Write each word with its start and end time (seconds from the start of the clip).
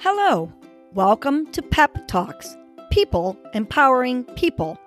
Hello, 0.00 0.52
welcome 0.94 1.50
to 1.50 1.60
Pep 1.60 2.06
Talks 2.06 2.56
People 2.92 3.36
Empowering 3.52 4.22
People, 4.36 4.78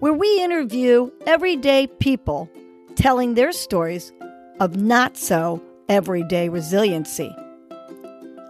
where 0.00 0.14
we 0.14 0.42
interview 0.42 1.10
everyday 1.26 1.88
people 1.88 2.48
telling 2.96 3.34
their 3.34 3.52
stories 3.52 4.14
of 4.60 4.78
not 4.78 5.18
so 5.18 5.62
everyday 5.90 6.48
resiliency. 6.48 7.36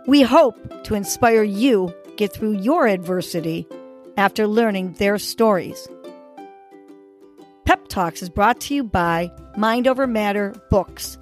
We 0.06 0.22
hope 0.22 0.84
to 0.84 0.94
inspire 0.94 1.42
you 1.42 1.92
get 2.16 2.32
through 2.32 2.58
your 2.58 2.86
adversity 2.86 3.66
after 4.16 4.46
learning 4.46 4.92
their 4.92 5.18
stories. 5.18 5.88
Pep 7.64 7.88
Talks 7.88 8.22
is 8.22 8.30
brought 8.30 8.60
to 8.60 8.76
you 8.76 8.84
by 8.84 9.32
Mind 9.56 9.88
Over 9.88 10.06
Matter 10.06 10.54
Books, 10.70 11.18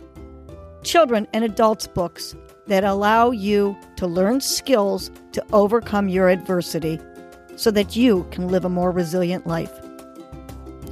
children 0.83 1.27
and 1.33 1.43
adults 1.43 1.87
books 1.87 2.37
that 2.67 2.85
allow 2.85 3.31
you 3.31 3.77
to 3.97 4.07
learn 4.07 4.41
skills 4.41 5.11
to 5.33 5.45
overcome 5.53 6.09
your 6.09 6.29
adversity 6.29 7.01
so 7.57 7.71
that 7.71 7.97
you 7.97 8.27
can 8.31 8.49
live 8.49 8.65
a 8.65 8.69
more 8.69 8.91
resilient 8.91 9.47
life. 9.47 9.73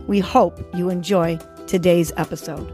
We 0.07 0.21
hope 0.21 0.59
you 0.75 0.91
enjoy 0.91 1.39
today's 1.67 2.13
episode. 2.17 2.71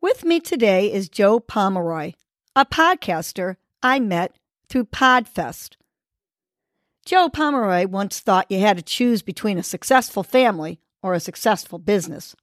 With 0.00 0.24
me 0.24 0.40
today 0.40 0.92
is 0.92 1.08
Joe 1.08 1.40
Pomeroy, 1.40 2.12
a 2.54 2.64
podcaster 2.64 3.56
I 3.82 4.00
met 4.00 4.36
through 4.68 4.86
Podfest. 4.86 5.76
Joe 7.04 7.28
Pomeroy 7.28 7.86
once 7.86 8.20
thought 8.20 8.50
you 8.50 8.58
had 8.60 8.78
to 8.78 8.82
choose 8.82 9.22
between 9.22 9.58
a 9.58 9.62
successful 9.62 10.22
family 10.22 10.80
or 11.02 11.14
a 11.14 11.20
successful 11.20 11.78
business. 11.78 12.34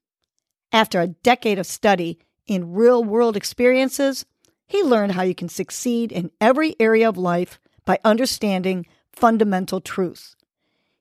After 0.71 1.01
a 1.01 1.07
decade 1.07 1.59
of 1.59 1.65
study 1.65 2.19
in 2.47 2.73
real 2.73 3.03
world 3.03 3.37
experiences, 3.37 4.25
he 4.67 4.83
learned 4.83 5.13
how 5.13 5.23
you 5.23 5.35
can 5.35 5.49
succeed 5.49 6.11
in 6.11 6.31
every 6.41 6.75
area 6.79 7.07
of 7.07 7.17
life 7.17 7.59
by 7.85 7.99
understanding 8.03 8.85
fundamental 9.11 9.81
truths. 9.81 10.35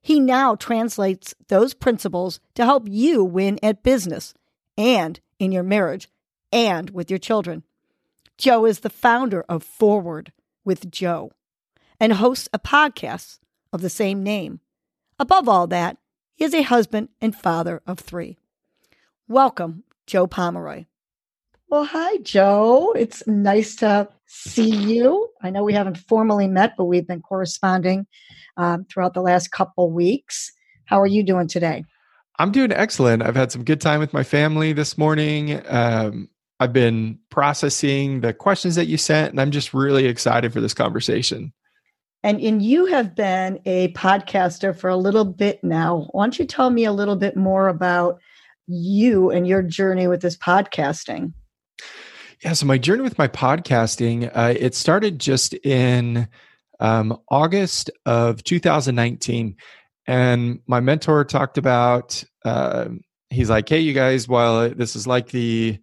He 0.00 0.18
now 0.18 0.56
translates 0.56 1.34
those 1.48 1.74
principles 1.74 2.40
to 2.54 2.64
help 2.64 2.86
you 2.88 3.24
win 3.24 3.58
at 3.62 3.82
business 3.82 4.34
and 4.76 5.20
in 5.38 5.52
your 5.52 5.62
marriage 5.62 6.08
and 6.52 6.90
with 6.90 7.08
your 7.08 7.18
children. 7.18 7.62
Joe 8.36 8.66
is 8.66 8.80
the 8.80 8.90
founder 8.90 9.44
of 9.48 9.62
Forward 9.62 10.32
with 10.64 10.90
Joe 10.90 11.30
and 12.00 12.14
hosts 12.14 12.48
a 12.52 12.58
podcast 12.58 13.38
of 13.72 13.80
the 13.80 13.90
same 13.90 14.22
name. 14.22 14.60
Above 15.18 15.48
all 15.48 15.66
that, 15.68 15.98
he 16.34 16.44
is 16.44 16.54
a 16.54 16.62
husband 16.62 17.08
and 17.20 17.36
father 17.36 17.80
of 17.86 18.00
three. 18.00 18.36
Welcome, 19.28 19.84
Joe 20.06 20.26
Pomeroy. 20.26 20.86
Well, 21.72 21.84
hi, 21.84 22.18
Joe. 22.18 22.92
It's 22.92 23.26
nice 23.26 23.76
to 23.76 24.06
see 24.26 24.68
you. 24.68 25.30
I 25.42 25.48
know 25.48 25.64
we 25.64 25.72
haven't 25.72 25.96
formally 25.96 26.46
met, 26.46 26.74
but 26.76 26.84
we've 26.84 27.06
been 27.06 27.22
corresponding 27.22 28.06
um, 28.58 28.84
throughout 28.84 29.14
the 29.14 29.22
last 29.22 29.52
couple 29.52 29.90
weeks. 29.90 30.52
How 30.84 31.00
are 31.00 31.06
you 31.06 31.22
doing 31.22 31.48
today? 31.48 31.86
I'm 32.38 32.52
doing 32.52 32.72
excellent. 32.72 33.22
I've 33.22 33.36
had 33.36 33.50
some 33.50 33.64
good 33.64 33.80
time 33.80 34.00
with 34.00 34.12
my 34.12 34.22
family 34.22 34.74
this 34.74 34.98
morning. 34.98 35.62
Um, 35.66 36.28
I've 36.60 36.74
been 36.74 37.18
processing 37.30 38.20
the 38.20 38.34
questions 38.34 38.74
that 38.74 38.84
you 38.84 38.98
sent, 38.98 39.30
and 39.30 39.40
I'm 39.40 39.50
just 39.50 39.72
really 39.72 40.04
excited 40.04 40.52
for 40.52 40.60
this 40.60 40.74
conversation. 40.74 41.54
And, 42.22 42.38
and 42.38 42.60
you 42.60 42.84
have 42.84 43.14
been 43.14 43.60
a 43.64 43.94
podcaster 43.94 44.76
for 44.76 44.90
a 44.90 44.96
little 44.98 45.24
bit 45.24 45.64
now. 45.64 46.06
Why 46.10 46.24
don't 46.26 46.38
you 46.38 46.44
tell 46.44 46.68
me 46.68 46.84
a 46.84 46.92
little 46.92 47.16
bit 47.16 47.34
more 47.34 47.68
about 47.68 48.20
you 48.66 49.30
and 49.30 49.48
your 49.48 49.62
journey 49.62 50.06
with 50.06 50.20
this 50.20 50.36
podcasting? 50.36 51.32
Yeah, 52.42 52.54
so 52.54 52.66
my 52.66 52.76
journey 52.76 53.02
with 53.02 53.18
my 53.18 53.28
podcasting, 53.28 54.28
uh, 54.34 54.54
it 54.58 54.74
started 54.74 55.20
just 55.20 55.54
in 55.54 56.26
um, 56.80 57.16
August 57.28 57.88
of 58.04 58.42
2019. 58.42 59.56
And 60.08 60.58
my 60.66 60.80
mentor 60.80 61.24
talked 61.24 61.56
about, 61.56 62.24
uh, 62.44 62.88
he's 63.30 63.48
like, 63.48 63.68
hey, 63.68 63.78
you 63.78 63.92
guys, 63.92 64.26
while 64.26 64.70
this 64.70 64.96
is 64.96 65.06
like 65.06 65.28
the, 65.28 65.78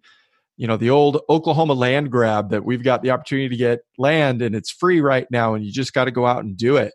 you 0.58 0.66
know, 0.66 0.76
the 0.76 0.90
old 0.90 1.22
Oklahoma 1.30 1.72
land 1.72 2.10
grab 2.10 2.50
that 2.50 2.62
we've 2.62 2.84
got 2.84 3.00
the 3.00 3.10
opportunity 3.10 3.48
to 3.48 3.56
get 3.56 3.80
land 3.96 4.42
and 4.42 4.54
it's 4.54 4.70
free 4.70 5.00
right 5.00 5.26
now 5.30 5.54
and 5.54 5.64
you 5.64 5.72
just 5.72 5.94
got 5.94 6.04
to 6.04 6.10
go 6.10 6.26
out 6.26 6.44
and 6.44 6.58
do 6.58 6.76
it. 6.76 6.92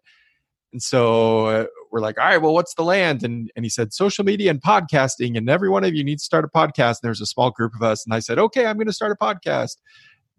And 0.73 0.81
so 0.81 1.47
uh, 1.47 1.65
we're 1.91 1.99
like, 1.99 2.19
all 2.19 2.25
right, 2.25 2.41
well, 2.41 2.53
what's 2.53 2.73
the 2.75 2.83
land? 2.83 3.23
And, 3.23 3.51
and 3.55 3.65
he 3.65 3.69
said, 3.69 3.93
social 3.93 4.23
media 4.23 4.51
and 4.51 4.61
podcasting. 4.61 5.37
And 5.37 5.49
every 5.49 5.69
one 5.69 5.83
of 5.83 5.93
you 5.93 6.03
needs 6.03 6.23
to 6.23 6.25
start 6.25 6.45
a 6.45 6.47
podcast. 6.47 7.01
And 7.01 7.03
there's 7.03 7.21
a 7.21 7.25
small 7.25 7.51
group 7.51 7.73
of 7.75 7.83
us. 7.83 8.05
And 8.05 8.13
I 8.13 8.19
said, 8.19 8.39
okay, 8.39 8.65
I'm 8.65 8.77
going 8.77 8.87
to 8.87 8.93
start 8.93 9.11
a 9.11 9.23
podcast. 9.23 9.77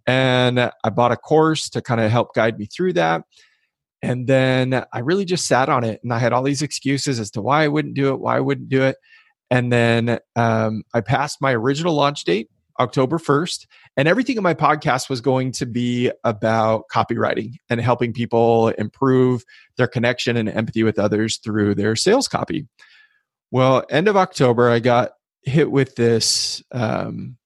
And 0.06 0.60
I 0.60 0.90
bought 0.90 1.12
a 1.12 1.16
course 1.16 1.68
to 1.70 1.82
kind 1.82 2.00
of 2.00 2.10
help 2.10 2.34
guide 2.34 2.58
me 2.58 2.66
through 2.66 2.94
that. 2.94 3.22
And 4.02 4.26
then 4.26 4.84
I 4.92 4.98
really 5.00 5.24
just 5.24 5.46
sat 5.46 5.68
on 5.68 5.82
it 5.82 6.00
and 6.02 6.12
I 6.12 6.18
had 6.18 6.32
all 6.32 6.42
these 6.42 6.62
excuses 6.62 7.18
as 7.18 7.30
to 7.32 7.42
why 7.42 7.64
I 7.64 7.68
wouldn't 7.68 7.94
do 7.94 8.12
it, 8.12 8.20
why 8.20 8.36
I 8.36 8.40
wouldn't 8.40 8.68
do 8.68 8.82
it. 8.82 8.96
And 9.50 9.72
then 9.72 10.18
um, 10.34 10.82
I 10.92 11.00
passed 11.00 11.40
my 11.40 11.54
original 11.54 11.94
launch 11.94 12.24
date 12.24 12.50
October 12.78 13.18
1st. 13.18 13.66
And 13.96 14.08
everything 14.08 14.36
in 14.36 14.42
my 14.42 14.54
podcast 14.54 15.08
was 15.08 15.20
going 15.20 15.52
to 15.52 15.66
be 15.66 16.10
about 16.24 16.84
copywriting 16.92 17.54
and 17.68 17.80
helping 17.80 18.12
people 18.12 18.68
improve 18.70 19.44
their 19.76 19.86
connection 19.86 20.36
and 20.36 20.48
empathy 20.48 20.82
with 20.82 20.98
others 20.98 21.38
through 21.38 21.74
their 21.74 21.96
sales 21.96 22.28
copy. 22.28 22.66
Well, 23.50 23.84
end 23.90 24.08
of 24.08 24.16
October, 24.16 24.68
I 24.70 24.80
got 24.80 25.12
hit 25.42 25.70
with 25.70 25.94
this 25.94 26.62
um, 26.72 27.36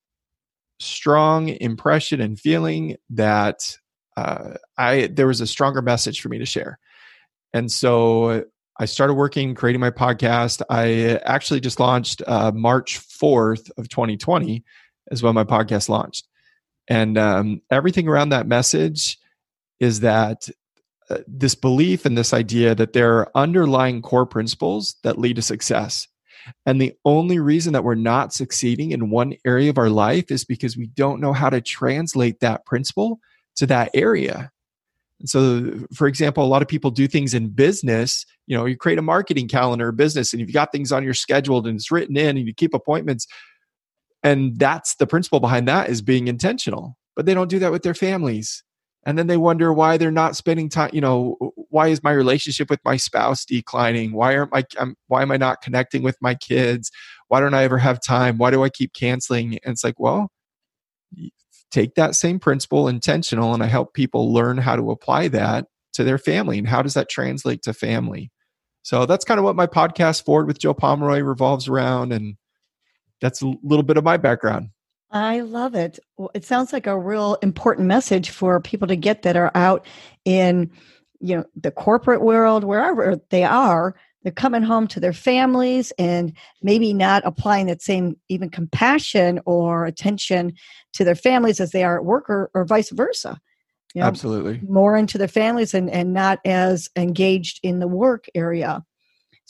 strong 0.80 1.48
impression 1.48 2.20
and 2.20 2.41
feeling 2.41 2.97
that 3.10 3.76
uh, 4.16 4.54
I 4.76 5.06
there 5.06 5.26
was 5.26 5.41
a 5.41 5.47
stronger 5.47 5.82
message 5.82 6.20
for 6.20 6.28
me 6.28 6.38
to 6.38 6.47
share, 6.47 6.78
and 7.52 7.70
so 7.70 8.44
I 8.78 8.86
started 8.86 9.14
working 9.14 9.54
creating 9.54 9.80
my 9.80 9.91
podcast. 9.91 10.62
I 10.68 11.20
actually 11.24 11.60
just 11.60 11.78
launched 11.78 12.22
uh, 12.26 12.50
March 12.52 12.98
fourth 12.98 13.70
of 13.76 13.88
2020, 13.88 14.64
is 15.10 15.22
when 15.22 15.34
my 15.34 15.44
podcast 15.44 15.88
launched. 15.88 16.26
And 16.88 17.16
um, 17.19 17.62
everything 17.71 18.09
around 18.09 18.31
that 18.31 18.47
message 18.47 19.19
is 19.78 20.00
that 20.00 20.48
uh, 21.09 21.19
this 21.26 21.54
belief 21.54 22.04
and 22.04 22.16
this 22.16 22.32
idea 22.32 22.75
that 22.75 22.93
there 22.93 23.19
are 23.19 23.31
underlying 23.34 24.03
core 24.03 24.26
principles 24.26 24.97
that 25.03 25.19
lead 25.19 25.37
to 25.37 25.43
success. 25.43 26.06
And 26.66 26.81
the 26.81 26.94
only 27.04 27.38
reason 27.38 27.72
that 27.72 27.84
we're 27.84 27.94
not 27.94 28.32
succeeding 28.32 28.93
in 28.93 29.10
one 29.10 29.34
area 29.44 29.71
of 29.71 29.78
our 29.78 29.91
life 29.91 30.31
is 30.31 30.44
because 30.44 30.76
we 30.76 30.87
don't 30.87 31.21
know 31.21 31.32
how 31.32 31.50
to 31.50 31.60
translate 31.60 32.41
that 32.41 32.65
principle 32.65 33.21
to 33.56 33.66
that 33.66 33.91
area. 33.94 34.50
And 35.19 35.28
so, 35.28 35.87
for 35.94 36.06
example, 36.06 36.44
a 36.44 36.47
lot 36.47 36.62
of 36.62 36.69
people 36.69 36.91
do 36.91 37.06
things 37.06 37.34
in 37.34 37.48
business. 37.48 38.25
You 38.47 38.56
know, 38.56 38.65
you 38.65 38.77
create 38.77 38.98
a 38.98 39.03
marketing 39.03 39.48
calendar 39.48 39.92
business 39.92 40.32
and 40.32 40.41
you've 40.41 40.53
got 40.53 40.72
things 40.72 40.92
on 40.92 41.04
your 41.04 41.15
schedule 41.15 41.59
and 41.66 41.77
it's 41.77 41.91
written 41.91 42.16
in 42.16 42.38
and 42.38 42.47
you 42.47 42.54
keep 42.54 42.72
appointments 42.72 43.27
and 44.22 44.58
that's 44.58 44.97
the 44.97 45.06
principle 45.06 45.41
behind 45.41 45.66
that 45.69 45.88
is 45.88 46.03
being 46.03 46.28
intentional 46.28 46.97
but 47.20 47.26
they 47.26 47.34
don't 47.34 47.50
do 47.50 47.58
that 47.58 47.70
with 47.70 47.82
their 47.82 47.92
families. 47.94 48.64
And 49.04 49.19
then 49.19 49.26
they 49.26 49.36
wonder 49.36 49.75
why 49.75 49.98
they're 49.98 50.10
not 50.10 50.36
spending 50.36 50.70
time 50.70 50.91
you 50.92 51.00
know 51.00 51.36
why 51.69 51.88
is 51.88 52.03
my 52.03 52.12
relationship 52.12 52.70
with 52.70 52.80
my 52.82 52.97
spouse 52.97 53.44
declining? 53.44 54.12
Why 54.12 54.36
aren't 54.36 54.53
my 54.53 54.64
um, 54.78 54.94
why 55.09 55.20
am 55.20 55.30
i 55.30 55.36
not 55.36 55.60
connecting 55.60 56.03
with 56.03 56.16
my 56.22 56.34
kids? 56.34 56.91
Why 57.28 57.41
don't 57.41 57.53
i 57.53 57.62
ever 57.62 57.76
have 57.76 58.00
time? 58.03 58.38
Why 58.38 58.50
do 58.50 58.62
i 58.62 58.70
keep 58.70 58.94
canceling? 58.94 59.59
And 59.64 59.72
it's 59.72 59.84
like 59.84 59.98
well 59.98 60.30
take 61.70 61.94
that 61.94 62.14
same 62.14 62.38
principle 62.38 62.88
intentional 62.88 63.54
and 63.54 63.62
i 63.62 63.66
help 63.66 63.94
people 63.94 64.32
learn 64.32 64.59
how 64.59 64.76
to 64.76 64.91
apply 64.91 65.28
that 65.28 65.66
to 65.92 66.04
their 66.04 66.19
family. 66.19 66.59
And 66.59 66.69
how 66.69 66.82
does 66.82 66.94
that 66.94 67.10
translate 67.10 67.62
to 67.64 67.75
family? 67.75 68.30
So 68.82 69.04
that's 69.04 69.25
kind 69.26 69.38
of 69.38 69.44
what 69.44 69.56
my 69.56 69.66
podcast 69.66 70.25
forward 70.25 70.47
with 70.47 70.59
joe 70.59 70.75
pomeroy 70.75 71.20
revolves 71.20 71.69
around. 71.69 72.12
And 72.12 72.36
that's 73.20 73.42
a 73.42 73.53
little 73.62 73.82
bit 73.82 73.97
of 73.97 74.04
my 74.04 74.16
background. 74.16 74.70
I 75.10 75.41
love 75.41 75.75
it. 75.75 75.98
It 76.34 76.44
sounds 76.44 76.72
like 76.72 76.86
a 76.86 76.98
real 76.98 77.36
important 77.42 77.88
message 77.88 78.31
for 78.31 78.60
people 78.60 78.86
to 78.88 78.97
get 78.97 79.22
that 79.22 79.36
are 79.36 79.50
out 79.54 79.84
in, 80.24 80.71
you 81.21 81.36
know, 81.36 81.45
the 81.56 81.72
corporate 81.72 82.22
world, 82.22 82.62
wherever 82.62 83.21
they 83.30 83.45
are. 83.45 83.97
They're 84.22 84.33
coming 84.33 84.62
home 84.62 84.86
to 84.89 85.00
their 85.00 85.15
families 85.15 85.92
and 85.98 86.34
maybe 86.62 86.92
not 86.92 87.22
applying 87.24 87.66
that 87.66 87.83
same 87.83 88.16
even 88.28 88.50
compassion 88.50 89.41
or 89.47 89.86
attention 89.86 90.53
to 90.92 91.04
their 91.04 91.15
families 91.15 91.59
as 91.59 91.71
they 91.71 91.84
are 91.84 91.97
at 91.97 92.04
work 92.04 92.28
or, 92.28 92.50
or 92.54 92.65
vice 92.65 92.91
versa. 92.91 93.41
You 93.95 94.03
know, 94.03 94.06
Absolutely. 94.06 94.60
More 94.68 94.97
into 94.97 95.18
their 95.18 95.27
families 95.27 95.74
and, 95.74 95.91
and 95.91 96.12
not 96.12 96.39
as 96.45 96.89
engaged 96.97 97.60
in 97.62 97.80
the 97.80 97.89
work 97.89 98.27
area. 98.34 98.84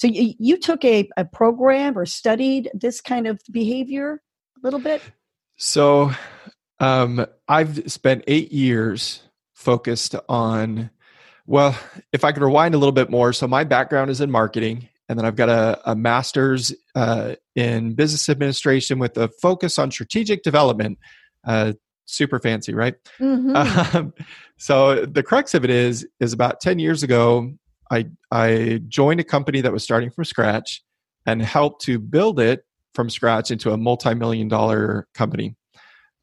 So 0.00 0.06
you, 0.06 0.32
you 0.38 0.56
took 0.56 0.82
a, 0.82 1.10
a 1.18 1.26
program 1.26 1.98
or 1.98 2.06
studied 2.06 2.70
this 2.72 3.02
kind 3.02 3.26
of 3.26 3.38
behavior 3.50 4.22
a 4.56 4.60
little 4.64 4.80
bit? 4.80 5.02
So 5.58 6.12
um, 6.78 7.26
I've 7.46 7.92
spent 7.92 8.24
eight 8.26 8.50
years 8.50 9.22
focused 9.52 10.14
on, 10.26 10.88
well, 11.46 11.78
if 12.14 12.24
I 12.24 12.32
could 12.32 12.42
rewind 12.42 12.74
a 12.74 12.78
little 12.78 12.94
bit 12.94 13.10
more. 13.10 13.34
So 13.34 13.46
my 13.46 13.62
background 13.62 14.10
is 14.10 14.22
in 14.22 14.30
marketing, 14.30 14.88
and 15.10 15.18
then 15.18 15.26
I've 15.26 15.36
got 15.36 15.50
a, 15.50 15.78
a 15.90 15.94
master's 15.94 16.72
uh, 16.94 17.34
in 17.54 17.92
business 17.92 18.30
administration 18.30 18.98
with 18.98 19.18
a 19.18 19.28
focus 19.42 19.78
on 19.78 19.90
strategic 19.90 20.42
development. 20.42 20.98
Uh, 21.46 21.74
super 22.06 22.38
fancy, 22.38 22.72
right? 22.72 22.94
Mhm. 23.18 23.54
Um, 23.94 24.14
so 24.56 25.04
the 25.04 25.22
crux 25.22 25.52
of 25.52 25.62
it 25.62 25.70
is 25.70 26.08
is 26.20 26.32
about 26.32 26.62
10 26.62 26.78
years 26.78 27.02
ago 27.02 27.52
I 27.90 28.06
I 28.30 28.80
joined 28.88 29.20
a 29.20 29.24
company 29.24 29.60
that 29.60 29.72
was 29.72 29.82
starting 29.82 30.10
from 30.10 30.24
scratch 30.24 30.82
and 31.26 31.42
helped 31.42 31.82
to 31.84 31.98
build 31.98 32.40
it 32.40 32.64
from 32.94 33.10
scratch 33.10 33.50
into 33.50 33.72
a 33.72 33.76
multi-million 33.76 34.48
dollar 34.48 35.08
company. 35.14 35.56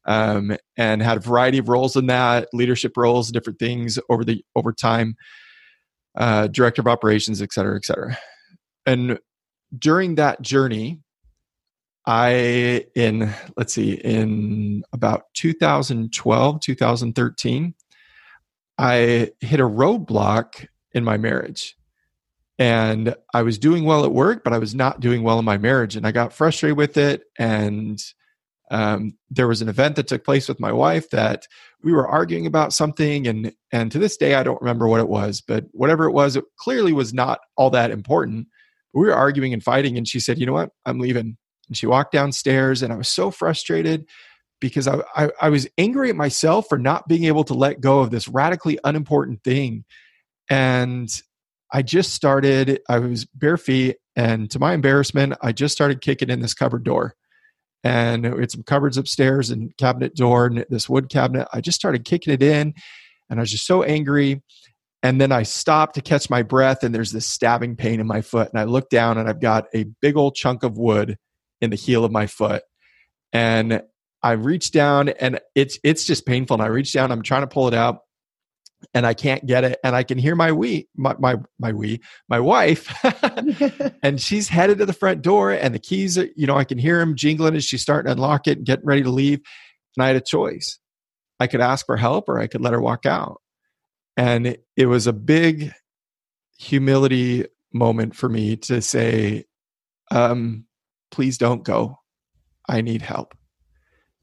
Um, 0.06 0.56
and 0.78 1.02
had 1.02 1.18
a 1.18 1.20
variety 1.20 1.58
of 1.58 1.68
roles 1.68 1.94
in 1.94 2.06
that, 2.06 2.48
leadership 2.54 2.96
roles, 2.96 3.30
different 3.30 3.58
things 3.58 3.98
over 4.08 4.24
the 4.24 4.42
over 4.56 4.72
time, 4.72 5.16
uh, 6.16 6.46
director 6.46 6.80
of 6.80 6.86
operations, 6.86 7.42
et 7.42 7.52
cetera, 7.52 7.76
et 7.76 7.84
cetera. 7.84 8.16
And 8.86 9.18
during 9.78 10.14
that 10.14 10.40
journey, 10.40 11.00
I 12.06 12.86
in 12.94 13.34
let's 13.58 13.74
see, 13.74 13.92
in 13.92 14.82
about 14.94 15.24
2012, 15.34 16.60
2013, 16.60 17.74
I 18.78 19.30
hit 19.40 19.60
a 19.60 19.64
roadblock 19.64 20.68
in 20.98 21.04
my 21.04 21.16
marriage. 21.16 21.76
And 22.58 23.14
I 23.32 23.42
was 23.42 23.58
doing 23.58 23.84
well 23.84 24.04
at 24.04 24.12
work, 24.12 24.42
but 24.44 24.52
I 24.52 24.58
was 24.58 24.74
not 24.74 25.00
doing 25.00 25.22
well 25.22 25.38
in 25.38 25.44
my 25.44 25.58
marriage. 25.58 25.96
And 25.96 26.06
I 26.06 26.12
got 26.12 26.32
frustrated 26.32 26.76
with 26.76 26.96
it. 26.96 27.22
And 27.38 28.02
um, 28.70 29.16
there 29.30 29.48
was 29.48 29.62
an 29.62 29.68
event 29.68 29.96
that 29.96 30.08
took 30.08 30.24
place 30.24 30.48
with 30.48 30.60
my 30.60 30.72
wife 30.72 31.08
that 31.10 31.46
we 31.82 31.92
were 31.92 32.08
arguing 32.08 32.46
about 32.46 32.72
something. 32.72 33.26
And, 33.26 33.52
and 33.72 33.92
to 33.92 33.98
this 33.98 34.16
day, 34.16 34.34
I 34.34 34.42
don't 34.42 34.60
remember 34.60 34.88
what 34.88 35.00
it 35.00 35.08
was, 35.08 35.40
but 35.40 35.66
whatever 35.70 36.04
it 36.04 36.12
was, 36.12 36.36
it 36.36 36.44
clearly 36.58 36.92
was 36.92 37.14
not 37.14 37.38
all 37.56 37.70
that 37.70 37.92
important. 37.92 38.48
We 38.92 39.06
were 39.06 39.14
arguing 39.14 39.52
and 39.52 39.62
fighting. 39.62 39.96
And 39.96 40.08
she 40.08 40.18
said, 40.18 40.38
You 40.38 40.46
know 40.46 40.52
what? 40.52 40.70
I'm 40.84 40.98
leaving. 40.98 41.36
And 41.68 41.76
she 41.76 41.86
walked 41.86 42.12
downstairs. 42.12 42.82
And 42.82 42.92
I 42.92 42.96
was 42.96 43.08
so 43.08 43.30
frustrated 43.30 44.04
because 44.60 44.88
I, 44.88 45.02
I, 45.14 45.30
I 45.42 45.48
was 45.50 45.68
angry 45.78 46.10
at 46.10 46.16
myself 46.16 46.66
for 46.68 46.78
not 46.78 47.06
being 47.06 47.24
able 47.24 47.44
to 47.44 47.54
let 47.54 47.80
go 47.80 48.00
of 48.00 48.10
this 48.10 48.26
radically 48.26 48.78
unimportant 48.82 49.44
thing. 49.44 49.84
And 50.50 51.10
I 51.72 51.82
just 51.82 52.14
started, 52.14 52.80
I 52.88 52.98
was 52.98 53.26
bare 53.26 53.58
feet, 53.58 53.96
and 54.16 54.50
to 54.50 54.58
my 54.58 54.72
embarrassment, 54.72 55.34
I 55.42 55.52
just 55.52 55.74
started 55.74 56.00
kicking 56.00 56.30
in 56.30 56.40
this 56.40 56.54
cupboard 56.54 56.84
door. 56.84 57.14
And 57.84 58.34
we 58.34 58.40
had 58.40 58.50
some 58.50 58.64
cupboards 58.64 58.96
upstairs 58.96 59.50
and 59.50 59.76
cabinet 59.76 60.16
door 60.16 60.46
and 60.46 60.64
this 60.68 60.88
wood 60.88 61.08
cabinet. 61.08 61.46
I 61.52 61.60
just 61.60 61.78
started 61.78 62.04
kicking 62.04 62.32
it 62.32 62.42
in, 62.42 62.74
and 63.30 63.38
I 63.38 63.42
was 63.42 63.50
just 63.50 63.66
so 63.66 63.82
angry. 63.82 64.42
And 65.02 65.20
then 65.20 65.30
I 65.30 65.44
stopped 65.44 65.94
to 65.94 66.00
catch 66.00 66.28
my 66.28 66.42
breath, 66.42 66.82
and 66.82 66.92
there's 66.94 67.12
this 67.12 67.26
stabbing 67.26 67.76
pain 67.76 68.00
in 68.00 68.06
my 68.06 68.20
foot. 68.20 68.48
And 68.50 68.58
I 68.58 68.64
look 68.64 68.88
down, 68.88 69.16
and 69.16 69.28
I've 69.28 69.40
got 69.40 69.66
a 69.74 69.84
big 70.00 70.16
old 70.16 70.34
chunk 70.34 70.64
of 70.64 70.76
wood 70.76 71.16
in 71.60 71.70
the 71.70 71.76
heel 71.76 72.04
of 72.04 72.10
my 72.10 72.26
foot. 72.26 72.62
And 73.32 73.82
I 74.22 74.32
reach 74.32 74.72
down, 74.72 75.10
and 75.10 75.38
it's 75.54 75.78
it's 75.84 76.04
just 76.04 76.26
painful. 76.26 76.54
And 76.54 76.62
I 76.62 76.66
reach 76.66 76.92
down, 76.92 77.12
I'm 77.12 77.22
trying 77.22 77.42
to 77.42 77.46
pull 77.46 77.68
it 77.68 77.74
out, 77.74 78.00
and 78.94 79.06
I 79.06 79.14
can't 79.14 79.44
get 79.46 79.64
it. 79.64 79.78
And 79.82 79.94
I 79.94 80.02
can 80.02 80.18
hear 80.18 80.34
my 80.34 80.52
we 80.52 80.88
my 80.96 81.14
my 81.18 81.36
my 81.58 81.72
we 81.72 82.00
my 82.28 82.40
wife, 82.40 82.94
and 84.02 84.20
she's 84.20 84.48
headed 84.48 84.78
to 84.78 84.86
the 84.86 84.92
front 84.92 85.22
door, 85.22 85.52
and 85.52 85.74
the 85.74 85.78
keys, 85.78 86.18
are, 86.18 86.28
you 86.36 86.46
know, 86.46 86.56
I 86.56 86.64
can 86.64 86.78
hear 86.78 87.00
him 87.00 87.16
jingling 87.16 87.56
as 87.56 87.64
she's 87.64 87.82
starting 87.82 88.06
to 88.06 88.12
unlock 88.12 88.46
it 88.46 88.58
and 88.58 88.66
getting 88.66 88.86
ready 88.86 89.02
to 89.02 89.10
leave. 89.10 89.40
And 89.96 90.04
I 90.04 90.08
had 90.08 90.16
a 90.16 90.20
choice. 90.20 90.78
I 91.40 91.46
could 91.46 91.60
ask 91.60 91.86
for 91.86 91.96
help, 91.96 92.28
or 92.28 92.38
I 92.38 92.46
could 92.46 92.60
let 92.60 92.72
her 92.72 92.80
walk 92.80 93.06
out. 93.06 93.40
And 94.16 94.46
it, 94.46 94.64
it 94.76 94.86
was 94.86 95.06
a 95.06 95.12
big 95.12 95.72
humility 96.58 97.46
moment 97.72 98.16
for 98.16 98.28
me 98.28 98.56
to 98.56 98.80
say, 98.80 99.44
um, 100.10 100.66
"Please 101.10 101.38
don't 101.38 101.64
go. 101.64 101.98
I 102.68 102.80
need 102.80 103.02
help." 103.02 103.36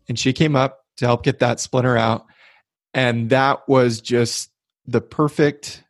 And 0.08 0.20
she 0.20 0.34
came 0.34 0.56
up 0.56 0.80
to 0.98 1.06
help 1.06 1.24
get 1.24 1.40
that 1.40 1.60
splinter 1.60 1.98
out 1.98 2.26
and 2.96 3.30
that 3.30 3.68
was 3.68 4.02
just 4.02 4.50
the 4.88 5.02
perfect 5.02 5.84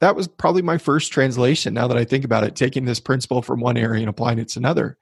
that 0.00 0.16
was 0.16 0.26
probably 0.26 0.62
my 0.62 0.78
first 0.78 1.12
translation 1.12 1.72
now 1.72 1.86
that 1.86 1.96
i 1.96 2.04
think 2.04 2.24
about 2.24 2.44
it 2.44 2.56
taking 2.56 2.84
this 2.84 3.00
principle 3.00 3.40
from 3.40 3.60
one 3.60 3.78
area 3.78 4.00
and 4.00 4.10
applying 4.10 4.38
it 4.38 4.48
to 4.48 4.58
another. 4.58 4.98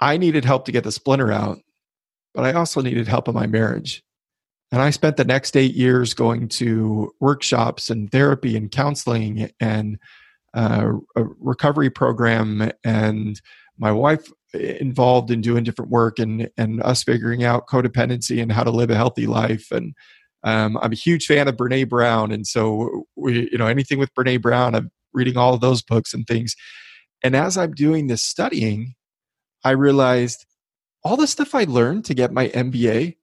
I 0.00 0.16
needed 0.16 0.44
help 0.44 0.66
to 0.66 0.72
get 0.72 0.84
the 0.84 0.92
splinter 0.92 1.32
out 1.32 1.58
but 2.34 2.44
i 2.44 2.52
also 2.52 2.80
needed 2.80 3.08
help 3.08 3.26
in 3.26 3.34
my 3.34 3.48
marriage. 3.48 4.04
And 4.70 4.82
i 4.82 4.90
spent 4.90 5.16
the 5.16 5.24
next 5.24 5.56
eight 5.56 5.74
years 5.74 6.14
going 6.14 6.48
to 6.48 7.12
workshops 7.18 7.88
and 7.90 8.12
therapy 8.12 8.56
and 8.56 8.70
counseling 8.70 9.50
and 9.58 9.98
uh, 10.54 10.92
a 11.16 11.24
recovery 11.40 11.90
program 11.90 12.70
and 12.84 13.40
my 13.78 13.92
wife 13.92 14.30
involved 14.54 15.30
in 15.30 15.40
doing 15.40 15.62
different 15.62 15.90
work 15.90 16.18
and 16.18 16.50
and 16.56 16.82
us 16.82 17.02
figuring 17.02 17.44
out 17.44 17.68
codependency 17.68 18.42
and 18.42 18.52
how 18.52 18.64
to 18.64 18.70
live 18.70 18.90
a 18.90 18.96
healthy 18.96 19.26
life 19.26 19.70
and 19.70 19.94
um, 20.44 20.78
I'm 20.78 20.92
a 20.92 20.96
huge 20.96 21.26
fan 21.26 21.48
of 21.48 21.56
Brene 21.56 21.88
Brown, 21.88 22.32
and 22.32 22.46
so 22.46 23.06
we, 23.16 23.48
you 23.50 23.58
know, 23.58 23.66
anything 23.66 23.98
with 23.98 24.14
Brene 24.14 24.40
Brown, 24.40 24.74
I'm 24.74 24.90
reading 25.12 25.36
all 25.36 25.54
of 25.54 25.60
those 25.60 25.82
books 25.82 26.14
and 26.14 26.26
things. 26.26 26.54
And 27.22 27.34
as 27.34 27.56
I'm 27.56 27.72
doing 27.72 28.06
this 28.06 28.22
studying, 28.22 28.94
I 29.64 29.70
realized 29.70 30.46
all 31.02 31.16
the 31.16 31.26
stuff 31.26 31.54
I 31.54 31.64
learned 31.64 32.04
to 32.06 32.14
get 32.14 32.32
my 32.32 32.48
MBA, 32.48 33.16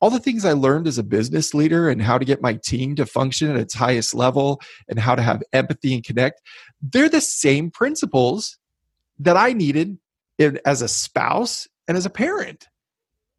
all 0.00 0.10
the 0.10 0.18
things 0.18 0.44
I 0.44 0.52
learned 0.52 0.86
as 0.86 0.98
a 0.98 1.02
business 1.02 1.54
leader, 1.54 1.88
and 1.88 2.02
how 2.02 2.18
to 2.18 2.24
get 2.24 2.42
my 2.42 2.54
team 2.54 2.96
to 2.96 3.06
function 3.06 3.50
at 3.50 3.56
its 3.56 3.74
highest 3.74 4.14
level, 4.14 4.60
and 4.88 4.98
how 4.98 5.14
to 5.14 5.22
have 5.22 5.42
empathy 5.52 5.94
and 5.94 6.04
connect, 6.04 6.42
they're 6.82 7.08
the 7.08 7.20
same 7.20 7.70
principles 7.70 8.58
that 9.18 9.36
I 9.36 9.52
needed 9.52 9.98
as 10.64 10.82
a 10.82 10.88
spouse 10.88 11.68
and 11.86 11.96
as 11.96 12.06
a 12.06 12.10
parent. 12.10 12.68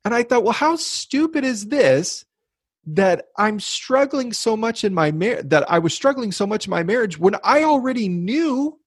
And 0.03 0.13
I 0.13 0.23
thought, 0.23 0.43
well, 0.43 0.53
how 0.53 0.75
stupid 0.75 1.43
is 1.43 1.67
this? 1.67 2.25
That 2.85 3.25
I'm 3.37 3.59
struggling 3.59 4.33
so 4.33 4.57
much 4.57 4.83
in 4.83 4.93
my 4.93 5.11
marriage 5.11 5.49
that 5.49 5.69
I 5.69 5.79
was 5.79 5.93
struggling 5.93 6.31
so 6.31 6.47
much 6.47 6.65
in 6.65 6.71
my 6.71 6.83
marriage 6.83 7.19
when 7.19 7.35
I 7.43 7.63
already 7.63 8.09
knew 8.09 8.79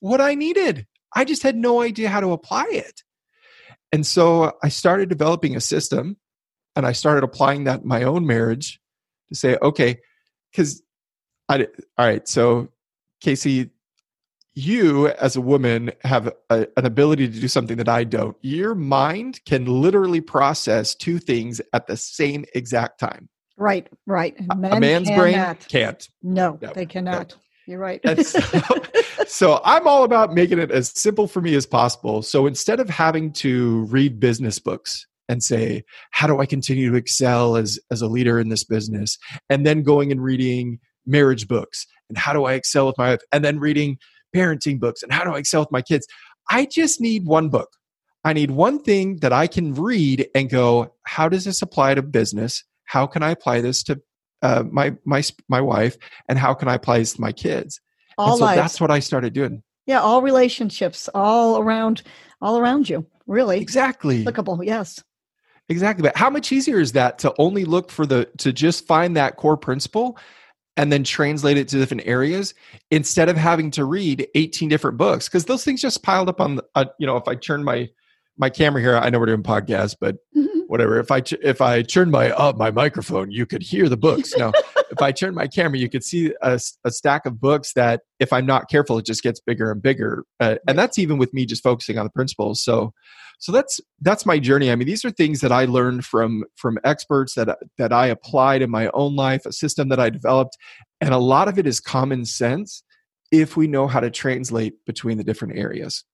what 0.00 0.20
I 0.20 0.34
needed. 0.34 0.86
I 1.14 1.24
just 1.24 1.42
had 1.42 1.56
no 1.56 1.80
idea 1.80 2.10
how 2.10 2.20
to 2.20 2.32
apply 2.32 2.66
it. 2.70 3.02
And 3.90 4.06
so 4.06 4.52
I 4.62 4.68
started 4.68 5.08
developing 5.08 5.56
a 5.56 5.60
system 5.60 6.18
and 6.76 6.86
I 6.86 6.92
started 6.92 7.24
applying 7.24 7.64
that 7.64 7.82
in 7.82 7.88
my 7.88 8.02
own 8.02 8.26
marriage 8.26 8.80
to 9.28 9.34
say, 9.34 9.56
okay, 9.62 9.98
because 10.52 10.82
I, 11.48 11.66
all 11.96 12.06
right, 12.06 12.28
so 12.28 12.68
Casey, 13.20 13.70
you 14.54 15.08
as 15.08 15.36
a 15.36 15.40
woman 15.40 15.92
have 16.02 16.32
a, 16.50 16.66
an 16.76 16.84
ability 16.84 17.28
to 17.28 17.40
do 17.40 17.48
something 17.48 17.76
that 17.78 17.88
I 17.88 18.04
don't. 18.04 18.36
Your 18.42 18.74
mind 18.74 19.40
can 19.46 19.64
literally 19.64 20.20
process 20.20 20.94
two 20.94 21.18
things 21.18 21.60
at 21.72 21.86
the 21.86 21.96
same 21.96 22.44
exact 22.54 23.00
time. 23.00 23.28
Right, 23.58 23.88
right. 24.06 24.36
Men 24.56 24.72
a 24.72 24.80
man's 24.80 25.08
cannot. 25.08 25.20
brain 25.20 25.56
can't. 25.68 26.08
No, 26.22 26.58
no 26.62 26.72
they 26.72 26.86
cannot. 26.86 27.30
No. 27.30 27.36
You're 27.66 27.80
right. 27.80 28.00
so, 28.24 28.40
so 29.26 29.60
I'm 29.64 29.86
all 29.86 30.04
about 30.04 30.32
making 30.32 30.58
it 30.58 30.70
as 30.70 30.90
simple 30.98 31.26
for 31.28 31.42
me 31.42 31.54
as 31.54 31.66
possible. 31.66 32.22
So 32.22 32.46
instead 32.46 32.80
of 32.80 32.88
having 32.88 33.32
to 33.34 33.84
read 33.86 34.20
business 34.20 34.58
books 34.58 35.06
and 35.28 35.42
say, 35.42 35.84
how 36.12 36.26
do 36.26 36.38
I 36.38 36.46
continue 36.46 36.90
to 36.90 36.96
excel 36.96 37.56
as, 37.56 37.78
as 37.90 38.00
a 38.00 38.06
leader 38.06 38.38
in 38.38 38.48
this 38.48 38.64
business? 38.64 39.18
And 39.50 39.66
then 39.66 39.82
going 39.82 40.10
and 40.12 40.22
reading 40.22 40.78
marriage 41.04 41.46
books 41.46 41.86
and 42.08 42.16
how 42.16 42.32
do 42.32 42.44
I 42.44 42.54
excel 42.54 42.86
with 42.86 42.96
my 42.96 43.10
wife? 43.10 43.20
And 43.32 43.44
then 43.44 43.58
reading 43.58 43.98
parenting 44.34 44.80
books 44.80 45.02
and 45.02 45.12
how 45.12 45.24
do 45.24 45.34
I 45.34 45.38
excel 45.38 45.60
with 45.60 45.72
my 45.72 45.82
kids? 45.82 46.06
I 46.50 46.64
just 46.64 47.00
need 47.00 47.26
one 47.26 47.50
book. 47.50 47.68
I 48.24 48.32
need 48.32 48.50
one 48.50 48.82
thing 48.82 49.16
that 49.18 49.32
I 49.32 49.46
can 49.46 49.74
read 49.74 50.28
and 50.34 50.48
go, 50.48 50.94
how 51.04 51.28
does 51.28 51.44
this 51.44 51.60
apply 51.60 51.94
to 51.94 52.02
business? 52.02 52.64
How 52.88 53.06
can 53.06 53.22
I 53.22 53.30
apply 53.30 53.60
this 53.60 53.82
to 53.84 54.00
uh, 54.42 54.64
my 54.70 54.96
my 55.04 55.22
my 55.48 55.60
wife, 55.60 55.96
and 56.28 56.38
how 56.38 56.54
can 56.54 56.68
I 56.68 56.74
apply 56.74 56.98
this 56.98 57.12
to 57.14 57.20
my 57.20 57.32
kids? 57.32 57.80
All 58.16 58.30
and 58.30 58.38
so 58.38 58.44
lives. 58.46 58.60
that's 58.60 58.80
what 58.80 58.90
I 58.90 58.98
started 58.98 59.32
doing. 59.32 59.62
Yeah, 59.86 60.00
all 60.00 60.22
relationships, 60.22 61.08
all 61.14 61.58
around, 61.58 62.02
all 62.40 62.58
around 62.58 62.88
you. 62.88 63.06
Really, 63.26 63.60
exactly 63.60 64.22
applicable. 64.22 64.64
Yes, 64.64 65.02
exactly. 65.68 66.02
But 66.02 66.16
how 66.16 66.30
much 66.30 66.50
easier 66.50 66.80
is 66.80 66.92
that 66.92 67.18
to 67.20 67.34
only 67.38 67.64
look 67.64 67.90
for 67.90 68.06
the 68.06 68.28
to 68.38 68.52
just 68.52 68.86
find 68.86 69.16
that 69.16 69.36
core 69.36 69.56
principle 69.56 70.18
and 70.78 70.92
then 70.92 71.02
translate 71.02 71.58
it 71.58 71.68
to 71.68 71.76
different 71.76 72.04
areas 72.06 72.54
instead 72.90 73.28
of 73.28 73.36
having 73.36 73.70
to 73.72 73.84
read 73.84 74.26
18 74.34 74.68
different 74.68 74.96
books 74.96 75.28
because 75.28 75.44
those 75.44 75.64
things 75.64 75.82
just 75.82 76.04
piled 76.04 76.28
up 76.28 76.40
on 76.40 76.54
the, 76.56 76.64
uh, 76.76 76.84
you 76.98 77.06
know 77.06 77.16
if 77.16 77.26
i 77.26 77.34
turn 77.34 77.64
my 77.64 77.88
my 78.38 78.48
camera 78.48 78.80
here 78.80 78.96
i 78.96 79.10
know 79.10 79.18
we're 79.18 79.26
doing 79.26 79.42
podcasts 79.42 79.96
but 80.00 80.16
mm-hmm. 80.36 80.47
Whatever. 80.68 81.00
If 81.00 81.10
i 81.10 81.22
if 81.42 81.60
i 81.60 81.82
turn 81.82 82.10
my 82.10 82.30
uh, 82.30 82.52
my 82.52 82.70
microphone 82.70 83.30
you 83.30 83.46
could 83.46 83.62
hear 83.62 83.88
the 83.88 83.96
books. 83.96 84.32
Now 84.36 84.52
if 84.90 85.00
i 85.00 85.10
turn 85.10 85.34
my 85.34 85.46
camera 85.46 85.78
you 85.78 85.88
could 85.88 86.04
see 86.04 86.32
a, 86.42 86.60
a, 86.84 86.90
stack 86.90 87.26
of 87.26 87.40
books 87.40 87.72
that 87.74 88.02
if 88.20 88.32
i'm 88.32 88.46
not 88.46 88.70
careful 88.70 88.98
it 88.98 89.06
just 89.06 89.22
gets 89.22 89.40
bigger 89.40 89.70
and 89.70 89.82
bigger. 89.82 90.24
Uh, 90.40 90.56
and 90.68 90.78
that's 90.78 90.98
even 90.98 91.18
with 91.18 91.32
me 91.32 91.46
just 91.46 91.62
focusing 91.62 91.98
on 91.98 92.04
the 92.04 92.10
principles. 92.10 92.62
So 92.62 92.92
so 93.38 93.52
that's 93.52 93.80
that's 94.02 94.26
my 94.26 94.38
journey. 94.38 94.70
I 94.70 94.76
mean 94.76 94.86
these 94.86 95.04
are 95.04 95.10
things 95.10 95.40
that 95.40 95.52
i 95.52 95.64
learned 95.64 96.04
from 96.04 96.44
from 96.56 96.78
experts 96.84 97.34
that 97.34 97.58
that 97.78 97.92
i 97.92 98.06
applied 98.06 98.62
in 98.62 98.70
my 98.70 98.90
own 98.94 99.16
life 99.16 99.46
a 99.46 99.52
system 99.52 99.88
that 99.88 100.00
i 100.00 100.10
developed. 100.10 100.56
And 101.00 101.14
a 101.14 101.18
lot 101.18 101.48
of 101.48 101.58
it 101.58 101.66
is 101.66 101.80
common 101.80 102.24
sense 102.24 102.82
if 103.30 103.56
we 103.56 103.66
know 103.66 103.86
how 103.86 104.00
to 104.00 104.10
translate 104.10 104.74
between 104.86 105.16
the 105.18 105.24
different 105.24 105.56
areas 105.56 106.04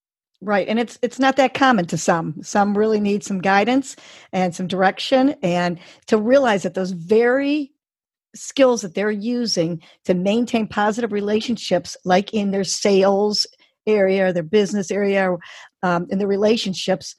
Right. 0.45 0.69
And 0.69 0.79
it's 0.79 0.99
it's 1.01 1.19
not 1.19 1.37
that 1.37 1.55
common 1.55 1.87
to 1.87 1.97
some. 1.97 2.35
Some 2.43 2.77
really 2.77 3.01
need 3.01 3.25
some 3.25 3.41
guidance 3.41 3.97
and 4.31 4.55
some 4.55 4.67
direction 4.67 5.37
and 5.43 5.79
to 6.07 6.19
realize 6.19 6.65
that 6.65 6.75
those 6.75 6.91
very 6.91 7.73
skills 8.35 8.83
that 8.83 8.95
they're 8.95 9.11
using 9.11 9.81
to 10.05 10.13
maintain 10.13 10.67
positive 10.69 11.13
relationships 11.13 11.97
like 12.05 12.35
in 12.35 12.51
their 12.51 12.65
sales 12.65 13.47
area, 13.87 14.27
or 14.27 14.33
their 14.35 14.43
business 14.43 14.91
area, 14.91 15.35
um, 15.83 16.07
in 16.11 16.19
their 16.19 16.29
relationships 16.29 17.17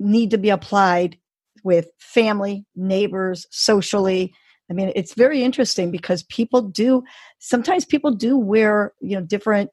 need 0.00 0.32
to 0.32 0.38
be 0.38 0.50
applied 0.50 1.16
with 1.62 1.88
family, 2.00 2.66
neighbors, 2.74 3.46
socially. 3.50 4.34
I 4.68 4.72
mean, 4.74 4.90
it's 4.96 5.14
very 5.14 5.44
interesting 5.44 5.92
because 5.92 6.24
people 6.24 6.60
do 6.60 7.04
sometimes 7.38 7.84
people 7.84 8.10
do 8.10 8.36
wear, 8.36 8.94
you 9.00 9.16
know, 9.16 9.24
different 9.24 9.70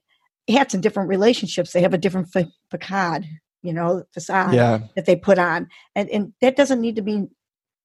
hats 0.51 0.73
in 0.73 0.81
different 0.81 1.09
relationships. 1.09 1.71
They 1.71 1.81
have 1.81 1.93
a 1.93 1.97
different 1.97 2.29
facade, 2.69 3.25
you 3.63 3.73
know, 3.73 4.03
facade 4.13 4.53
yeah. 4.53 4.79
that 4.95 5.05
they 5.05 5.15
put 5.15 5.39
on. 5.39 5.69
And, 5.95 6.09
and 6.09 6.33
that 6.41 6.55
doesn't 6.55 6.81
need 6.81 6.95
to 6.97 7.01
be 7.01 7.27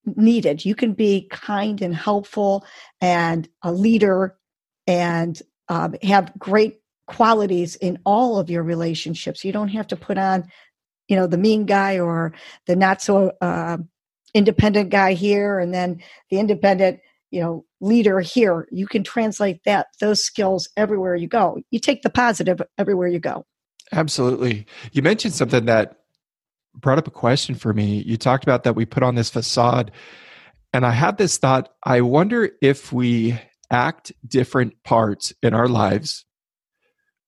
needed. 0.05 0.65
You 0.65 0.75
can 0.75 0.93
be 0.93 1.29
kind 1.31 1.83
and 1.83 1.95
helpful 1.95 2.65
and 3.01 3.49
a 3.63 3.73
leader 3.73 4.37
and 4.87 5.41
um, 5.69 5.97
have 6.03 6.33
great 6.39 6.81
qualities 7.07 7.77
in 7.77 7.99
all 8.05 8.39
of 8.39 8.51
your 8.51 8.63
relationships. 8.63 9.45
You 9.45 9.53
don't 9.53 9.69
have 9.69 9.87
to 9.89 9.97
put 9.97 10.19
on, 10.19 10.51
you 11.09 11.17
know, 11.17 11.27
the 11.27 11.39
mean 11.39 11.67
guy 11.67 11.99
or 11.99 12.35
the 12.67 12.77
not 12.77 13.03
so 13.03 13.33
uh, 13.41 13.79
independent 14.35 14.91
guy 14.91 15.15
here 15.15 15.59
and 15.59 15.73
then 15.73 16.03
the 16.31 16.39
independent 16.39 17.01
you 17.37 17.43
know 17.43 17.65
leader 17.81 18.21
here 18.21 18.67
you 18.73 18.87
can 18.87 19.05
translate 19.05 19.61
that 19.65 19.89
those 20.01 20.25
skills 20.25 20.69
everywhere 20.77 21.15
you 21.15 21.29
go. 21.29 21.59
You 21.71 21.79
take 21.79 22.01
the 22.01 22.11
positive 22.11 22.63
everywhere 22.79 23.09
you 23.09 23.21
go. 23.21 23.45
Absolutely. 23.93 24.67
You 24.93 25.03
mentioned 25.03 25.35
something 25.35 25.67
that 25.67 25.99
brought 26.75 26.99
up 26.99 27.07
a 27.07 27.11
question 27.13 27.55
for 27.55 27.75
me. 27.75 28.03
You 28.03 28.17
talked 28.17 28.43
about 28.43 28.65
that 28.65 28.75
we 28.75 28.87
put 28.87 29.03
on 29.03 29.15
this 29.15 29.31
facade 29.31 29.93
and 30.73 30.85
i 30.85 30.91
had 30.91 31.17
this 31.17 31.39
thought 31.39 31.73
i 31.85 32.01
wonder 32.01 32.51
if 32.61 32.93
we 32.93 33.39
act 33.71 34.13
different 34.27 34.83
parts 34.83 35.33
in 35.43 35.55
our 35.55 35.69
lives 35.69 36.25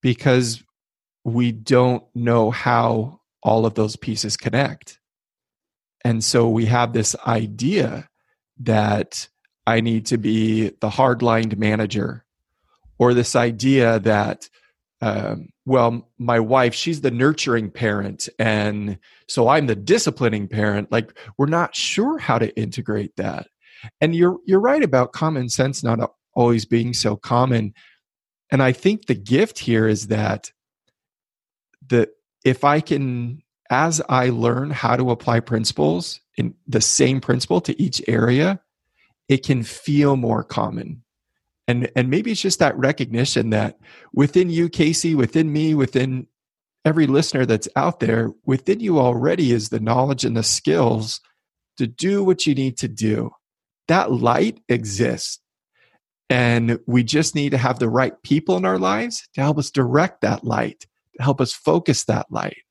because 0.01 0.63
we 1.23 1.51
don't 1.51 2.03
know 2.15 2.51
how 2.51 3.19
all 3.43 3.65
of 3.65 3.75
those 3.75 3.95
pieces 3.95 4.37
connect. 4.37 4.99
And 6.03 6.23
so 6.23 6.47
we 6.49 6.65
have 6.65 6.93
this 6.93 7.15
idea 7.25 8.09
that 8.59 9.27
I 9.69 9.81
need 9.81 10.07
to 10.07 10.17
be 10.17 10.69
the 10.81 10.89
hardlined 10.89 11.57
manager, 11.57 12.25
or 12.97 13.13
this 13.13 13.35
idea 13.35 13.99
that, 13.99 14.49
um, 15.01 15.49
well, 15.65 16.09
my 16.17 16.39
wife, 16.39 16.73
she's 16.73 17.01
the 17.01 17.11
nurturing 17.11 17.69
parent, 17.69 18.29
and 18.39 18.97
so 19.27 19.47
I'm 19.47 19.67
the 19.67 19.75
disciplining 19.75 20.47
parent. 20.47 20.91
Like 20.91 21.17
we're 21.37 21.45
not 21.59 21.75
sure 21.75 22.17
how 22.17 22.39
to 22.39 22.55
integrate 22.57 23.15
that. 23.17 23.47
And 24.01 24.15
you're 24.15 24.37
you're 24.45 24.59
right 24.59 24.83
about 24.83 25.13
common 25.13 25.49
sense 25.49 25.83
not 25.83 25.99
always 26.33 26.65
being 26.65 26.93
so 26.93 27.15
common. 27.15 27.73
And 28.51 28.63
I 28.63 28.71
think 28.71 29.05
the 29.05 29.15
gift 29.15 29.59
here 29.59 29.87
is 29.87 30.07
that 30.07 30.51
the 31.87 32.09
if 32.43 32.63
I 32.63 32.81
can 32.81 33.43
as 33.69 34.01
I 34.09 34.29
learn 34.29 34.71
how 34.71 34.95
to 34.95 35.11
apply 35.11 35.41
principles 35.41 36.19
in 36.35 36.55
the 36.67 36.81
same 36.81 37.21
principle 37.21 37.61
to 37.61 37.79
each 37.81 38.01
area, 38.07 38.59
it 39.29 39.45
can 39.45 39.63
feel 39.63 40.17
more 40.17 40.43
common. 40.43 41.03
And, 41.67 41.89
and 41.95 42.09
maybe 42.09 42.31
it's 42.31 42.41
just 42.41 42.59
that 42.59 42.77
recognition 42.77 43.51
that 43.51 43.77
within 44.11 44.49
you, 44.49 44.69
Casey, 44.69 45.13
within 45.13 45.53
me, 45.53 45.75
within 45.75 46.25
every 46.83 47.05
listener 47.05 47.45
that's 47.45 47.69
out 47.75 47.99
there, 47.99 48.31
within 48.43 48.79
you 48.79 48.99
already 48.99 49.51
is 49.51 49.69
the 49.69 49.79
knowledge 49.79 50.25
and 50.25 50.35
the 50.35 50.43
skills 50.43 51.21
to 51.77 51.85
do 51.85 52.23
what 52.23 52.47
you 52.47 52.55
need 52.55 52.75
to 52.79 52.87
do. 52.87 53.29
That 53.87 54.11
light 54.11 54.59
exists. 54.67 55.39
And 56.31 56.79
we 56.87 57.03
just 57.03 57.35
need 57.35 57.51
to 57.51 57.57
have 57.57 57.79
the 57.79 57.89
right 57.89 58.13
people 58.23 58.57
in 58.57 58.65
our 58.65 58.79
lives 58.79 59.27
to 59.33 59.41
help 59.41 59.59
us 59.59 59.69
direct 59.71 60.21
that 60.21 60.43
light, 60.43 60.85
to 61.17 61.23
help 61.23 61.39
us 61.39 61.53
focus 61.53 62.05
that 62.05 62.27
light. 62.31 62.63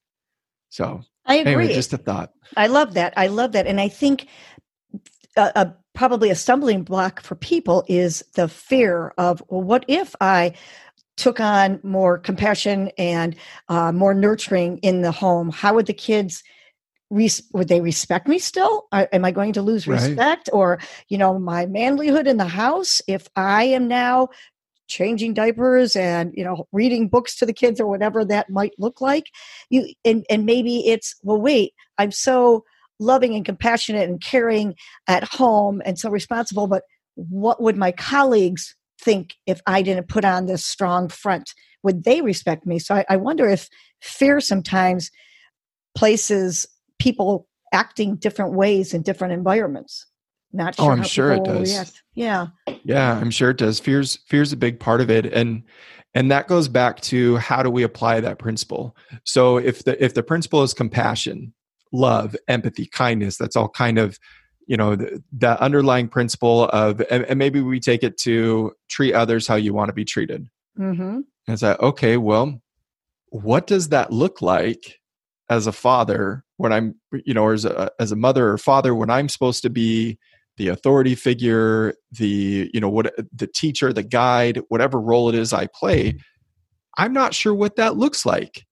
So, 0.71 1.03
I 1.25 1.37
agree. 1.37 1.53
Anyway, 1.53 1.75
just 1.75 1.93
a 1.93 1.99
thought. 1.99 2.31
I 2.57 2.67
love 2.69 2.95
that. 2.95 3.15
I 3.17 3.27
love 3.29 3.53
that. 3.53 3.67
And 3.67 3.81
I 3.81 3.89
think 3.89 4.29
a, 5.37 5.53
a, 5.55 5.75
probably 5.99 6.31
a 6.31 6.35
stumbling 6.37 6.85
block 6.85 7.21
for 7.21 7.35
people 7.35 7.85
is 7.89 8.25
the 8.35 8.47
fear 8.47 9.13
of, 9.19 9.43
well, 9.49 9.63
what 9.63 9.85
if 9.89 10.15
I 10.21 10.55
took 11.17 11.41
on 11.41 11.81
more 11.83 12.19
compassion 12.19 12.93
and 12.97 13.35
uh, 13.69 13.91
more 13.91 14.15
nurturing 14.15 14.79
in 14.79 15.03
the 15.03 15.11
home? 15.11 15.51
How 15.51 15.75
would 15.75 15.87
the 15.87 15.93
kids? 15.93 16.45
Res- 17.11 17.43
would 17.53 17.67
they 17.67 17.81
respect 17.81 18.29
me 18.29 18.39
still? 18.39 18.87
Am 18.93 19.25
I 19.25 19.33
going 19.33 19.55
to 19.55 19.63
lose 19.63 19.89
respect, 19.89 20.49
right. 20.53 20.57
or 20.57 20.79
you 21.09 21.19
know, 21.19 21.37
my 21.37 21.67
manlyhood 21.67 22.29
in 22.29 22.37
the 22.37 22.47
house? 22.47 23.03
If 23.09 23.27
I 23.35 23.65
am 23.65 23.89
now 23.89 24.29
changing 24.87 25.35
diapers 25.35 25.97
and 25.97 26.33
you 26.35 26.45
know 26.45 26.69
reading 26.71 27.09
books 27.09 27.37
to 27.37 27.45
the 27.45 27.53
kids 27.53 27.81
or 27.81 27.89
whatever 27.89 28.25
that 28.25 28.49
might 28.49 28.73
look 28.79 29.03
like 29.03 29.27
you 29.69 29.87
and 30.03 30.25
and 30.31 30.47
maybe 30.47 30.89
it's 30.89 31.15
well 31.23 31.39
wait 31.39 31.75
i'm 31.99 32.11
so 32.11 32.65
loving 33.01 33.35
and 33.35 33.45
compassionate 33.45 34.09
and 34.09 34.21
caring 34.21 34.75
at 35.07 35.25
home 35.25 35.81
and 35.85 35.99
so 35.99 36.11
responsible 36.11 36.67
but 36.67 36.83
what 37.15 37.61
would 37.61 37.77
my 37.77 37.93
colleagues 37.93 38.77
think 39.01 39.35
if 39.47 39.61
i 39.67 39.83
didn't 39.83 40.09
put 40.09 40.25
on 40.25 40.47
this 40.47 40.65
strong 40.65 41.09
front? 41.09 41.55
Would 41.83 42.05
they 42.05 42.21
respect 42.21 42.67
me? 42.67 42.79
So 42.79 42.97
i, 42.97 43.05
I 43.09 43.17
wonder 43.17 43.49
if 43.49 43.69
fear 44.01 44.41
sometimes 44.41 45.11
places 45.95 46.67
people 46.99 47.49
acting 47.73 48.17
different 48.17 48.55
ways 48.55 48.95
in 48.95 49.03
different 49.03 49.33
environments. 49.33 50.07
Not 50.53 50.77
oh, 50.79 50.85
sure 50.85 50.91
oh 50.91 50.93
i'm 50.93 51.03
sure 51.03 51.33
it 51.33 51.45
does. 51.45 51.71
react. 51.71 52.03
yeah. 52.15 52.47
Yeah 52.85 53.19
i'm 53.19 53.31
sure 53.31 53.51
it 53.51 53.59
does. 53.59 53.81
Fears 53.81 54.19
fears 54.27 54.53
a 54.53 54.57
big 54.57 54.81
part 54.81 55.01
of 55.01 55.11
it 55.11 55.27
and 55.27 55.63
and 56.15 56.31
that 56.31 56.49
goes 56.49 56.69
back 56.69 57.01
to 57.03 57.37
how 57.37 57.63
do 57.63 57.71
we 57.71 57.83
apply 57.83 58.21
that 58.21 58.39
principle? 58.39 58.97
So 59.25 59.59
if 59.59 59.85
the 59.85 60.03
if 60.03 60.15
the 60.15 60.23
principle 60.23 60.63
is 60.63 60.73
compassion 60.73 61.53
love 61.93 62.37
empathy 62.49 62.87
kindness. 62.87 63.37
That's 63.37 63.57
all 63.57 63.69
kind 63.69 63.99
of 63.99 64.19
you 64.69 64.77
know 64.77 64.95
the, 64.95 65.23
the 65.33 65.61
underlying 65.61 66.09
principle 66.09 66.67
of 66.67 67.01
and, 67.11 67.25
and, 67.25 67.39
maybe 67.39 67.61
we 67.61 67.81
take 67.81 68.05
it 68.05 68.17
to 68.19 68.73
treat 68.89 69.15
others 69.15 69.49
how 69.49 69.57
you 69.57 69.75
want 69.75 69.89
to 69.89 69.95
be 69.95 70.05
treated. 70.05 70.49
Mm-hmm. 70.79 71.03
and 71.03 71.25
it's 71.49 71.63
like 71.63 71.81
okay 71.81 72.17
well 72.19 72.61
what 73.31 73.67
does 73.67 73.89
that 73.89 74.13
look 74.13 74.41
like 74.41 75.01
as 75.51 75.67
a 75.67 75.73
father 75.73 76.45
when 76.57 76.73
i'm 76.73 76.95
you 77.25 77.35
know 77.35 77.43
or 77.43 77.53
as 77.53 77.65
a, 77.65 77.91
as 77.99 78.13
a 78.13 78.17
mother 78.17 78.51
or 78.51 78.59
father 78.59 78.95
when 78.95 79.11
i'm 79.11 79.29
supposed 79.29 79.63
to 79.63 79.71
be 79.71 80.19
the 80.57 80.69
authority 80.69 81.17
figure 81.17 81.95
the 82.13 82.71
you 82.73 82.81
know 82.81 82.89
what 82.89 83.13
the 83.33 83.49
teacher 83.49 83.93
the 83.93 84.05
guide 84.05 84.61
whatever 84.69 85.01
role 85.01 85.29
it 85.29 85.35
is 85.35 85.53
i 85.53 85.67
play 85.75 86.15
i'm 86.97 87.13
not 87.13 87.35
sure 87.35 87.55
what 87.55 87.75
that 87.75 87.97
looks 87.97 88.25
like 88.25 88.65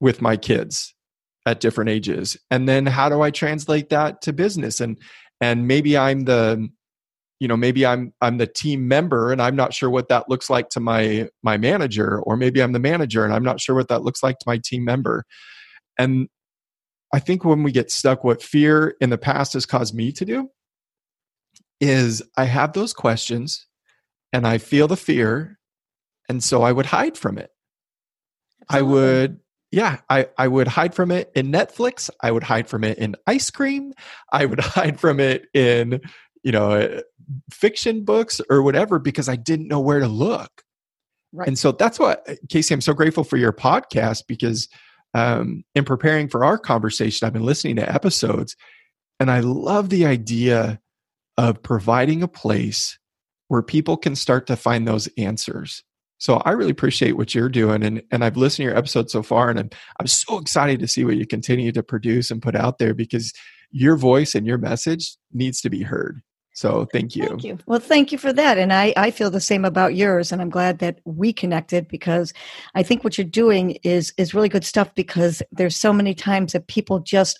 with 0.00 0.20
my 0.20 0.36
kids 0.36 0.94
at 1.46 1.60
different 1.60 1.88
ages 1.90 2.36
and 2.50 2.68
then 2.68 2.86
how 2.86 3.08
do 3.08 3.22
i 3.22 3.30
translate 3.30 3.88
that 3.88 4.20
to 4.20 4.32
business 4.32 4.80
and 4.80 4.98
and 5.40 5.66
maybe 5.66 5.96
i'm 5.96 6.24
the 6.24 6.68
you 7.40 7.48
know 7.48 7.56
maybe 7.56 7.86
i'm 7.86 8.12
i'm 8.20 8.38
the 8.38 8.46
team 8.46 8.88
member 8.88 9.32
and 9.32 9.40
i'm 9.40 9.56
not 9.56 9.72
sure 9.72 9.88
what 9.88 10.08
that 10.08 10.28
looks 10.28 10.50
like 10.50 10.68
to 10.68 10.80
my 10.80 11.28
my 11.42 11.56
manager 11.56 12.20
or 12.22 12.36
maybe 12.36 12.62
i'm 12.62 12.72
the 12.72 12.78
manager 12.78 13.24
and 13.24 13.32
i'm 13.32 13.44
not 13.44 13.60
sure 13.60 13.74
what 13.74 13.88
that 13.88 14.02
looks 14.02 14.22
like 14.22 14.38
to 14.38 14.44
my 14.46 14.58
team 14.64 14.84
member 14.84 15.24
and 15.98 16.28
i 17.14 17.18
think 17.20 17.44
when 17.44 17.62
we 17.62 17.70
get 17.72 17.90
stuck 17.90 18.24
what 18.24 18.42
fear 18.42 18.96
in 19.00 19.10
the 19.10 19.18
past 19.18 19.52
has 19.52 19.64
caused 19.64 19.94
me 19.94 20.10
to 20.10 20.24
do 20.24 20.50
is 21.80 22.22
I 22.36 22.44
have 22.44 22.72
those 22.72 22.92
questions 22.92 23.66
and 24.32 24.46
I 24.46 24.58
feel 24.58 24.88
the 24.88 24.96
fear. 24.96 25.58
And 26.28 26.42
so 26.42 26.62
I 26.62 26.72
would 26.72 26.86
hide 26.86 27.16
from 27.16 27.38
it. 27.38 27.50
Absolutely. 28.70 28.78
I 28.78 28.92
would, 28.92 29.40
yeah, 29.76 29.98
I, 30.08 30.26
I 30.38 30.48
would 30.48 30.68
hide 30.68 30.94
from 30.94 31.10
it 31.10 31.30
in 31.34 31.52
Netflix. 31.52 32.08
I 32.22 32.30
would 32.30 32.42
hide 32.42 32.66
from 32.66 32.82
it 32.82 32.96
in 32.96 33.14
ice 33.26 33.50
cream. 33.50 33.92
I 34.32 34.46
would 34.46 34.60
hide 34.60 34.98
from 34.98 35.20
it 35.20 35.48
in, 35.52 36.00
you 36.42 36.50
know, 36.50 36.70
uh, 36.70 37.02
fiction 37.52 38.02
books 38.02 38.40
or 38.48 38.62
whatever 38.62 38.98
because 38.98 39.28
I 39.28 39.36
didn't 39.36 39.68
know 39.68 39.80
where 39.80 40.00
to 40.00 40.08
look. 40.08 40.62
Right. 41.30 41.46
And 41.46 41.58
so 41.58 41.72
that's 41.72 41.98
what, 41.98 42.26
Casey, 42.48 42.72
I'm 42.72 42.80
so 42.80 42.94
grateful 42.94 43.22
for 43.22 43.36
your 43.36 43.52
podcast 43.52 44.22
because 44.26 44.70
um, 45.12 45.62
in 45.74 45.84
preparing 45.84 46.28
for 46.28 46.42
our 46.42 46.56
conversation, 46.56 47.26
I've 47.26 47.34
been 47.34 47.44
listening 47.44 47.76
to 47.76 47.94
episodes 47.94 48.56
and 49.20 49.30
I 49.30 49.40
love 49.40 49.90
the 49.90 50.06
idea 50.06 50.80
of 51.36 51.62
providing 51.62 52.22
a 52.22 52.28
place 52.28 52.98
where 53.48 53.60
people 53.60 53.98
can 53.98 54.16
start 54.16 54.46
to 54.46 54.56
find 54.56 54.88
those 54.88 55.06
answers. 55.18 55.84
So 56.18 56.36
I 56.44 56.52
really 56.52 56.70
appreciate 56.70 57.16
what 57.16 57.34
you're 57.34 57.48
doing, 57.48 57.82
and 57.82 58.02
and 58.10 58.24
I've 58.24 58.36
listened 58.36 58.64
to 58.64 58.70
your 58.70 58.76
episode 58.76 59.10
so 59.10 59.22
far, 59.22 59.50
and 59.50 59.58
I'm 59.58 59.70
I'm 60.00 60.06
so 60.06 60.38
excited 60.38 60.80
to 60.80 60.88
see 60.88 61.04
what 61.04 61.16
you 61.16 61.26
continue 61.26 61.72
to 61.72 61.82
produce 61.82 62.30
and 62.30 62.42
put 62.42 62.56
out 62.56 62.78
there 62.78 62.94
because 62.94 63.32
your 63.70 63.96
voice 63.96 64.34
and 64.34 64.46
your 64.46 64.58
message 64.58 65.16
needs 65.32 65.60
to 65.60 65.70
be 65.70 65.82
heard. 65.82 66.22
So 66.56 66.86
thank 66.90 67.14
you. 67.14 67.28
Thank 67.28 67.44
you. 67.44 67.58
Well, 67.66 67.80
thank 67.80 68.12
you 68.12 68.16
for 68.16 68.32
that. 68.32 68.56
And 68.56 68.72
I, 68.72 68.94
I 68.96 69.10
feel 69.10 69.30
the 69.30 69.42
same 69.42 69.66
about 69.66 69.94
yours. 69.94 70.32
And 70.32 70.40
I'm 70.40 70.48
glad 70.48 70.78
that 70.78 71.00
we 71.04 71.30
connected 71.30 71.86
because 71.86 72.32
I 72.74 72.82
think 72.82 73.04
what 73.04 73.18
you're 73.18 73.26
doing 73.26 73.72
is 73.82 74.14
is 74.16 74.32
really 74.32 74.48
good 74.48 74.64
stuff 74.64 74.94
because 74.94 75.42
there's 75.52 75.76
so 75.76 75.92
many 75.92 76.14
times 76.14 76.54
that 76.54 76.66
people 76.66 77.00
just 77.00 77.38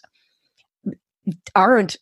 aren't 1.54 1.96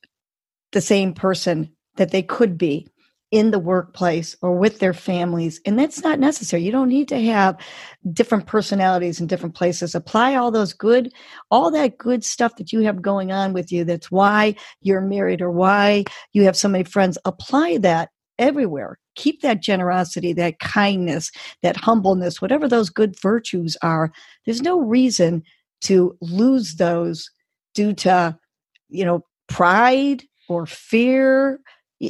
the 0.72 0.80
same 0.80 1.14
person 1.14 1.70
that 1.94 2.10
they 2.10 2.22
could 2.22 2.58
be 2.58 2.88
in 3.34 3.50
the 3.50 3.58
workplace 3.58 4.36
or 4.42 4.56
with 4.56 4.78
their 4.78 4.94
families. 4.94 5.60
And 5.66 5.76
that's 5.76 6.04
not 6.04 6.20
necessary. 6.20 6.62
You 6.62 6.70
don't 6.70 6.88
need 6.88 7.08
to 7.08 7.20
have 7.20 7.58
different 8.12 8.46
personalities 8.46 9.20
in 9.20 9.26
different 9.26 9.56
places. 9.56 9.92
Apply 9.92 10.36
all 10.36 10.52
those 10.52 10.72
good, 10.72 11.12
all 11.50 11.68
that 11.72 11.98
good 11.98 12.24
stuff 12.24 12.54
that 12.54 12.72
you 12.72 12.82
have 12.82 13.02
going 13.02 13.32
on 13.32 13.52
with 13.52 13.72
you. 13.72 13.82
That's 13.82 14.08
why 14.08 14.54
you're 14.82 15.00
married 15.00 15.42
or 15.42 15.50
why 15.50 16.04
you 16.32 16.44
have 16.44 16.56
so 16.56 16.68
many 16.68 16.84
friends. 16.84 17.18
Apply 17.24 17.78
that 17.78 18.10
everywhere. 18.38 19.00
Keep 19.16 19.42
that 19.42 19.60
generosity, 19.60 20.32
that 20.34 20.60
kindness, 20.60 21.32
that 21.64 21.76
humbleness, 21.76 22.40
whatever 22.40 22.68
those 22.68 22.88
good 22.88 23.18
virtues 23.20 23.76
are. 23.82 24.12
There's 24.44 24.62
no 24.62 24.78
reason 24.78 25.42
to 25.80 26.16
lose 26.20 26.76
those 26.76 27.32
due 27.74 27.94
to, 27.94 28.38
you 28.90 29.04
know, 29.04 29.24
pride 29.48 30.22
or 30.48 30.66
fear 30.66 31.58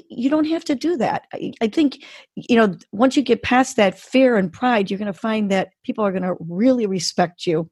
you 0.08 0.30
don't 0.30 0.46
have 0.46 0.64
to 0.64 0.74
do 0.74 0.96
that. 0.96 1.26
I, 1.60 1.68
think, 1.68 2.04
you 2.36 2.56
know, 2.56 2.76
once 2.92 3.16
you 3.16 3.22
get 3.22 3.42
past 3.42 3.76
that 3.76 3.98
fear 3.98 4.36
and 4.36 4.52
pride, 4.52 4.90
you're 4.90 4.98
going 4.98 5.12
to 5.12 5.18
find 5.18 5.50
that 5.50 5.70
people 5.84 6.04
are 6.04 6.12
going 6.12 6.22
to 6.22 6.36
really 6.40 6.86
respect 6.86 7.46
you 7.46 7.70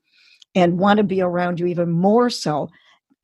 and 0.54 0.78
want 0.78 0.98
to 0.98 1.04
be 1.04 1.20
around 1.20 1.60
you 1.60 1.66
even 1.66 1.90
more 1.90 2.30
so. 2.30 2.68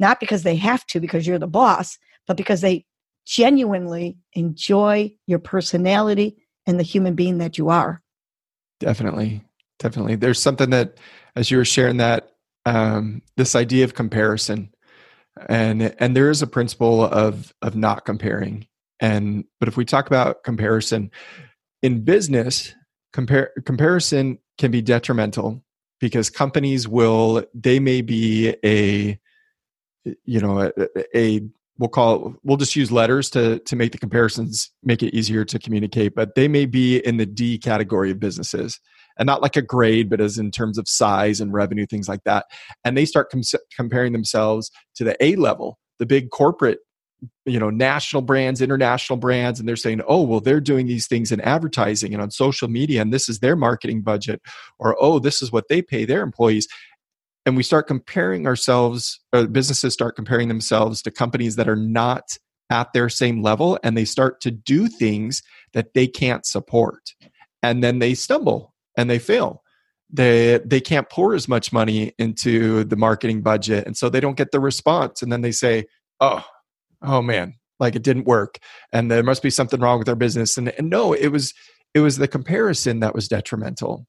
Not 0.01 0.21
because 0.21 0.43
they 0.43 0.57
have 0.57 0.87
to, 0.87 1.01
because 1.01 1.27
you're 1.27 1.39
the 1.39 1.47
boss, 1.47 1.99
but 2.27 2.37
because 2.37 2.61
they 2.61 2.85
genuinely 3.27 4.17
enjoy 4.35 5.13
your 5.27 5.39
personality 5.39 6.37
and 6.67 6.79
the 6.79 6.85
human 6.85 7.15
being 7.15 7.39
that 7.39 7.59
you 7.59 7.69
are. 7.69 8.03
Definitely. 8.81 9.43
Definitely. 9.79 10.17
There's 10.17 10.41
something 10.41 10.71
that, 10.71 10.99
as 11.37 11.51
you 11.51 11.57
were 11.57 11.65
sharing 11.65 11.99
that, 11.99 12.33
um, 12.65 13.23
this 13.37 13.55
idea 13.55 13.85
of 13.85 13.95
comparison 13.95 14.71
and 15.47 15.95
and 15.99 16.17
there 16.17 16.31
is 16.31 16.43
a 16.43 16.47
principle 16.47 17.05
of 17.05 17.53
of 17.63 17.77
not 17.77 18.05
comparing 18.05 18.67
and 19.01 19.45
but 19.61 19.69
if 19.69 19.77
we 19.77 19.85
talk 19.85 20.07
about 20.07 20.43
comparison 20.45 21.11
in 21.83 22.05
business, 22.05 22.75
comparison 23.13 24.39
can 24.59 24.71
be 24.71 24.83
detrimental 24.83 25.63
because 26.01 26.31
companies 26.31 26.87
will 26.89 27.45
they 27.55 27.81
may 27.81 28.03
be 28.03 28.55
a 28.65 29.19
you 30.25 30.41
know 30.41 30.61
a, 30.61 30.73
a 31.17 31.41
we'll 31.79 31.89
call 31.89 32.35
we'll 32.43 32.57
just 32.57 32.77
use 32.77 32.91
letters 32.91 33.31
to 33.31 33.59
to 33.61 33.77
make 33.77 33.93
the 33.93 33.99
comparisons 33.99 34.71
make 34.83 35.03
it 35.03 35.15
easier 35.15 35.45
to 35.45 35.59
communicate 35.59 36.15
but 36.15 36.35
they 36.35 36.49
may 36.49 36.67
be 36.67 36.99
in 36.99 37.17
the 37.17 37.27
d 37.27 37.59
category 37.59 38.11
of 38.11 38.19
businesses 38.19 38.81
and 39.19 39.27
not 39.27 39.43
like 39.43 39.57
a 39.57 39.63
grade 39.63 40.09
but 40.09 40.21
as 40.21 40.39
in 40.39 40.51
terms 40.51 40.79
of 40.79 40.89
size 40.89 41.41
and 41.41 41.53
revenue 41.53 41.87
things 41.87 42.09
like 42.09 42.25
that. 42.25 42.47
And 42.85 42.97
they 42.97 43.05
start 43.05 43.31
com- 43.31 43.43
comparing 43.77 44.13
themselves 44.13 44.71
to 44.97 45.05
the 45.05 45.17
a 45.23 45.37
level 45.37 45.79
the 45.99 46.07
big 46.07 46.31
corporate 46.31 46.79
you 47.45 47.59
know 47.59 47.71
national 47.71 48.23
brands 48.23 48.63
international 48.63 49.17
brands 49.17 49.59
and 49.59 49.69
they're 49.69 49.75
saying 49.75 50.01
oh 50.07 50.23
well 50.23 50.41
they're 50.41 50.61
doing 50.61 50.87
these 50.87 51.09
things 51.09 51.33
in 51.33 51.41
advertising 51.41 52.13
and 52.13 52.23
on 52.23 52.31
social 52.31 52.69
media 52.69 53.03
and 53.03 53.13
this 53.13 53.29
is 53.29 53.41
their 53.41 53.57
marketing 53.57 54.03
budget 54.03 54.41
or 54.79 54.97
oh 55.01 55.19
this 55.19 55.43
is 55.43 55.51
what 55.51 55.67
they 55.69 55.83
pay 55.83 56.05
their 56.05 56.23
employees 56.23 56.69
and 57.45 57.57
we 57.57 57.63
start 57.63 57.87
comparing 57.87 58.47
ourselves 58.47 59.21
or 59.33 59.47
businesses 59.47 59.93
start 59.93 60.15
comparing 60.15 60.49
themselves 60.49 61.03
to 61.03 61.11
companies 61.11 61.57
that 61.57 61.69
are 61.69 61.77
not 61.77 62.37
at 62.71 62.93
their 62.93 63.09
same 63.09 63.43
level 63.43 63.79
and 63.83 63.97
they 63.97 64.05
start 64.05 64.41
to 64.43 64.51
do 64.51 64.89
things 64.89 65.43
that 65.73 65.95
they 65.95 66.07
can't 66.07 66.45
support 66.45 67.15
and 67.63 67.83
then 67.83 67.99
they 67.99 68.15
stumble 68.15 68.75
and 68.97 69.09
they 69.09 69.19
fail. 69.19 69.63
They 70.11 70.59
they 70.65 70.81
can't 70.81 71.09
pour 71.11 71.35
as 71.35 71.49
much 71.49 71.73
money 71.73 72.13
into 72.19 72.85
the 72.85 72.97
marketing 72.97 73.43
budget 73.43 73.87
and 73.87 73.97
so 73.97 74.09
they 74.09 74.21
don't 74.21 74.37
get 74.37 74.53
the 74.53 74.61
response 74.61 75.23
and 75.23 75.31
then 75.31 75.43
they 75.43 75.53
say 75.53 75.85
oh 76.21 76.45
oh 77.03 77.23
man, 77.23 77.55
like 77.81 77.95
it 77.95 78.03
didn't 78.03 78.27
work 78.27 78.59
and 78.93 79.11
there 79.11 79.23
must 79.23 79.43
be 79.43 79.51
something 79.51 79.81
wrong 79.81 79.99
with 79.99 80.09
our 80.09 80.17
business. 80.17 80.57
And, 80.57 80.69
and 80.71 80.91
no, 80.91 81.13
it 81.13 81.29
was 81.29 81.55
it 81.95 82.01
was 82.01 82.19
the 82.19 82.29
comparison 82.29 83.01
that 83.01 83.15
was 83.15 83.29
detrimental. 83.29 84.07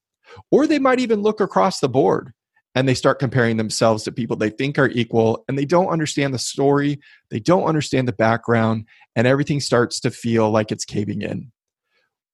Or 0.52 0.68
they 0.68 0.80
might 0.80 1.00
even 1.00 1.22
look 1.22 1.40
across 1.40 1.80
the 1.80 1.90
board 1.90 2.34
and 2.76 2.88
they 2.88 2.94
start 2.94 3.20
comparing 3.20 3.58
themselves 3.58 4.04
to 4.04 4.12
people 4.12 4.36
they 4.36 4.50
think 4.50 4.78
are 4.78 4.90
equal 4.90 5.44
and 5.48 5.58
they 5.58 5.66
don't 5.66 5.88
understand 5.88 6.34
the 6.34 6.40
story, 6.40 7.00
they 7.32 7.40
don't 7.40 7.64
understand 7.64 8.08
the 8.08 8.14
background, 8.14 8.86
and 9.16 9.26
everything 9.26 9.60
starts 9.60 10.00
to 10.02 10.12
feel 10.12 10.52
like 10.52 10.72
it's 10.72 10.86
caving 10.86 11.22
in. 11.22 11.52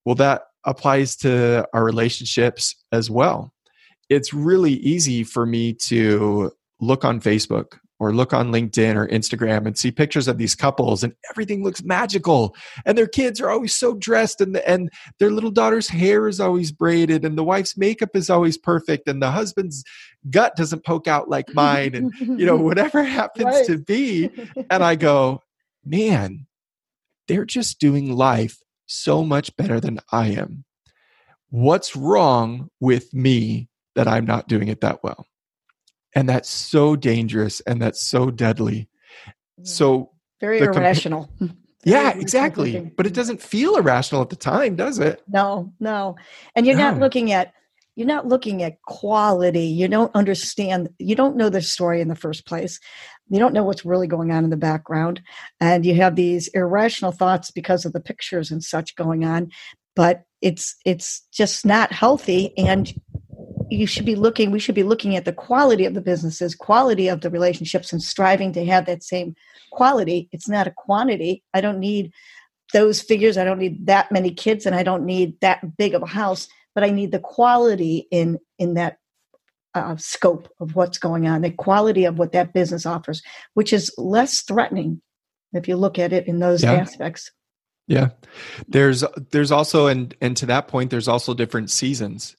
Well, 0.03 0.15
that 0.15 0.43
applies 0.65 1.15
to 1.17 1.65
our 1.73 1.83
relationships 1.83 2.75
as 2.91 3.09
well. 3.09 3.53
It's 4.09 4.33
really 4.33 4.73
easy 4.73 5.23
for 5.23 5.45
me 5.45 5.73
to 5.73 6.51
look 6.79 7.05
on 7.05 7.21
Facebook 7.21 7.79
or 7.99 8.13
look 8.13 8.33
on 8.33 8.51
LinkedIn 8.51 8.95
or 8.95 9.07
Instagram 9.07 9.65
and 9.65 9.77
see 9.77 9.91
pictures 9.91 10.27
of 10.27 10.37
these 10.37 10.55
couples 10.55 11.03
and 11.03 11.13
everything 11.29 11.63
looks 11.63 11.83
magical. 11.83 12.55
And 12.85 12.97
their 12.97 13.07
kids 13.07 13.39
are 13.39 13.49
always 13.49 13.73
so 13.73 13.93
dressed 13.93 14.41
and 14.41 14.55
the, 14.55 14.67
and 14.67 14.89
their 15.19 15.31
little 15.31 15.51
daughter's 15.51 15.87
hair 15.87 16.27
is 16.27 16.39
always 16.39 16.71
braided 16.71 17.23
and 17.23 17.37
the 17.37 17.43
wife's 17.43 17.77
makeup 17.77 18.09
is 18.13 18.29
always 18.29 18.57
perfect 18.57 19.07
and 19.07 19.21
the 19.21 19.31
husband's 19.31 19.83
gut 20.29 20.55
doesn't 20.55 20.85
poke 20.85 21.07
out 21.07 21.29
like 21.29 21.53
mine 21.53 21.95
and 21.95 22.13
you 22.19 22.45
know 22.45 22.55
whatever 22.57 23.03
happens 23.03 23.45
right. 23.45 23.65
to 23.67 23.77
be. 23.77 24.29
And 24.69 24.83
I 24.83 24.95
go 24.95 25.41
man 25.83 26.47
they're 27.27 27.45
just 27.45 27.79
doing 27.79 28.15
life 28.15 28.57
so 28.87 29.23
much 29.23 29.55
better 29.55 29.79
than 29.79 29.99
I 30.11 30.27
am. 30.27 30.63
What's 31.49 31.95
wrong 31.95 32.69
with 32.79 33.13
me 33.13 33.69
that 33.95 34.07
I'm 34.07 34.25
not 34.25 34.47
doing 34.47 34.67
it 34.67 34.81
that 34.81 35.03
well 35.03 35.25
and 36.15 36.27
that's 36.27 36.49
so 36.49 36.95
dangerous 36.95 37.59
and 37.61 37.81
that's 37.81 38.01
so 38.01 38.31
deadly. 38.31 38.89
So 39.63 40.11
very 40.41 40.59
irrational. 40.59 41.29
Yeah 41.87 42.17
exactly. 42.17 42.91
but 42.97 43.05
it 43.05 43.13
doesn't 43.13 43.43
feel 43.43 43.75
irrational 43.75 44.23
at 44.23 44.31
the 44.31 44.35
time 44.35 44.75
does 44.75 44.97
it? 44.97 45.21
No 45.27 45.71
no. 45.79 46.15
And 46.55 46.65
you're 46.65 46.75
no. 46.75 46.89
not 46.89 46.99
looking 46.99 47.31
at 47.31 47.53
you're 47.95 48.07
not 48.07 48.27
looking 48.27 48.63
at 48.63 48.81
quality. 48.81 49.67
You 49.67 49.87
don't 49.87 50.13
understand 50.15 50.89
you 50.97 51.15
don't 51.15 51.35
know 51.35 51.49
the 51.49 51.61
story 51.61 52.01
in 52.01 52.07
the 52.07 52.15
first 52.15 52.47
place. 52.47 52.79
You 53.29 53.37
don't 53.37 53.53
know 53.53 53.63
what's 53.63 53.85
really 53.85 54.07
going 54.07 54.31
on 54.31 54.43
in 54.43 54.49
the 54.49 54.57
background. 54.57 55.21
And 55.59 55.85
you 55.85 55.93
have 55.93 56.15
these 56.15 56.47
irrational 56.49 57.11
thoughts 57.11 57.51
because 57.51 57.85
of 57.85 57.93
the 57.93 58.01
pictures 58.01 58.49
and 58.49 58.63
such 58.63 58.95
going 58.95 59.23
on. 59.23 59.51
But 59.95 60.23
it's 60.41 60.75
it's 60.85 61.21
just 61.31 61.67
not 61.67 61.91
healthy 61.91 62.57
and 62.57 62.91
you 63.69 63.87
should 63.87 64.05
be 64.05 64.15
looking 64.15 64.51
we 64.51 64.59
should 64.59 64.75
be 64.75 64.83
looking 64.83 65.15
at 65.15 65.25
the 65.25 65.33
quality 65.33 65.85
of 65.85 65.93
the 65.93 66.01
businesses 66.01 66.55
quality 66.55 67.07
of 67.07 67.21
the 67.21 67.29
relationships 67.29 67.91
and 67.91 68.01
striving 68.01 68.53
to 68.53 68.65
have 68.65 68.85
that 68.85 69.03
same 69.03 69.35
quality. 69.71 70.29
It's 70.31 70.47
not 70.47 70.67
a 70.67 70.71
quantity. 70.71 71.43
I 71.53 71.61
don't 71.61 71.79
need 71.79 72.11
those 72.73 73.01
figures. 73.01 73.37
I 73.37 73.43
don't 73.43 73.59
need 73.59 73.87
that 73.87 74.11
many 74.11 74.31
kids 74.31 74.65
and 74.65 74.75
i 74.75 74.83
don't 74.83 75.05
need 75.05 75.39
that 75.41 75.77
big 75.77 75.93
of 75.93 76.01
a 76.01 76.07
house 76.07 76.47
but 76.73 76.83
i 76.83 76.89
need 76.89 77.11
the 77.11 77.19
quality 77.19 78.07
in 78.11 78.39
in 78.57 78.75
that 78.75 78.97
uh, 79.73 79.97
scope 79.97 80.47
of 80.61 80.73
what's 80.73 80.97
going 80.97 81.27
on 81.27 81.41
the 81.41 81.51
quality 81.51 82.05
of 82.05 82.17
what 82.17 82.31
that 82.31 82.53
business 82.53 82.85
offers 82.85 83.21
which 83.53 83.73
is 83.73 83.93
less 83.97 84.41
threatening 84.41 85.01
if 85.55 85.67
you 85.67 85.77
look 85.77 85.97
at 85.97 86.13
it 86.13 86.27
in 86.27 86.39
those 86.39 86.63
yeah. 86.63 86.73
aspects. 86.73 87.31
Yeah. 87.87 88.09
There's 88.67 89.03
there's 89.31 89.51
also 89.51 89.87
and 89.87 90.13
and 90.21 90.35
to 90.37 90.45
that 90.47 90.67
point 90.67 90.91
there's 90.91 91.07
also 91.07 91.33
different 91.33 91.69
seasons 91.69 92.35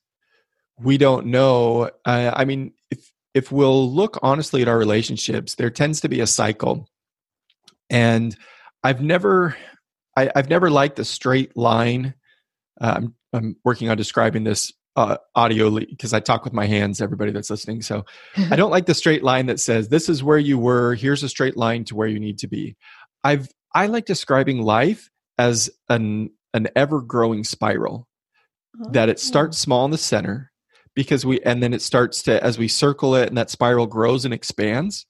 we 0.80 0.98
don't 0.98 1.26
know. 1.26 1.90
Uh, 2.04 2.32
I 2.34 2.44
mean, 2.44 2.72
if 2.90 3.12
if 3.34 3.52
we'll 3.52 3.92
look 3.92 4.18
honestly 4.22 4.62
at 4.62 4.68
our 4.68 4.78
relationships, 4.78 5.54
there 5.54 5.70
tends 5.70 6.00
to 6.00 6.08
be 6.08 6.20
a 6.20 6.26
cycle, 6.26 6.88
and 7.90 8.36
I've 8.82 9.00
never, 9.00 9.56
I, 10.16 10.30
have 10.34 10.48
never 10.48 10.70
liked 10.70 10.96
the 10.96 11.04
straight 11.04 11.56
line. 11.56 12.14
Uh, 12.80 12.94
I'm, 12.96 13.14
I'm 13.32 13.56
working 13.64 13.90
on 13.90 13.96
describing 13.96 14.44
this 14.44 14.72
uh, 14.96 15.16
audio 15.34 15.70
because 15.70 16.14
I 16.14 16.20
talk 16.20 16.44
with 16.44 16.52
my 16.52 16.66
hands. 16.66 17.00
Everybody 17.00 17.32
that's 17.32 17.50
listening, 17.50 17.82
so 17.82 18.04
I 18.50 18.56
don't 18.56 18.70
like 18.70 18.86
the 18.86 18.94
straight 18.94 19.22
line 19.22 19.46
that 19.46 19.60
says 19.60 19.88
this 19.88 20.08
is 20.08 20.22
where 20.22 20.38
you 20.38 20.58
were. 20.58 20.94
Here's 20.94 21.22
a 21.22 21.28
straight 21.28 21.56
line 21.56 21.84
to 21.84 21.94
where 21.94 22.08
you 22.08 22.20
need 22.20 22.38
to 22.38 22.48
be. 22.48 22.76
I've 23.24 23.48
I 23.74 23.86
like 23.86 24.06
describing 24.06 24.62
life 24.62 25.10
as 25.38 25.70
an 25.88 26.30
an 26.54 26.68
ever 26.76 27.02
growing 27.02 27.44
spiral. 27.44 28.08
Oh. 28.78 28.90
That 28.90 29.08
it 29.08 29.18
starts 29.18 29.56
small 29.56 29.86
in 29.86 29.90
the 29.90 29.98
center 29.98 30.52
because 30.96 31.24
we 31.24 31.40
and 31.42 31.62
then 31.62 31.72
it 31.72 31.82
starts 31.82 32.22
to 32.22 32.42
as 32.42 32.58
we 32.58 32.66
circle 32.66 33.14
it 33.14 33.28
and 33.28 33.38
that 33.38 33.50
spiral 33.50 33.86
grows 33.86 34.24
and 34.24 34.34
expands 34.34 35.06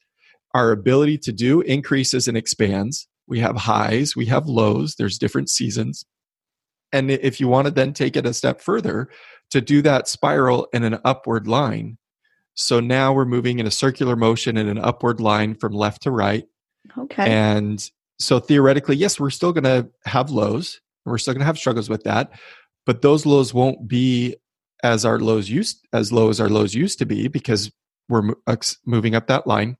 our 0.52 0.70
ability 0.72 1.16
to 1.16 1.32
do 1.32 1.62
increases 1.62 2.28
and 2.28 2.36
expands. 2.36 3.08
We 3.26 3.40
have 3.40 3.56
highs 3.56 4.14
we 4.14 4.26
have 4.26 4.46
lows 4.46 4.96
there's 4.96 5.18
different 5.18 5.48
seasons. 5.48 6.04
And 6.92 7.10
if 7.10 7.40
you 7.40 7.48
want 7.48 7.66
to 7.66 7.72
then 7.72 7.94
take 7.94 8.16
it 8.16 8.26
a 8.26 8.34
step 8.34 8.60
further 8.60 9.08
to 9.50 9.60
do 9.62 9.80
that 9.82 10.06
spiral 10.06 10.68
in 10.74 10.84
an 10.84 10.98
upward 11.04 11.48
line 11.48 11.96
so 12.56 12.80
now 12.80 13.12
we're 13.12 13.26
moving 13.26 13.58
in 13.58 13.66
a 13.66 13.70
circular 13.70 14.16
motion 14.16 14.56
in 14.56 14.66
an 14.66 14.78
upward 14.78 15.20
line 15.20 15.54
from 15.54 15.72
left 15.72 16.02
to 16.02 16.10
right. 16.10 16.44
Okay. 16.96 17.30
And 17.30 17.88
so 18.18 18.38
theoretically, 18.38 18.96
yes, 18.96 19.20
we're 19.20 19.30
still 19.30 19.52
going 19.52 19.64
to 19.64 19.90
have 20.06 20.30
lows. 20.30 20.80
We're 21.04 21.18
still 21.18 21.34
going 21.34 21.40
to 21.40 21.46
have 21.46 21.58
struggles 21.58 21.90
with 21.90 22.04
that, 22.04 22.32
but 22.86 23.02
those 23.02 23.26
lows 23.26 23.52
won't 23.52 23.86
be 23.86 24.36
as 24.82 25.04
our 25.04 25.18
lows 25.18 25.48
used 25.48 25.86
as 25.92 26.12
low 26.12 26.28
as 26.28 26.40
our 26.40 26.48
lows 26.48 26.74
used 26.74 26.98
to 26.98 27.06
be 27.06 27.28
because 27.28 27.72
we're 28.08 28.34
moving 28.84 29.14
up 29.14 29.26
that 29.26 29.46
line. 29.46 29.76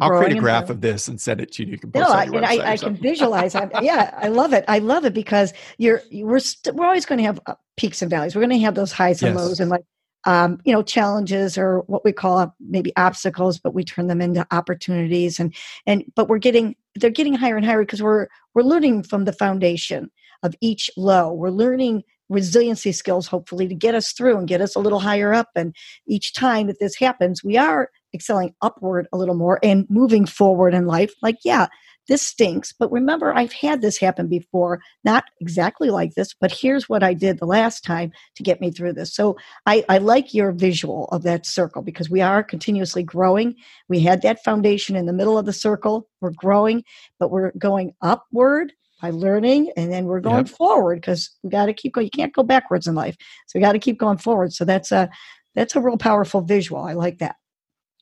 I'll 0.00 0.10
create 0.10 0.36
a 0.36 0.40
graph 0.40 0.70
of 0.70 0.80
this 0.80 1.08
and 1.08 1.20
send 1.20 1.40
it 1.40 1.52
to 1.52 1.64
you. 1.64 1.72
You 1.72 1.78
can 1.78 1.90
no, 1.94 2.02
I, 2.02 2.28
I, 2.32 2.72
I 2.72 2.76
can 2.76 2.94
visualize. 2.94 3.54
I, 3.54 3.68
yeah, 3.82 4.16
I 4.16 4.28
love 4.28 4.52
it. 4.52 4.64
I 4.68 4.78
love 4.78 5.04
it 5.04 5.12
because 5.12 5.52
you're 5.78 6.02
we're 6.12 6.34
we 6.34 6.40
st- 6.40 6.76
we're 6.76 6.86
always 6.86 7.04
going 7.04 7.18
to 7.18 7.24
have 7.24 7.40
uh, 7.46 7.54
peaks 7.76 8.00
and 8.00 8.10
valleys. 8.10 8.34
We're 8.34 8.42
going 8.42 8.58
to 8.60 8.64
have 8.64 8.76
those 8.76 8.92
highs 8.92 9.22
and 9.22 9.34
yes. 9.34 9.44
lows, 9.44 9.60
and 9.60 9.70
like 9.70 9.84
um, 10.24 10.60
you 10.64 10.72
know 10.72 10.82
challenges 10.82 11.58
or 11.58 11.80
what 11.80 12.04
we 12.04 12.12
call 12.12 12.38
uh, 12.38 12.48
maybe 12.60 12.94
obstacles, 12.96 13.58
but 13.58 13.74
we 13.74 13.82
turn 13.82 14.06
them 14.06 14.20
into 14.20 14.46
opportunities. 14.52 15.40
And 15.40 15.54
and 15.86 16.04
but 16.14 16.28
we're 16.28 16.38
getting 16.38 16.76
they're 16.94 17.10
getting 17.10 17.34
higher 17.34 17.56
and 17.56 17.66
higher 17.66 17.80
because 17.80 18.02
we're 18.02 18.28
we're 18.54 18.62
learning 18.62 19.02
from 19.02 19.24
the 19.24 19.32
foundation 19.32 20.10
of 20.44 20.54
each 20.60 20.90
low. 20.96 21.32
We're 21.32 21.50
learning 21.50 22.04
resiliency 22.32 22.92
skills, 22.92 23.26
hopefully, 23.26 23.68
to 23.68 23.74
get 23.74 23.94
us 23.94 24.12
through 24.12 24.38
and 24.38 24.48
get 24.48 24.60
us 24.60 24.74
a 24.74 24.80
little 24.80 25.00
higher 25.00 25.32
up. 25.32 25.50
And 25.54 25.74
each 26.06 26.32
time 26.32 26.66
that 26.66 26.78
this 26.80 26.96
happens, 26.96 27.44
we 27.44 27.56
are 27.56 27.90
excelling 28.14 28.54
upward 28.62 29.08
a 29.12 29.16
little 29.16 29.34
more 29.34 29.58
and 29.62 29.86
moving 29.88 30.26
forward 30.26 30.74
in 30.74 30.86
life. 30.86 31.12
Like, 31.22 31.38
yeah, 31.44 31.68
this 32.08 32.22
stinks, 32.22 32.72
but 32.72 32.90
remember, 32.90 33.32
I've 33.32 33.52
had 33.52 33.80
this 33.80 33.96
happen 33.96 34.26
before, 34.26 34.80
not 35.04 35.24
exactly 35.40 35.88
like 35.90 36.14
this, 36.14 36.34
but 36.34 36.50
here's 36.50 36.88
what 36.88 37.02
I 37.02 37.14
did 37.14 37.38
the 37.38 37.46
last 37.46 37.84
time 37.84 38.12
to 38.34 38.42
get 38.42 38.60
me 38.60 38.72
through 38.72 38.94
this. 38.94 39.14
So 39.14 39.36
I, 39.66 39.84
I 39.88 39.98
like 39.98 40.34
your 40.34 40.50
visual 40.50 41.06
of 41.12 41.22
that 41.22 41.46
circle 41.46 41.80
because 41.80 42.10
we 42.10 42.20
are 42.20 42.42
continuously 42.42 43.04
growing. 43.04 43.54
We 43.88 44.00
had 44.00 44.22
that 44.22 44.42
foundation 44.42 44.96
in 44.96 45.06
the 45.06 45.12
middle 45.12 45.38
of 45.38 45.46
the 45.46 45.52
circle. 45.52 46.08
We're 46.20 46.32
growing, 46.32 46.82
but 47.20 47.30
we're 47.30 47.52
going 47.52 47.94
upward 48.02 48.72
by 49.02 49.10
learning 49.10 49.70
and 49.76 49.92
then 49.92 50.04
we're 50.06 50.20
going 50.20 50.46
yep. 50.46 50.48
forward 50.48 51.00
because 51.00 51.30
we 51.42 51.50
got 51.50 51.66
to 51.66 51.74
keep 51.74 51.92
going 51.92 52.06
you 52.06 52.10
can't 52.10 52.32
go 52.32 52.44
backwards 52.44 52.86
in 52.86 52.94
life. 52.94 53.16
So 53.48 53.58
we 53.58 53.60
got 53.60 53.72
to 53.72 53.80
keep 53.80 53.98
going 53.98 54.16
forward. 54.16 54.52
So 54.54 54.64
that's 54.64 54.92
a 54.92 55.10
that's 55.54 55.76
a 55.76 55.80
real 55.80 55.98
powerful 55.98 56.40
visual. 56.40 56.80
I 56.80 56.92
like 56.94 57.18
that. 57.18 57.36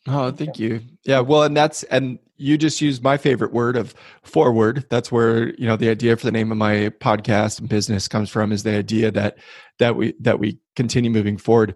Oh 0.07 0.31
thank 0.31 0.59
you. 0.59 0.83
Yeah 1.05 1.21
well 1.21 1.43
and 1.43 1.57
that's 1.57 1.83
and 1.85 2.19
you 2.37 2.57
just 2.57 2.81
used 2.81 3.03
my 3.03 3.17
favorite 3.17 3.53
word 3.53 3.77
of 3.77 3.95
forward. 4.23 4.87
That's 4.91 5.11
where 5.11 5.55
you 5.55 5.67
know 5.67 5.77
the 5.77 5.89
idea 5.89 6.17
for 6.17 6.27
the 6.27 6.33
name 6.33 6.53
of 6.53 6.59
my 6.59 6.91
podcast 7.01 7.59
and 7.61 7.69
business 7.69 8.07
comes 8.07 8.29
from 8.29 8.53
is 8.53 8.63
the 8.63 8.77
idea 8.77 9.11
that 9.11 9.39
that 9.79 9.97
we 9.97 10.15
that 10.21 10.39
we 10.39 10.59
continue 10.77 11.11
moving 11.11 11.39
forward. 11.39 11.75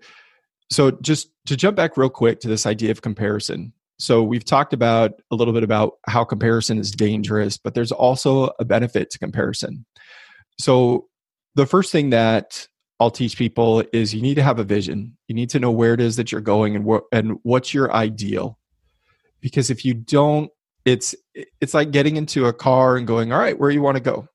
So 0.70 0.90
just 1.02 1.30
to 1.46 1.56
jump 1.56 1.76
back 1.76 1.96
real 1.96 2.10
quick 2.10 2.40
to 2.40 2.48
this 2.48 2.66
idea 2.66 2.90
of 2.90 3.00
comparison 3.00 3.72
so 4.04 4.22
we've 4.22 4.44
talked 4.44 4.74
about 4.74 5.12
a 5.30 5.34
little 5.34 5.54
bit 5.54 5.62
about 5.62 5.94
how 6.06 6.24
comparison 6.24 6.78
is 6.78 6.90
dangerous, 6.90 7.56
but 7.56 7.74
there's 7.74 7.90
also 7.90 8.50
a 8.58 8.64
benefit 8.64 9.08
to 9.10 9.18
comparison. 9.18 9.86
So 10.58 11.08
the 11.54 11.64
first 11.64 11.90
thing 11.90 12.10
that 12.10 12.68
I'll 13.00 13.10
teach 13.10 13.38
people 13.38 13.82
is 13.94 14.14
you 14.14 14.20
need 14.20 14.34
to 14.34 14.42
have 14.42 14.58
a 14.58 14.64
vision. 14.64 15.16
You 15.26 15.34
need 15.34 15.48
to 15.50 15.58
know 15.58 15.70
where 15.70 15.94
it 15.94 16.00
is 16.00 16.16
that 16.16 16.30
you're 16.30 16.42
going 16.42 16.76
and 16.76 17.00
and 17.12 17.38
what's 17.44 17.72
your 17.72 17.92
ideal. 17.94 18.58
Because 19.40 19.70
if 19.70 19.86
you 19.86 19.94
don't, 19.94 20.50
it's 20.84 21.14
it's 21.60 21.72
like 21.72 21.90
getting 21.90 22.16
into 22.16 22.46
a 22.46 22.52
car 22.52 22.96
and 22.96 23.06
going, 23.06 23.32
all 23.32 23.38
right, 23.38 23.58
where 23.58 23.70
you 23.70 23.80
want 23.80 23.96
to 23.96 24.02
go. 24.02 24.28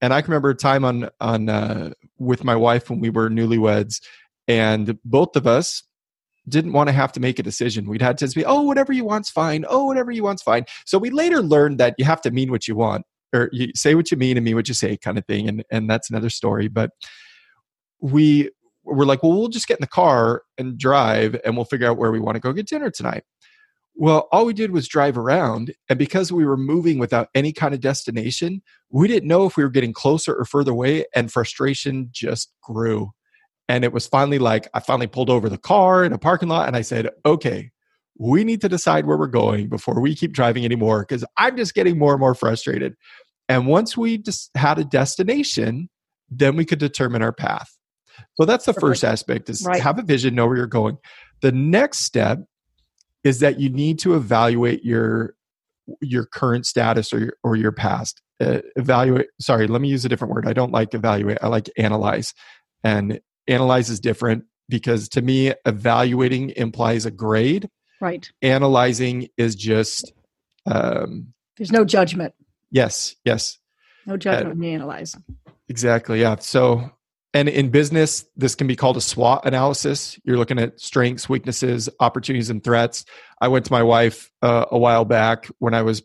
And 0.00 0.14
I 0.14 0.22
can 0.22 0.30
remember 0.30 0.50
a 0.50 0.54
time 0.54 0.84
on 0.86 1.10
on 1.20 1.50
uh, 1.50 1.90
with 2.18 2.44
my 2.44 2.56
wife 2.56 2.88
when 2.88 3.00
we 3.00 3.10
were 3.10 3.28
newlyweds, 3.28 4.00
and 4.48 4.98
both 5.04 5.36
of 5.36 5.46
us 5.46 5.82
didn't 6.48 6.72
want 6.72 6.88
to 6.88 6.92
have 6.92 7.12
to 7.12 7.20
make 7.20 7.38
a 7.38 7.42
decision. 7.42 7.88
We'd 7.88 8.02
had 8.02 8.18
to 8.18 8.28
be, 8.28 8.44
oh, 8.44 8.62
whatever 8.62 8.92
you 8.92 9.04
want's 9.04 9.30
fine. 9.30 9.64
Oh, 9.68 9.84
whatever 9.84 10.10
you 10.10 10.24
want's 10.24 10.42
fine. 10.42 10.64
So 10.84 10.98
we 10.98 11.10
later 11.10 11.40
learned 11.40 11.78
that 11.78 11.94
you 11.98 12.04
have 12.04 12.20
to 12.22 12.30
mean 12.30 12.50
what 12.50 12.66
you 12.66 12.74
want, 12.74 13.06
or 13.32 13.48
you 13.52 13.72
say 13.74 13.94
what 13.94 14.10
you 14.10 14.16
mean 14.16 14.36
and 14.36 14.44
mean 14.44 14.56
what 14.56 14.68
you 14.68 14.74
say, 14.74 14.96
kind 14.96 15.18
of 15.18 15.26
thing. 15.26 15.48
And 15.48 15.64
and 15.70 15.88
that's 15.88 16.10
another 16.10 16.30
story. 16.30 16.68
But 16.68 16.90
we 18.00 18.50
were 18.84 19.06
like, 19.06 19.22
well, 19.22 19.32
we'll 19.32 19.48
just 19.48 19.68
get 19.68 19.78
in 19.78 19.82
the 19.82 19.86
car 19.86 20.42
and 20.58 20.76
drive, 20.76 21.40
and 21.44 21.56
we'll 21.56 21.64
figure 21.64 21.88
out 21.88 21.96
where 21.96 22.10
we 22.10 22.20
want 22.20 22.34
to 22.34 22.40
go 22.40 22.52
get 22.52 22.66
dinner 22.66 22.90
tonight. 22.90 23.24
Well, 23.94 24.26
all 24.32 24.46
we 24.46 24.54
did 24.54 24.72
was 24.72 24.88
drive 24.88 25.18
around, 25.18 25.74
and 25.88 25.98
because 25.98 26.32
we 26.32 26.46
were 26.46 26.56
moving 26.56 26.98
without 26.98 27.28
any 27.34 27.52
kind 27.52 27.74
of 27.74 27.80
destination, 27.80 28.62
we 28.90 29.06
didn't 29.06 29.28
know 29.28 29.44
if 29.46 29.56
we 29.56 29.62
were 29.62 29.70
getting 29.70 29.92
closer 29.92 30.34
or 30.34 30.44
further 30.44 30.72
away, 30.72 31.04
and 31.14 31.30
frustration 31.30 32.08
just 32.10 32.52
grew 32.62 33.12
and 33.68 33.84
it 33.84 33.92
was 33.92 34.06
finally 34.06 34.38
like, 34.38 34.68
I 34.74 34.80
finally 34.80 35.06
pulled 35.06 35.30
over 35.30 35.48
the 35.48 35.58
car 35.58 36.04
in 36.04 36.12
a 36.12 36.18
parking 36.18 36.48
lot 36.48 36.66
and 36.66 36.76
I 36.76 36.82
said, 36.82 37.08
okay, 37.24 37.70
we 38.18 38.44
need 38.44 38.60
to 38.60 38.68
decide 38.68 39.06
where 39.06 39.16
we're 39.16 39.26
going 39.26 39.68
before 39.68 40.00
we 40.00 40.14
keep 40.14 40.32
driving 40.32 40.64
anymore 40.64 41.00
because 41.00 41.24
I'm 41.36 41.56
just 41.56 41.74
getting 41.74 41.98
more 41.98 42.12
and 42.12 42.20
more 42.20 42.34
frustrated. 42.34 42.94
And 43.48 43.66
once 43.66 43.96
we 43.96 44.18
just 44.18 44.50
had 44.56 44.78
a 44.78 44.84
destination, 44.84 45.88
then 46.30 46.56
we 46.56 46.64
could 46.64 46.78
determine 46.78 47.22
our 47.22 47.32
path. 47.32 47.76
So 48.34 48.44
that's 48.44 48.66
the 48.66 48.74
first 48.74 49.04
aspect 49.04 49.48
is 49.48 49.64
right. 49.64 49.80
have 49.80 49.98
a 49.98 50.02
vision, 50.02 50.34
know 50.34 50.46
where 50.46 50.56
you're 50.56 50.66
going. 50.66 50.98
The 51.40 51.52
next 51.52 52.00
step 52.00 52.38
is 53.24 53.40
that 53.40 53.58
you 53.58 53.70
need 53.70 53.98
to 54.00 54.14
evaluate 54.14 54.84
your 54.84 55.34
your 56.00 56.24
current 56.24 56.64
status 56.64 57.12
or 57.12 57.18
your, 57.18 57.34
or 57.42 57.56
your 57.56 57.72
past. 57.72 58.22
Uh, 58.40 58.60
evaluate 58.76 59.26
sorry, 59.40 59.66
let 59.66 59.80
me 59.80 59.88
use 59.88 60.04
a 60.04 60.08
different 60.08 60.32
word. 60.32 60.46
I 60.46 60.52
don't 60.52 60.72
like 60.72 60.94
evaluate. 60.94 61.38
I 61.42 61.48
like 61.48 61.68
analyze. 61.76 62.34
And 62.84 63.20
analyze 63.48 63.90
is 63.90 64.00
different 64.00 64.44
because 64.68 65.08
to 65.10 65.22
me 65.22 65.52
evaluating 65.66 66.50
implies 66.50 67.06
a 67.06 67.10
grade. 67.10 67.68
Right. 68.00 68.30
Analyzing 68.42 69.28
is 69.36 69.54
just 69.54 70.12
um 70.66 71.32
there's 71.56 71.72
no 71.72 71.84
judgment. 71.84 72.34
Yes 72.70 73.16
yes. 73.24 73.58
No 74.06 74.16
judgment 74.16 74.46
uh, 74.46 74.50
when 74.50 74.62
you 74.62 74.74
analyze. 74.74 75.16
Exactly 75.68 76.20
yeah. 76.20 76.36
So 76.36 76.90
and 77.34 77.48
in 77.48 77.70
business 77.70 78.24
this 78.36 78.54
can 78.54 78.66
be 78.66 78.76
called 78.76 78.96
a 78.96 79.00
swot 79.00 79.46
analysis. 79.46 80.18
You're 80.24 80.38
looking 80.38 80.58
at 80.58 80.80
strengths 80.80 81.28
weaknesses 81.28 81.88
opportunities 82.00 82.50
and 82.50 82.62
threats. 82.62 83.04
I 83.40 83.48
went 83.48 83.66
to 83.66 83.72
my 83.72 83.82
wife 83.82 84.30
uh, 84.42 84.66
a 84.70 84.78
while 84.78 85.04
back 85.04 85.48
when 85.58 85.74
i 85.74 85.82
was 85.82 86.02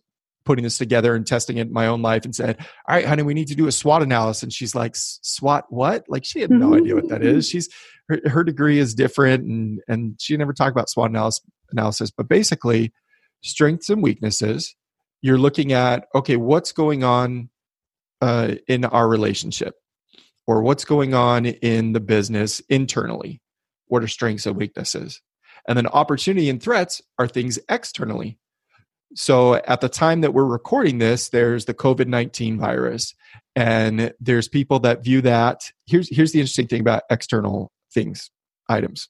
putting 0.48 0.64
this 0.64 0.78
together 0.78 1.14
and 1.14 1.28
testing 1.28 1.58
it 1.58 1.68
in 1.68 1.74
my 1.74 1.88
own 1.88 2.02
life 2.02 2.24
and 2.24 2.34
said, 2.34 2.58
All 2.88 2.96
right, 2.96 3.06
honey, 3.06 3.22
we 3.22 3.34
need 3.34 3.50
to 3.50 3.56
do 3.56 3.68
a 3.68 3.72
SWOT 3.72 4.02
analysis. 4.02 4.44
And 4.44 4.54
she's 4.54 4.74
like, 4.74 4.96
SWOT 4.96 5.66
what? 5.70 6.06
Like 6.08 6.24
she 6.24 6.40
had 6.40 6.50
no 6.50 6.74
idea 6.74 6.96
what 6.96 7.10
that 7.10 7.22
is. 7.22 7.50
She's 7.50 7.70
her, 8.08 8.22
her 8.26 8.44
degree 8.46 8.80
is 8.80 8.96
different 8.96 9.44
and 9.44 9.82
and 9.90 10.16
she 10.20 10.36
never 10.38 10.54
talked 10.54 10.72
about 10.72 10.90
SWOT 10.90 11.10
analysis 11.10 11.46
analysis. 11.72 12.12
But 12.12 12.30
basically, 12.30 12.94
strengths 13.44 13.90
and 13.90 14.02
weaknesses, 14.02 14.74
you're 15.22 15.38
looking 15.38 15.74
at, 15.74 16.08
okay, 16.16 16.38
what's 16.38 16.72
going 16.72 17.04
on 17.04 17.50
uh, 18.22 18.56
in 18.70 18.86
our 18.86 19.08
relationship? 19.08 19.76
Or 20.48 20.62
what's 20.62 20.86
going 20.86 21.14
on 21.14 21.46
in 21.46 21.92
the 21.92 22.00
business 22.00 22.62
internally? 22.70 23.42
What 23.88 24.02
are 24.02 24.08
strengths 24.08 24.46
and 24.46 24.56
weaknesses? 24.56 25.22
And 25.68 25.76
then 25.76 25.88
opportunity 25.88 26.50
and 26.50 26.64
threats 26.64 27.02
are 27.20 27.28
things 27.28 27.60
externally 27.68 28.40
so 29.16 29.56
at 29.56 29.82
the 29.82 29.90
time 29.90 30.22
that 30.22 30.34
we're 30.34 30.46
recording 30.46 30.98
this, 30.98 31.30
there's 31.30 31.66
the 31.66 31.74
COVID 31.74 32.08
19 32.08 32.60
virus, 32.60 33.16
and 33.56 34.14
there's 34.20 34.48
people 34.48 34.80
that 34.80 35.04
view 35.04 35.22
that. 35.22 35.72
Here's, 35.86 36.14
here's 36.14 36.34
the 36.34 36.40
interesting 36.40 36.68
thing 36.68 36.82
about 36.82 37.04
external 37.10 37.72
things, 37.94 38.30
items. 38.70 39.10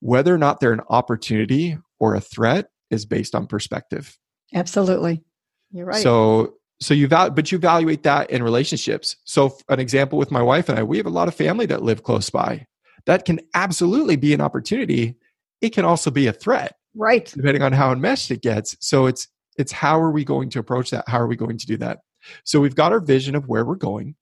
Whether 0.00 0.34
or 0.34 0.38
not 0.38 0.60
they're 0.60 0.72
an 0.72 0.80
opportunity 0.88 1.76
or 1.98 2.14
a 2.14 2.20
threat 2.20 2.70
is 2.90 3.04
based 3.04 3.34
on 3.34 3.46
perspective. 3.46 4.18
Absolutely. 4.54 5.22
You're 5.70 5.86
right. 5.86 6.02
So, 6.02 6.54
so 6.80 6.94
you 6.94 7.06
val- 7.06 7.30
but 7.30 7.52
you 7.52 7.58
evaluate 7.58 8.02
that 8.04 8.30
in 8.30 8.42
relationships. 8.42 9.16
So, 9.24 9.56
an 9.68 9.78
example 9.78 10.18
with 10.18 10.30
my 10.30 10.42
wife 10.42 10.68
and 10.68 10.78
I, 10.78 10.82
we 10.82 10.96
have 10.96 11.06
a 11.06 11.10
lot 11.10 11.28
of 11.28 11.34
family 11.34 11.66
that 11.66 11.82
live 11.82 12.02
close 12.02 12.30
by. 12.30 12.66
That 13.06 13.24
can 13.24 13.40
absolutely 13.54 14.16
be 14.16 14.34
an 14.34 14.40
opportunity. 14.40 15.16
It 15.60 15.70
can 15.70 15.84
also 15.84 16.10
be 16.10 16.26
a 16.26 16.32
threat 16.32 16.76
right. 16.94 17.26
depending 17.26 17.62
on 17.62 17.72
how 17.72 17.92
enmeshed 17.92 18.30
it 18.30 18.42
gets. 18.42 18.76
So 18.80 19.06
it's 19.06 19.28
it's 19.56 19.72
how 19.72 20.00
are 20.00 20.10
we 20.10 20.24
going 20.24 20.48
to 20.50 20.58
approach 20.58 20.90
that? 20.90 21.08
How 21.08 21.20
are 21.20 21.26
we 21.26 21.36
going 21.36 21.58
to 21.58 21.66
do 21.66 21.76
that? 21.78 21.98
So 22.44 22.60
we've 22.60 22.74
got 22.74 22.92
our 22.92 23.00
vision 23.00 23.34
of 23.34 23.48
where 23.48 23.64
we're 23.64 23.74
going. 23.74 24.14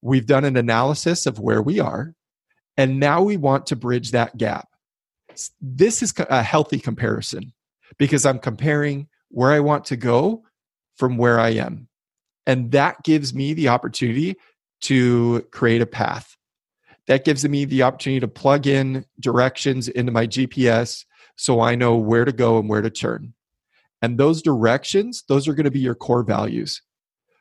We've 0.00 0.26
done 0.26 0.44
an 0.44 0.56
analysis 0.56 1.26
of 1.26 1.38
where 1.38 1.62
we 1.62 1.80
are. 1.80 2.14
And 2.76 2.98
now 2.98 3.22
we 3.22 3.36
want 3.36 3.66
to 3.66 3.76
bridge 3.76 4.12
that 4.12 4.36
gap. 4.36 4.68
This 5.60 6.02
is 6.02 6.14
a 6.18 6.42
healthy 6.42 6.78
comparison 6.78 7.52
because 7.98 8.26
i'm 8.26 8.38
comparing 8.38 9.08
where 9.28 9.52
i 9.52 9.60
want 9.60 9.84
to 9.86 9.96
go 9.96 10.42
from 10.96 11.16
where 11.16 11.38
i 11.38 11.50
am. 11.50 11.88
And 12.46 12.72
that 12.72 13.02
gives 13.04 13.32
me 13.34 13.54
the 13.54 13.68
opportunity 13.68 14.36
to 14.82 15.46
create 15.50 15.82
a 15.82 15.86
path. 15.86 16.36
That 17.06 17.24
gives 17.24 17.46
me 17.46 17.64
the 17.64 17.82
opportunity 17.82 18.20
to 18.20 18.28
plug 18.28 18.66
in 18.66 19.04
directions 19.20 19.88
into 19.88 20.12
my 20.12 20.26
gps 20.26 21.04
so 21.40 21.62
I 21.62 21.74
know 21.74 21.96
where 21.96 22.26
to 22.26 22.32
go 22.32 22.58
and 22.58 22.68
where 22.68 22.82
to 22.82 22.90
turn. 22.90 23.32
And 24.02 24.18
those 24.18 24.42
directions, 24.42 25.24
those 25.26 25.48
are 25.48 25.54
going 25.54 25.64
to 25.64 25.70
be 25.70 25.80
your 25.80 25.94
core 25.94 26.22
values. 26.22 26.82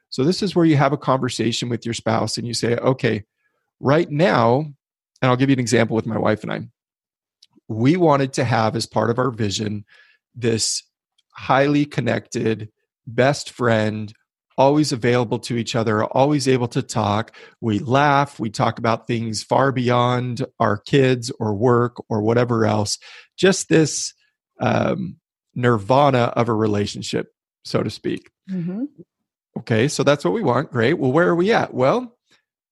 So 0.07 0.23
this 0.23 0.41
is 0.41 0.55
where 0.55 0.65
you 0.65 0.77
have 0.77 0.93
a 0.93 0.97
conversation 0.97 1.67
with 1.67 1.83
your 1.83 1.93
spouse 1.93 2.37
and 2.37 2.47
you 2.47 2.53
say, 2.53 2.77
okay, 2.77 3.25
right 3.81 4.09
now, 4.09 4.59
and 5.21 5.29
I'll 5.29 5.35
give 5.35 5.49
you 5.49 5.53
an 5.53 5.59
example 5.59 5.97
with 5.97 6.05
my 6.05 6.17
wife 6.17 6.43
and 6.43 6.51
I. 6.51 6.61
We 7.67 7.97
wanted 7.97 8.31
to 8.33 8.45
have 8.45 8.77
as 8.77 8.85
part 8.85 9.09
of 9.09 9.19
our 9.19 9.31
vision 9.31 9.83
this 10.33 10.81
highly 11.33 11.85
connected, 11.85 12.69
best 13.05 13.51
friend, 13.51 14.13
always 14.57 14.91
available 14.91 15.39
to 15.39 15.57
each 15.57 15.73
other, 15.73 16.03
always 16.03 16.47
able 16.47 16.67
to 16.67 16.81
talk. 16.81 17.33
We 17.61 17.79
laugh, 17.79 18.39
we 18.39 18.49
talk 18.49 18.77
about 18.77 19.07
things 19.07 19.41
far 19.41 19.71
beyond 19.71 20.45
our 20.59 20.77
kids 20.77 21.31
or 21.39 21.53
work 21.53 21.97
or 22.09 22.21
whatever 22.21 22.65
else. 22.65 22.97
Just 23.39 23.69
this 23.69 24.13
um, 24.59 25.15
nirvana 25.55 26.33
of 26.35 26.49
a 26.49 26.53
relationship, 26.53 27.27
so 27.63 27.81
to 27.81 27.89
speak. 27.89 28.29
Mm-hmm. 28.51 28.85
Okay, 29.59 29.87
so 29.87 30.03
that's 30.03 30.23
what 30.23 30.33
we 30.33 30.43
want. 30.43 30.71
Great. 30.71 30.99
Well, 30.99 31.11
where 31.11 31.27
are 31.27 31.35
we 31.35 31.51
at? 31.51 31.73
Well, 31.73 32.15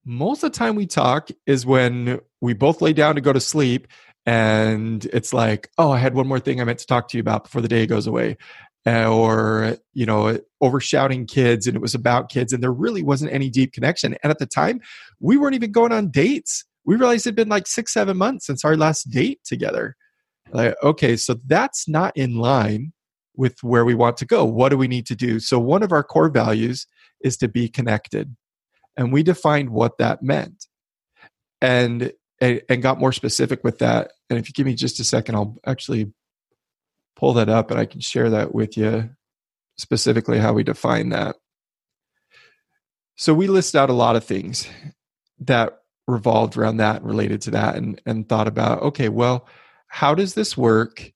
most 0.06 0.44
of 0.44 0.52
the 0.52 0.58
time 0.58 0.76
we 0.76 0.86
talk 0.86 1.30
is 1.46 1.66
when 1.66 2.20
we 2.40 2.54
both 2.54 2.82
lay 2.82 2.94
down 2.94 3.16
to 3.16 3.22
go 3.22 3.34
to 3.34 3.40
sleep 3.40 3.88
and 4.26 5.06
it's 5.06 5.34
like, 5.34 5.70
oh, 5.78 5.92
I 5.92 5.98
had 5.98 6.14
one 6.14 6.28
more 6.28 6.40
thing 6.40 6.60
I 6.60 6.64
meant 6.66 6.80
to 6.80 6.86
talk 6.86 7.08
to 7.10 7.18
you 7.18 7.22
about 7.22 7.46
before 7.46 7.62
the 7.62 7.68
day 7.68 7.86
goes 7.86 8.08
away. 8.08 8.38
Uh, 8.86 9.10
or, 9.14 9.76
you 9.94 10.06
know, 10.06 10.40
over 10.62 10.80
shouting 10.80 11.26
kids 11.26 11.68
and 11.68 11.76
it 11.76 11.82
was 11.82 11.94
about 11.94 12.30
kids 12.30 12.54
and 12.54 12.64
there 12.64 12.72
really 12.72 13.04
wasn't 13.04 13.34
any 13.34 13.50
deep 13.50 13.74
connection. 13.74 14.16
And 14.24 14.32
at 14.32 14.40
the 14.40 14.46
time, 14.46 14.80
we 15.20 15.36
weren't 15.36 15.56
even 15.56 15.74
going 15.74 15.92
on 15.92 16.10
dates. 16.10 16.64
We 16.86 16.96
realized 16.96 17.28
it'd 17.28 17.36
been 17.36 17.50
like 17.50 17.68
six, 17.68 17.94
seven 17.94 18.16
months 18.16 18.46
since 18.46 18.64
our 18.64 18.78
last 18.78 19.10
date 19.10 19.42
together. 19.44 19.98
Like, 20.52 20.76
okay, 20.82 21.18
so 21.18 21.36
that's 21.46 21.88
not 21.88 22.16
in 22.16 22.36
line 22.36 22.94
with 23.36 23.62
where 23.64 23.86
we 23.86 23.96
want 23.96 24.18
to 24.18 24.26
go. 24.26 24.46
What 24.46 24.70
do 24.70 24.78
we 24.78 24.88
need 24.88 25.06
to 25.08 25.16
do? 25.16 25.40
So, 25.40 25.60
one 25.60 25.84
of 25.84 25.92
our 25.92 26.04
core 26.04 26.30
values 26.30 26.88
is 27.22 27.38
to 27.38 27.48
be 27.48 27.70
connected 27.70 28.36
and 28.98 29.14
we 29.14 29.24
defined 29.24 29.70
what 29.70 29.98
that 30.00 30.22
meant 30.22 30.66
and 31.62 32.12
and 32.40 32.84
got 32.84 33.00
more 33.00 33.14
specific 33.14 33.64
with 33.64 33.80
that 33.80 34.12
and 34.30 34.38
if 34.38 34.48
you 34.48 34.54
give 34.54 34.66
me 34.66 34.74
just 34.74 35.00
a 35.00 35.04
second 35.04 35.36
i'll 35.36 35.58
actually 35.66 36.12
pull 37.16 37.34
that 37.34 37.50
up 37.50 37.72
and 37.72 37.80
i 37.80 37.86
can 37.86 38.02
share 38.02 38.30
that 38.30 38.54
with 38.54 38.78
you 38.78 39.10
specifically 39.78 40.40
how 40.40 40.54
we 40.54 40.64
define 40.64 41.10
that 41.10 41.36
so 43.16 43.34
we 43.34 43.48
list 43.48 43.76
out 43.76 43.90
a 43.90 43.94
lot 43.94 44.16
of 44.16 44.24
things 44.24 44.68
that 45.40 45.80
revolved 46.08 46.58
around 46.58 46.78
that 46.78 46.98
and 46.98 47.06
related 47.06 47.42
to 47.42 47.52
that 47.52 47.76
and 47.76 48.02
and 48.06 48.28
thought 48.28 48.48
about 48.48 48.82
okay 48.82 49.10
well 49.10 49.48
how 49.98 50.14
does 50.14 50.34
this 50.34 50.56
work 50.56 51.12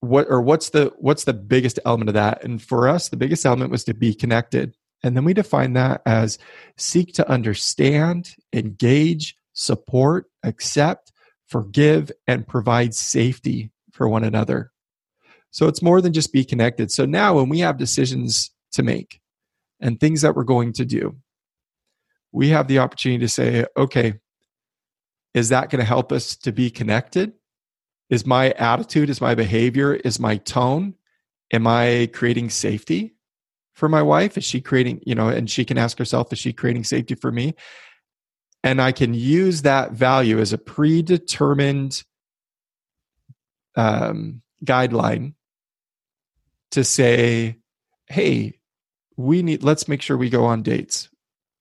what 0.00 0.26
or 0.28 0.40
what's 0.40 0.70
the 0.70 0.92
what's 0.98 1.24
the 1.24 1.32
biggest 1.32 1.78
element 1.84 2.08
of 2.08 2.14
that 2.14 2.42
and 2.44 2.62
for 2.62 2.88
us 2.88 3.08
the 3.08 3.16
biggest 3.16 3.46
element 3.46 3.70
was 3.70 3.84
to 3.84 3.94
be 3.94 4.14
connected 4.14 4.74
and 5.02 5.16
then 5.16 5.24
we 5.24 5.34
define 5.34 5.74
that 5.74 6.02
as 6.06 6.38
seek 6.76 7.12
to 7.14 7.30
understand, 7.30 8.34
engage, 8.52 9.36
support, 9.52 10.26
accept, 10.42 11.12
forgive, 11.46 12.10
and 12.26 12.46
provide 12.46 12.94
safety 12.94 13.70
for 13.92 14.08
one 14.08 14.24
another. 14.24 14.72
So 15.50 15.68
it's 15.68 15.82
more 15.82 16.00
than 16.00 16.12
just 16.12 16.32
be 16.32 16.44
connected. 16.44 16.90
So 16.90 17.06
now 17.06 17.36
when 17.36 17.48
we 17.48 17.60
have 17.60 17.78
decisions 17.78 18.50
to 18.72 18.82
make 18.82 19.20
and 19.80 19.98
things 19.98 20.22
that 20.22 20.34
we're 20.34 20.44
going 20.44 20.72
to 20.74 20.84
do, 20.84 21.16
we 22.32 22.48
have 22.48 22.68
the 22.68 22.80
opportunity 22.80 23.20
to 23.20 23.28
say, 23.28 23.64
okay, 23.76 24.14
is 25.34 25.50
that 25.50 25.70
going 25.70 25.80
to 25.80 25.86
help 25.86 26.12
us 26.12 26.36
to 26.38 26.52
be 26.52 26.70
connected? 26.70 27.32
Is 28.08 28.24
my 28.24 28.50
attitude, 28.52 29.10
is 29.10 29.20
my 29.20 29.34
behavior, 29.34 29.94
is 29.94 30.20
my 30.20 30.36
tone, 30.36 30.94
am 31.52 31.66
I 31.66 32.08
creating 32.12 32.50
safety? 32.50 33.16
for 33.76 33.90
my 33.90 34.02
wife? 34.02 34.38
Is 34.38 34.44
she 34.44 34.60
creating, 34.60 35.02
you 35.06 35.14
know, 35.14 35.28
and 35.28 35.48
she 35.48 35.64
can 35.64 35.76
ask 35.76 35.98
herself, 35.98 36.32
is 36.32 36.38
she 36.38 36.52
creating 36.52 36.84
safety 36.84 37.14
for 37.14 37.30
me? 37.30 37.54
And 38.64 38.80
I 38.80 38.90
can 38.90 39.12
use 39.12 39.62
that 39.62 39.92
value 39.92 40.40
as 40.40 40.52
a 40.52 40.58
predetermined 40.58 42.02
um, 43.76 44.40
guideline 44.64 45.34
to 46.70 46.82
say, 46.82 47.58
hey, 48.06 48.58
we 49.16 49.42
need, 49.42 49.62
let's 49.62 49.88
make 49.88 50.00
sure 50.00 50.16
we 50.16 50.30
go 50.30 50.46
on 50.46 50.62
dates. 50.62 51.10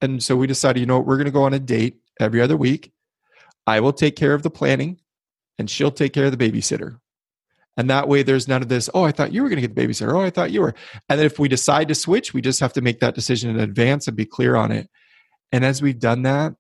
And 0.01 0.23
so 0.23 0.38
we 0.38 0.47
decided, 0.47 0.79
you 0.79 0.86
know 0.86 0.97
what, 0.97 1.05
we're 1.05 1.17
going 1.17 1.25
to 1.25 1.31
go 1.31 1.43
on 1.43 1.53
a 1.53 1.60
date 1.60 1.99
every 2.19 2.41
other 2.41 2.55
week. 2.55 2.93
I 3.67 3.81
will 3.81 3.93
take 3.93 4.15
care 4.15 4.34
of 4.34 4.41
the 4.41 4.49
planning 4.49 4.99
and 5.58 5.70
she'll 5.70 5.91
take 5.91 6.13
care 6.13 6.26
of 6.26 6.38
the 6.38 6.52
babysitter. 6.52 7.00
And 7.78 7.89
that 7.89 8.08
way, 8.08 8.24
there's 8.24 8.48
none 8.48 8.62
of 8.62 8.70
this, 8.70 8.89
oh, 8.94 9.04
I 9.04 9.12
thought 9.12 9.34
you 9.34 9.44
were 9.44 9.50
going 9.50 9.62
to 9.62 9.68
get 9.68 9.76
the 9.76 9.88
babysitter. 9.88 10.13
Oh, 10.13 10.22
I 10.22 10.30
thought 10.30 10.52
you 10.52 10.62
were. 10.62 10.74
And 11.10 11.20
then 11.20 11.26
if 11.26 11.39
we 11.39 11.50
decide 11.50 11.89
to 11.89 11.96
switch, 11.96 12.34
we 12.34 12.41
just 12.41 12.62
have 12.62 12.74
to 12.74 12.82
make 12.82 13.02
that 13.02 13.15
decision 13.15 13.50
in 13.50 13.60
advance 13.60 14.08
and 14.08 14.15
be 14.15 14.26
clear 14.26 14.56
on 14.56 14.72
it. 14.72 14.89
And 15.52 15.65
as 15.65 15.82
we've 15.82 16.00
done 16.00 16.22
that, 16.22 16.54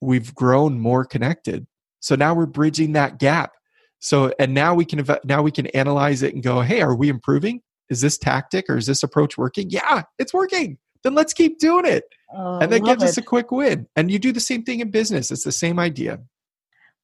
we've 0.00 0.34
grown 0.34 0.78
more 0.78 1.04
connected. 1.04 1.66
So 2.00 2.16
now 2.16 2.34
we're 2.34 2.46
bridging 2.46 2.92
that 2.92 3.18
gap. 3.18 3.52
So, 3.98 4.32
and 4.38 4.52
now 4.52 4.74
we 4.74 4.84
can, 4.84 5.06
now 5.24 5.40
we 5.40 5.50
can 5.50 5.68
analyze 5.68 6.22
it 6.22 6.34
and 6.34 6.42
go, 6.42 6.60
hey, 6.60 6.82
are 6.82 6.94
we 6.94 7.08
improving? 7.08 7.62
Is 7.88 8.02
this 8.02 8.18
tactic 8.18 8.68
or 8.68 8.76
is 8.76 8.86
this 8.86 9.02
approach 9.02 9.38
working? 9.38 9.70
Yeah, 9.70 10.02
it's 10.18 10.34
working. 10.34 10.76
Then 11.02 11.14
let's 11.14 11.32
keep 11.32 11.58
doing 11.58 11.86
it. 11.86 12.04
Oh, 12.34 12.58
and 12.58 12.70
that 12.72 12.84
gives 12.84 13.02
it. 13.02 13.08
us 13.08 13.16
a 13.16 13.22
quick 13.22 13.50
win. 13.50 13.86
And 13.96 14.10
you 14.10 14.18
do 14.18 14.32
the 14.32 14.40
same 14.40 14.64
thing 14.64 14.80
in 14.80 14.90
business. 14.90 15.30
It's 15.30 15.44
the 15.44 15.52
same 15.52 15.78
idea. 15.78 16.20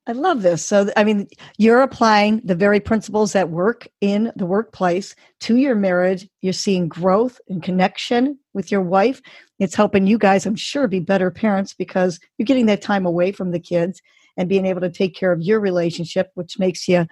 I 0.07 0.13
love 0.13 0.43
this. 0.43 0.67
So, 0.67 0.91
I 0.97 1.05
mean, 1.05 1.29
you're 1.59 1.83
applying 1.83 2.41
the 2.43 2.57
very 2.57 2.81
principles 2.81 3.33
that 3.35 3.51
work 3.51 3.87
in 4.01 4.33
the 4.35 4.47
workplace 4.47 5.15
to 5.41 5.57
your 5.57 5.77
marriage. 5.77 6.29
You're 6.41 6.53
seeing 6.53 6.89
growth 6.89 7.41
and 7.49 7.63
connection 7.63 8.39
with 8.53 8.73
your 8.73 8.81
wife. 8.81 9.23
It's 9.61 9.77
helping 9.77 10.09
you 10.09 10.19
guys, 10.19 10.45
I'm 10.45 10.57
sure, 10.57 10.89
be 10.89 10.99
better 10.99 11.31
parents 11.31 11.73
because 11.73 12.19
you're 12.37 12.47
getting 12.47 12.67
that 12.67 12.83
time 12.83 13.07
away 13.07 13.31
from 13.31 13.53
the 13.53 13.61
kids 13.61 14.03
and 14.37 14.49
being 14.49 14.67
able 14.67 14.81
to 14.81 14.91
take 14.91 15.15
care 15.15 15.31
of 15.31 15.41
your 15.41 15.61
relationship, 15.61 16.33
which 16.35 16.59
makes 16.59 16.89
you 16.89 17.07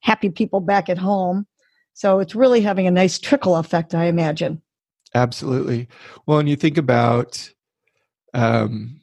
happy 0.00 0.28
people 0.28 0.58
back 0.58 0.88
at 0.88 0.98
home. 0.98 1.46
So, 1.94 2.18
it's 2.18 2.34
really 2.34 2.62
having 2.62 2.88
a 2.88 2.90
nice 2.90 3.20
trickle 3.20 3.54
effect, 3.54 3.94
I 3.94 4.06
imagine. 4.06 4.60
Absolutely. 5.14 5.86
Well, 6.26 6.40
and 6.40 6.48
you 6.48 6.56
think 6.56 6.76
about, 6.76 7.52
um, 8.34 9.01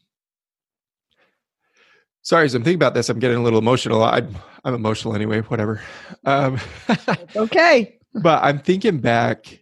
Sorry, 2.30 2.46
as 2.46 2.54
I'm 2.54 2.62
thinking 2.62 2.78
about 2.78 2.94
this, 2.94 3.10
I'm 3.10 3.18
getting 3.18 3.38
a 3.38 3.42
little 3.42 3.58
emotional. 3.58 4.04
I'm 4.04 4.36
I'm 4.64 4.76
emotional 4.76 5.16
anyway. 5.16 5.42
Whatever. 5.42 5.82
Um, 6.26 6.60
okay. 7.36 7.98
but 8.14 8.44
I'm 8.44 8.60
thinking 8.60 9.00
back 9.00 9.60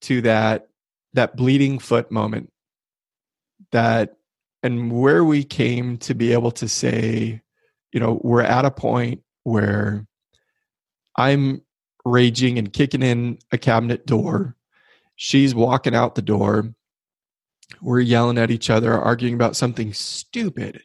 to 0.00 0.20
that 0.22 0.66
that 1.12 1.36
bleeding 1.36 1.78
foot 1.78 2.10
moment, 2.10 2.50
that 3.70 4.16
and 4.64 4.90
where 4.90 5.24
we 5.24 5.44
came 5.44 5.96
to 5.98 6.14
be 6.14 6.32
able 6.32 6.50
to 6.50 6.66
say, 6.66 7.40
you 7.92 8.00
know, 8.00 8.20
we're 8.24 8.42
at 8.42 8.64
a 8.64 8.72
point 8.72 9.22
where 9.44 10.04
I'm 11.14 11.62
raging 12.04 12.58
and 12.58 12.72
kicking 12.72 13.04
in 13.04 13.38
a 13.52 13.58
cabinet 13.58 14.06
door. 14.06 14.56
She's 15.14 15.54
walking 15.54 15.94
out 15.94 16.16
the 16.16 16.22
door. 16.22 16.74
We're 17.80 18.00
yelling 18.00 18.38
at 18.38 18.50
each 18.50 18.70
other, 18.70 18.92
arguing 18.92 19.34
about 19.34 19.54
something 19.54 19.92
stupid 19.92 20.82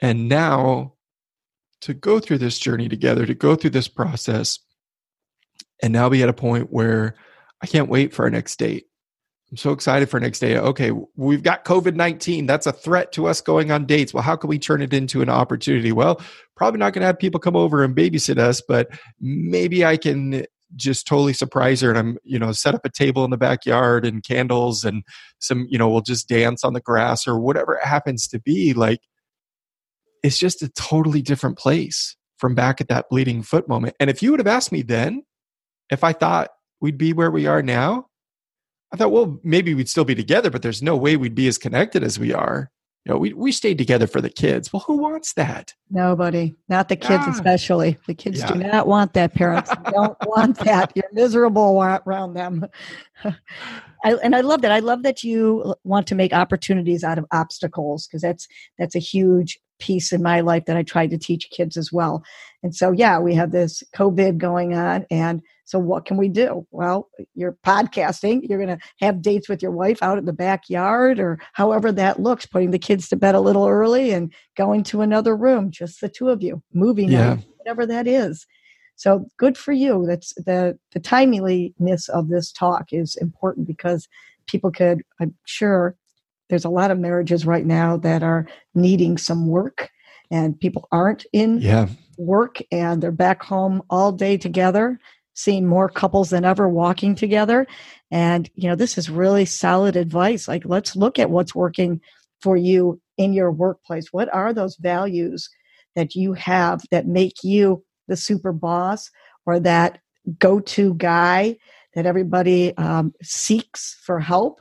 and 0.00 0.28
now 0.28 0.94
to 1.82 1.94
go 1.94 2.20
through 2.20 2.38
this 2.38 2.58
journey 2.58 2.88
together, 2.88 3.26
to 3.26 3.34
go 3.34 3.56
through 3.56 3.70
this 3.70 3.88
process, 3.88 4.58
and 5.82 5.92
now 5.92 6.08
be 6.08 6.22
at 6.22 6.28
a 6.28 6.34
point 6.34 6.68
where 6.70 7.14
I 7.62 7.66
can't 7.66 7.88
wait 7.88 8.12
for 8.12 8.24
our 8.24 8.30
next 8.30 8.58
date. 8.58 8.86
I'm 9.50 9.56
so 9.56 9.72
excited 9.72 10.08
for 10.08 10.20
next 10.20 10.38
day. 10.38 10.56
Okay, 10.56 10.92
we've 11.16 11.42
got 11.42 11.64
COVID 11.64 11.96
19. 11.96 12.46
That's 12.46 12.66
a 12.66 12.72
threat 12.72 13.10
to 13.12 13.26
us 13.26 13.40
going 13.40 13.72
on 13.72 13.84
dates. 13.84 14.14
Well, 14.14 14.22
how 14.22 14.36
can 14.36 14.48
we 14.48 14.60
turn 14.60 14.80
it 14.80 14.94
into 14.94 15.22
an 15.22 15.28
opportunity? 15.28 15.90
Well, 15.90 16.20
probably 16.56 16.78
not 16.78 16.92
going 16.92 17.00
to 17.00 17.06
have 17.06 17.18
people 17.18 17.40
come 17.40 17.56
over 17.56 17.82
and 17.82 17.96
babysit 17.96 18.38
us, 18.38 18.62
but 18.66 18.88
maybe 19.20 19.84
I 19.84 19.96
can 19.96 20.44
just 20.76 21.04
totally 21.04 21.32
surprise 21.32 21.80
her 21.80 21.90
and 21.90 21.98
I'm, 21.98 22.18
you 22.22 22.38
know, 22.38 22.52
set 22.52 22.76
up 22.76 22.84
a 22.84 22.90
table 22.90 23.24
in 23.24 23.30
the 23.30 23.36
backyard 23.36 24.06
and 24.06 24.22
candles 24.22 24.84
and 24.84 25.02
some, 25.40 25.66
you 25.68 25.78
know, 25.78 25.88
we'll 25.88 26.00
just 26.00 26.28
dance 26.28 26.62
on 26.62 26.74
the 26.74 26.80
grass 26.80 27.26
or 27.26 27.40
whatever 27.40 27.74
it 27.74 27.84
happens 27.84 28.28
to 28.28 28.38
be. 28.38 28.72
Like, 28.72 29.00
it's 30.22 30.38
just 30.38 30.62
a 30.62 30.68
totally 30.68 31.22
different 31.22 31.58
place 31.58 32.16
from 32.38 32.54
back 32.54 32.80
at 32.80 32.88
that 32.88 33.08
bleeding 33.10 33.42
foot 33.42 33.68
moment. 33.68 33.94
And 34.00 34.08
if 34.10 34.22
you 34.22 34.30
would 34.30 34.40
have 34.40 34.46
asked 34.46 34.72
me 34.72 34.82
then, 34.82 35.22
if 35.90 36.02
I 36.04 36.12
thought 36.12 36.50
we'd 36.80 36.98
be 36.98 37.12
where 37.12 37.30
we 37.30 37.46
are 37.46 37.62
now, 37.62 38.06
I 38.92 38.96
thought, 38.96 39.12
well, 39.12 39.38
maybe 39.44 39.74
we'd 39.74 39.88
still 39.88 40.04
be 40.04 40.14
together, 40.14 40.50
but 40.50 40.62
there's 40.62 40.82
no 40.82 40.96
way 40.96 41.16
we'd 41.16 41.34
be 41.34 41.48
as 41.48 41.58
connected 41.58 42.02
as 42.02 42.18
we 42.18 42.32
are. 42.32 42.70
You 43.04 43.14
know, 43.14 43.18
we, 43.18 43.32
we 43.32 43.50
stayed 43.50 43.78
together 43.78 44.06
for 44.06 44.20
the 44.20 44.28
kids. 44.28 44.72
Well, 44.72 44.84
who 44.86 44.98
wants 44.98 45.32
that? 45.34 45.72
Nobody, 45.90 46.54
not 46.68 46.88
the 46.88 46.96
kids, 46.96 47.24
ah. 47.26 47.30
especially. 47.30 47.96
The 48.06 48.14
kids 48.14 48.40
yeah. 48.40 48.48
do 48.48 48.58
not 48.58 48.86
want 48.86 49.14
that. 49.14 49.32
Parents 49.34 49.70
don't 49.90 50.18
want 50.26 50.58
that. 50.58 50.92
You're 50.94 51.08
miserable 51.12 51.80
around 51.82 52.34
them. 52.34 52.66
I, 54.04 54.14
and 54.22 54.34
I 54.34 54.40
love 54.40 54.60
that. 54.62 54.72
I 54.72 54.80
love 54.80 55.02
that 55.04 55.24
you 55.24 55.74
want 55.82 56.06
to 56.08 56.14
make 56.14 56.34
opportunities 56.34 57.02
out 57.02 57.18
of 57.18 57.24
obstacles 57.32 58.06
because 58.06 58.22
that's 58.22 58.46
that's 58.78 58.94
a 58.94 59.00
huge 59.00 59.58
piece 59.80 60.12
in 60.12 60.22
my 60.22 60.40
life 60.40 60.64
that 60.66 60.76
I 60.76 60.82
tried 60.82 61.10
to 61.10 61.18
teach 61.18 61.50
kids 61.50 61.76
as 61.76 61.92
well. 61.92 62.22
And 62.62 62.74
so, 62.74 62.92
yeah, 62.92 63.18
we 63.18 63.34
have 63.34 63.50
this 63.50 63.82
COVID 63.96 64.38
going 64.38 64.74
on. 64.74 65.06
And 65.10 65.42
so, 65.64 65.78
what 65.78 66.04
can 66.04 66.16
we 66.16 66.28
do? 66.28 66.66
Well, 66.70 67.08
you're 67.34 67.56
podcasting, 67.64 68.40
you're 68.48 68.64
going 68.64 68.76
to 68.76 68.84
have 69.00 69.22
dates 69.22 69.48
with 69.48 69.62
your 69.62 69.70
wife 69.70 70.02
out 70.02 70.18
in 70.18 70.24
the 70.24 70.32
backyard 70.32 71.18
or 71.18 71.38
however 71.54 71.90
that 71.92 72.20
looks, 72.20 72.46
putting 72.46 72.70
the 72.70 72.78
kids 72.78 73.08
to 73.08 73.16
bed 73.16 73.34
a 73.34 73.40
little 73.40 73.66
early 73.66 74.12
and 74.12 74.32
going 74.56 74.82
to 74.84 75.00
another 75.00 75.36
room, 75.36 75.70
just 75.70 76.00
the 76.00 76.08
two 76.08 76.28
of 76.28 76.42
you, 76.42 76.62
moving, 76.72 77.10
yeah. 77.10 77.36
whatever 77.58 77.86
that 77.86 78.06
is. 78.06 78.46
So 78.96 79.26
good 79.38 79.56
for 79.56 79.72
you. 79.72 80.04
That's 80.06 80.34
the 80.34 80.78
the 80.92 81.00
timeliness 81.00 82.08
of 82.10 82.28
this 82.28 82.52
talk 82.52 82.92
is 82.92 83.16
important 83.16 83.66
because 83.66 84.08
people 84.46 84.70
could, 84.70 85.02
I'm 85.20 85.34
sure 85.44 85.96
there's 86.50 86.64
a 86.64 86.70
lot 86.70 86.90
of 86.90 86.98
marriages 86.98 87.46
right 87.46 87.64
now 87.64 87.96
that 87.96 88.22
are 88.22 88.46
needing 88.74 89.16
some 89.16 89.46
work 89.46 89.90
and 90.30 90.58
people 90.58 90.86
aren't 90.92 91.24
in 91.32 91.60
yeah. 91.60 91.88
work 92.18 92.58
and 92.70 93.02
they're 93.02 93.10
back 93.10 93.42
home 93.42 93.82
all 93.88 94.12
day 94.12 94.36
together 94.36 94.98
seeing 95.34 95.66
more 95.66 95.88
couples 95.88 96.30
than 96.30 96.44
ever 96.44 96.68
walking 96.68 97.14
together. 97.14 97.66
And 98.10 98.50
you 98.54 98.68
know 98.68 98.76
this 98.76 98.98
is 98.98 99.08
really 99.08 99.44
solid 99.44 99.96
advice. 99.96 100.46
Like 100.46 100.64
let's 100.66 100.94
look 100.96 101.18
at 101.18 101.30
what's 101.30 101.54
working 101.54 102.00
for 102.42 102.56
you 102.56 103.00
in 103.16 103.32
your 103.32 103.50
workplace. 103.50 104.12
What 104.12 104.32
are 104.34 104.52
those 104.52 104.76
values 104.76 105.48
that 105.96 106.14
you 106.14 106.32
have 106.34 106.82
that 106.90 107.06
make 107.06 107.42
you 107.42 107.84
the 108.08 108.16
super 108.16 108.52
boss 108.52 109.10
or 109.46 109.60
that 109.60 109.98
go-to 110.38 110.94
guy 110.94 111.56
that 111.94 112.06
everybody 112.06 112.76
um, 112.76 113.12
seeks 113.22 113.96
for 114.04 114.20
help 114.20 114.60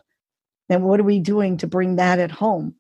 then 0.70 0.84
what 0.84 1.00
are 1.00 1.04
we 1.04 1.20
doing 1.20 1.58
to 1.58 1.68
bring 1.68 1.98
that 1.98 2.20
at 2.20 2.32
home? 2.32 2.76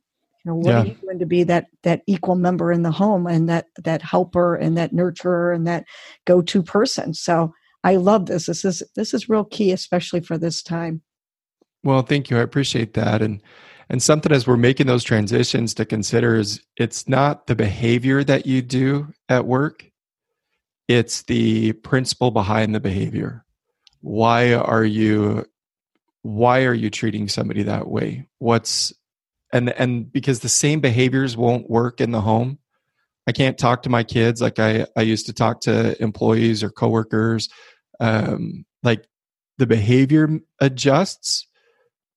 You 0.45 0.51
know 0.51 0.55
what 0.55 0.67
yeah. 0.67 0.81
are 0.81 0.85
you 0.85 0.93
doing 0.93 1.19
to 1.19 1.25
be 1.25 1.43
that 1.43 1.67
that 1.83 2.01
equal 2.07 2.35
member 2.35 2.71
in 2.71 2.83
the 2.83 2.91
home 2.91 3.27
and 3.27 3.49
that 3.49 3.65
that 3.83 4.01
helper 4.01 4.55
and 4.55 4.77
that 4.77 4.93
nurturer 4.93 5.53
and 5.53 5.67
that 5.67 5.85
go-to 6.25 6.63
person? 6.63 7.13
So 7.13 7.53
i 7.83 7.95
love 7.95 8.27
this. 8.27 8.45
This 8.45 8.63
is 8.63 8.83
this 8.95 9.13
is 9.13 9.27
real 9.27 9.43
key 9.43 9.71
especially 9.71 10.21
for 10.21 10.37
this 10.37 10.63
time. 10.63 11.01
Well 11.83 12.03
thank 12.03 12.29
you. 12.29 12.37
I 12.37 12.41
appreciate 12.41 12.93
that. 12.93 13.21
And 13.21 13.41
and 13.89 14.01
something 14.01 14.31
as 14.31 14.47
we're 14.47 14.55
making 14.55 14.87
those 14.87 15.03
transitions 15.03 15.73
to 15.73 15.85
consider 15.85 16.35
is 16.35 16.61
it's 16.77 17.09
not 17.09 17.47
the 17.47 17.55
behavior 17.55 18.23
that 18.23 18.45
you 18.45 18.61
do 18.61 19.11
at 19.27 19.45
work. 19.45 19.85
It's 20.87 21.23
the 21.23 21.73
principle 21.73 22.31
behind 22.31 22.73
the 22.73 22.79
behavior. 22.79 23.45
Why 24.01 24.53
are 24.53 24.85
you 24.85 25.45
why 26.21 26.65
are 26.65 26.73
you 26.73 26.89
treating 26.89 27.27
somebody 27.27 27.63
that 27.63 27.87
way? 27.87 28.27
What's 28.39 28.93
and 29.53 29.69
and 29.69 30.11
because 30.11 30.39
the 30.41 30.49
same 30.49 30.79
behaviors 30.79 31.37
won't 31.37 31.69
work 31.69 32.01
in 32.01 32.11
the 32.11 32.21
home. 32.21 32.59
I 33.27 33.31
can't 33.31 33.57
talk 33.57 33.83
to 33.83 33.89
my 33.89 34.03
kids. 34.03 34.41
Like 34.41 34.59
i 34.59 34.85
i 34.95 35.01
used 35.01 35.27
to 35.27 35.33
talk 35.33 35.61
to 35.61 36.01
employees 36.01 36.63
or 36.63 36.69
coworkers. 36.69 37.49
Um 37.99 38.65
like 38.83 39.05
the 39.57 39.67
behavior 39.67 40.39
adjusts 40.61 41.45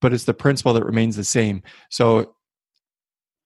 but 0.01 0.13
it's 0.13 0.25
the 0.25 0.35
principle 0.35 0.73
that 0.73 0.85
remains 0.85 1.15
the 1.15 1.25
same. 1.25 1.63
So 1.89 2.35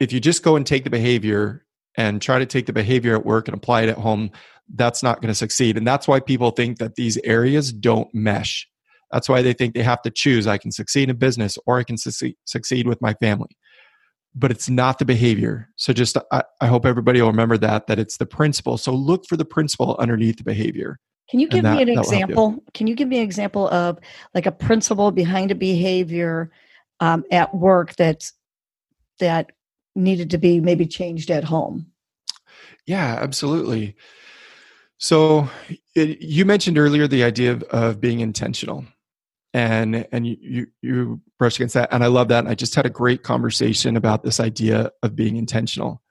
if 0.00 0.10
you 0.10 0.20
just 0.20 0.42
go 0.42 0.56
and 0.56 0.66
take 0.66 0.84
the 0.84 0.90
behavior 0.90 1.66
and 1.98 2.20
try 2.20 2.38
to 2.38 2.46
take 2.46 2.64
the 2.64 2.72
behavior 2.72 3.14
at 3.14 3.26
work 3.26 3.46
and 3.46 3.54
apply 3.54 3.82
it 3.82 3.90
at 3.90 3.98
home 3.98 4.30
that's 4.74 5.02
not 5.02 5.20
going 5.20 5.28
to 5.28 5.34
succeed. 5.34 5.76
And 5.76 5.86
that's 5.86 6.08
why 6.08 6.18
people 6.20 6.50
think 6.50 6.78
that 6.78 6.96
these 6.96 7.18
areas 7.18 7.72
don't 7.72 8.12
mesh 8.12 8.68
that's 9.10 9.28
why 9.28 9.42
they 9.42 9.52
think 9.52 9.74
they 9.74 9.82
have 9.82 10.02
to 10.02 10.10
choose 10.10 10.46
i 10.46 10.58
can 10.58 10.72
succeed 10.72 11.08
in 11.08 11.16
business 11.16 11.58
or 11.66 11.78
i 11.78 11.82
can 11.82 11.96
succeed 11.96 12.86
with 12.86 13.00
my 13.00 13.14
family 13.14 13.56
but 14.36 14.50
it's 14.50 14.68
not 14.68 14.98
the 14.98 15.04
behavior. 15.04 15.70
So 15.76 15.92
just 15.94 16.18
I, 16.30 16.42
I, 16.60 16.66
hope 16.66 16.84
everybody 16.84 17.20
will 17.20 17.30
remember 17.30 17.56
that 17.58 17.86
that 17.86 17.98
it's 17.98 18.18
the 18.18 18.26
principle. 18.26 18.76
So 18.76 18.92
look 18.92 19.24
for 19.26 19.36
the 19.36 19.46
principle 19.46 19.96
underneath 19.98 20.36
the 20.36 20.44
behavior. 20.44 21.00
Can 21.30 21.40
you 21.40 21.48
give 21.48 21.64
that, 21.64 21.74
me 21.74 21.82
an 21.82 21.88
example? 21.88 22.52
You. 22.52 22.62
Can 22.74 22.86
you 22.86 22.94
give 22.94 23.08
me 23.08 23.16
an 23.16 23.24
example 23.24 23.66
of 23.68 23.98
like 24.34 24.46
a 24.46 24.52
principle 24.52 25.10
behind 25.10 25.50
a 25.50 25.54
behavior 25.54 26.52
um, 27.00 27.24
at 27.32 27.54
work 27.54 27.96
that's 27.96 28.34
that 29.18 29.52
needed 29.94 30.30
to 30.30 30.38
be 30.38 30.60
maybe 30.60 30.86
changed 30.86 31.30
at 31.30 31.44
home? 31.44 31.86
Yeah, 32.86 33.18
absolutely. 33.20 33.96
So 34.98 35.48
it, 35.94 36.20
you 36.20 36.44
mentioned 36.44 36.78
earlier 36.78 37.08
the 37.08 37.24
idea 37.24 37.52
of, 37.52 37.62
of 37.64 38.00
being 38.00 38.20
intentional 38.20 38.84
and 39.56 40.06
and 40.12 40.26
you, 40.26 40.36
you 40.38 40.66
you 40.82 41.20
brush 41.38 41.56
against 41.56 41.72
that 41.72 41.88
and 41.90 42.04
i 42.04 42.08
love 42.08 42.28
that 42.28 42.40
and 42.40 42.48
i 42.48 42.54
just 42.54 42.74
had 42.74 42.84
a 42.84 42.90
great 42.90 43.22
conversation 43.22 43.96
about 43.96 44.22
this 44.22 44.38
idea 44.38 44.90
of 45.02 45.16
being 45.16 45.36
intentional. 45.36 46.02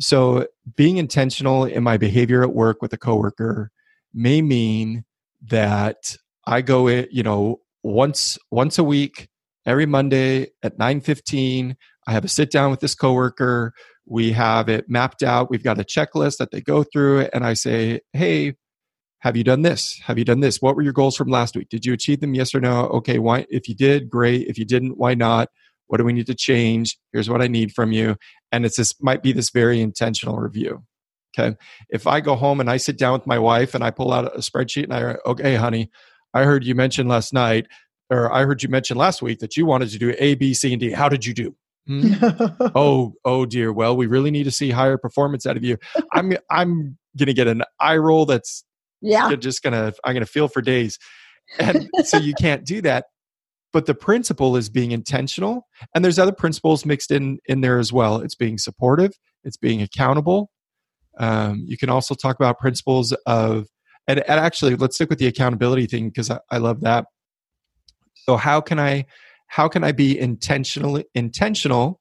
So 0.00 0.48
being 0.76 0.98
intentional 0.98 1.64
in 1.64 1.82
my 1.82 1.96
behavior 1.96 2.42
at 2.42 2.52
work 2.52 2.82
with 2.82 2.92
a 2.92 2.98
coworker 2.98 3.70
may 4.12 4.42
mean 4.42 5.04
that 5.46 6.16
i 6.46 6.60
go 6.60 6.86
in 6.88 7.06
you 7.10 7.22
know 7.22 7.60
once 7.82 8.38
once 8.50 8.78
a 8.78 8.84
week 8.84 9.28
every 9.64 9.86
monday 9.86 10.48
at 10.62 10.78
9:15 10.78 11.76
i 12.06 12.12
have 12.12 12.24
a 12.24 12.28
sit 12.28 12.50
down 12.50 12.70
with 12.70 12.80
this 12.80 12.94
coworker 12.94 13.72
we 14.06 14.32
have 14.32 14.68
it 14.68 14.90
mapped 14.90 15.22
out 15.22 15.50
we've 15.50 15.64
got 15.64 15.80
a 15.80 15.84
checklist 15.84 16.36
that 16.36 16.50
they 16.50 16.60
go 16.60 16.82
through 16.82 17.20
and 17.32 17.46
i 17.46 17.54
say 17.54 18.00
hey 18.12 18.54
have 19.24 19.38
you 19.38 19.42
done 19.42 19.62
this? 19.62 19.98
Have 20.04 20.18
you 20.18 20.24
done 20.24 20.40
this? 20.40 20.60
What 20.60 20.76
were 20.76 20.82
your 20.82 20.92
goals 20.92 21.16
from 21.16 21.28
last 21.28 21.56
week? 21.56 21.70
Did 21.70 21.86
you 21.86 21.94
achieve 21.94 22.20
them? 22.20 22.34
Yes 22.34 22.54
or 22.54 22.60
no? 22.60 22.82
Okay 22.88 23.18
why 23.18 23.46
if 23.48 23.68
you 23.70 23.74
did 23.74 24.10
great. 24.10 24.46
If 24.48 24.58
you 24.58 24.66
didn't 24.66 24.98
why 24.98 25.14
not? 25.14 25.48
What 25.86 25.96
do 25.96 26.04
we 26.04 26.12
need 26.12 26.26
to 26.26 26.34
change? 26.34 26.98
Here's 27.12 27.28
what 27.28 27.40
i 27.40 27.46
need 27.46 27.72
from 27.72 27.90
you. 27.90 28.16
And 28.52 28.66
it's 28.66 28.76
this 28.76 28.94
might 29.00 29.22
be 29.22 29.32
this 29.32 29.50
very 29.50 29.80
intentional 29.80 30.36
review 30.36 30.84
okay? 31.36 31.56
If 31.88 32.06
i 32.06 32.20
go 32.20 32.36
home 32.36 32.60
and 32.60 32.70
i 32.70 32.76
sit 32.76 32.98
down 32.98 33.14
with 33.14 33.26
my 33.26 33.38
wife 33.38 33.74
and 33.74 33.82
i 33.82 33.90
pull 33.90 34.12
out 34.12 34.26
a 34.26 34.38
spreadsheet 34.38 34.84
and 34.84 34.92
i 34.94 35.16
okay 35.26 35.56
honey 35.56 35.90
i 36.34 36.44
heard 36.44 36.64
you 36.64 36.74
mention 36.74 37.08
last 37.08 37.32
night 37.32 37.66
or 38.10 38.32
i 38.32 38.44
heard 38.44 38.62
you 38.62 38.68
mention 38.68 38.96
last 38.96 39.22
week 39.22 39.38
that 39.38 39.56
you 39.56 39.64
wanted 39.64 39.88
to 39.88 39.98
do 39.98 40.14
a 40.18 40.34
b 40.34 40.52
c 40.52 40.72
and 40.72 40.80
d. 40.80 40.90
How 40.90 41.08
did 41.08 41.24
you 41.24 41.32
do? 41.32 41.56
Hmm? 41.86 42.12
oh 42.74 43.14
oh 43.24 43.46
dear. 43.46 43.72
Well 43.72 43.96
we 43.96 44.06
really 44.06 44.30
need 44.30 44.44
to 44.44 44.50
see 44.50 44.70
higher 44.70 44.98
performance 44.98 45.46
out 45.46 45.56
of 45.56 45.64
you. 45.64 45.78
I'm 46.12 46.36
i'm 46.50 46.98
gonna 47.16 47.32
get 47.32 47.46
an 47.46 47.62
eye 47.80 47.96
roll 47.96 48.26
that's 48.26 48.64
yeah. 49.04 49.28
you're 49.28 49.36
just 49.36 49.62
gonna 49.62 49.92
i'm 50.04 50.14
gonna 50.14 50.26
feel 50.26 50.48
for 50.48 50.62
days. 50.62 50.98
And 51.58 51.90
so 52.04 52.16
you 52.16 52.32
can't 52.34 52.64
do 52.64 52.80
that. 52.82 53.04
But 53.72 53.86
the 53.86 53.94
principle 53.94 54.56
is 54.56 54.70
being 54.70 54.92
intentional 54.92 55.66
and 55.94 56.04
there's 56.04 56.18
other 56.18 56.32
principles 56.32 56.86
mixed 56.86 57.10
in 57.10 57.38
in 57.46 57.60
there 57.60 57.78
as 57.78 57.92
well. 57.92 58.18
It's 58.18 58.34
being 58.34 58.58
supportive 58.58 59.12
it's 59.44 59.56
being 59.56 59.82
accountable. 59.82 60.50
Um, 61.18 61.64
you 61.66 61.76
can 61.76 61.90
also 61.90 62.14
talk 62.14 62.36
about 62.36 62.58
principles 62.58 63.12
of 63.26 63.66
and, 64.08 64.20
and 64.20 64.40
actually 64.40 64.74
let's 64.74 64.96
stick 64.96 65.08
with 65.08 65.18
the 65.18 65.26
accountability 65.26 65.86
thing 65.86 66.08
because 66.08 66.30
I, 66.30 66.40
I 66.50 66.58
love 66.58 66.80
that. 66.80 67.06
So 68.24 68.36
how 68.36 68.60
can 68.60 68.80
i 68.80 69.04
how 69.48 69.68
can 69.68 69.84
i 69.84 69.92
be 69.92 70.18
intentional 70.18 71.02
intentional 71.14 72.00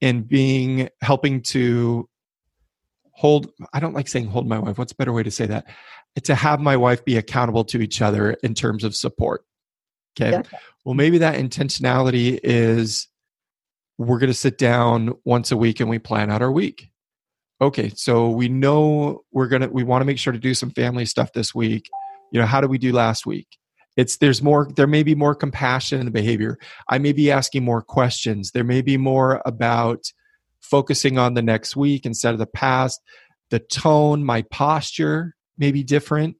in 0.00 0.22
being 0.22 0.88
helping 1.00 1.40
to 1.40 2.08
hold 3.16 3.50
i 3.72 3.80
don't 3.80 3.94
like 3.94 4.08
saying 4.08 4.26
hold 4.26 4.46
my 4.46 4.58
wife 4.58 4.78
what's 4.78 4.92
a 4.92 4.96
better 4.96 5.12
way 5.12 5.22
to 5.22 5.30
say 5.30 5.46
that? 5.46 5.66
To 6.24 6.34
have 6.34 6.60
my 6.60 6.76
wife 6.76 7.04
be 7.04 7.16
accountable 7.16 7.64
to 7.64 7.82
each 7.82 8.00
other 8.00 8.32
in 8.42 8.54
terms 8.54 8.84
of 8.84 8.94
support 8.94 9.44
okay? 10.18 10.32
Yeah. 10.32 10.42
well 10.84 10.94
maybe 10.94 11.18
that 11.18 11.36
intentionality 11.36 12.38
is 12.42 13.08
we're 13.98 14.18
going 14.18 14.30
to 14.30 14.34
sit 14.34 14.58
down 14.58 15.14
once 15.24 15.50
a 15.50 15.56
week 15.56 15.80
and 15.80 15.88
we 15.88 15.98
plan 15.98 16.30
out 16.30 16.42
our 16.42 16.52
week. 16.52 16.90
Okay 17.60 17.90
so 17.94 18.28
we 18.28 18.48
know 18.48 19.24
we're 19.32 19.48
going 19.48 19.62
to 19.62 19.68
we 19.68 19.82
want 19.82 20.02
to 20.02 20.06
make 20.06 20.18
sure 20.18 20.32
to 20.32 20.38
do 20.38 20.54
some 20.54 20.70
family 20.70 21.06
stuff 21.06 21.32
this 21.32 21.54
week. 21.54 21.88
You 22.32 22.40
know 22.40 22.46
how 22.46 22.60
do 22.60 22.68
we 22.68 22.78
do 22.78 22.92
last 22.92 23.24
week? 23.26 23.46
It's 23.96 24.18
there's 24.18 24.42
more 24.42 24.70
there 24.76 24.86
may 24.86 25.02
be 25.02 25.14
more 25.14 25.34
compassion 25.34 26.00
in 26.00 26.04
the 26.04 26.12
behavior. 26.12 26.58
I 26.90 26.98
may 26.98 27.12
be 27.12 27.30
asking 27.30 27.64
more 27.64 27.80
questions. 27.80 28.50
There 28.50 28.64
may 28.64 28.82
be 28.82 28.98
more 28.98 29.40
about 29.46 30.12
focusing 30.70 31.18
on 31.18 31.34
the 31.34 31.42
next 31.42 31.76
week 31.76 32.06
instead 32.06 32.32
of 32.32 32.38
the 32.38 32.46
past. 32.46 33.00
The 33.50 33.60
tone, 33.60 34.24
my 34.24 34.42
posture 34.42 35.34
may 35.56 35.72
be 35.72 35.82
different. 35.82 36.36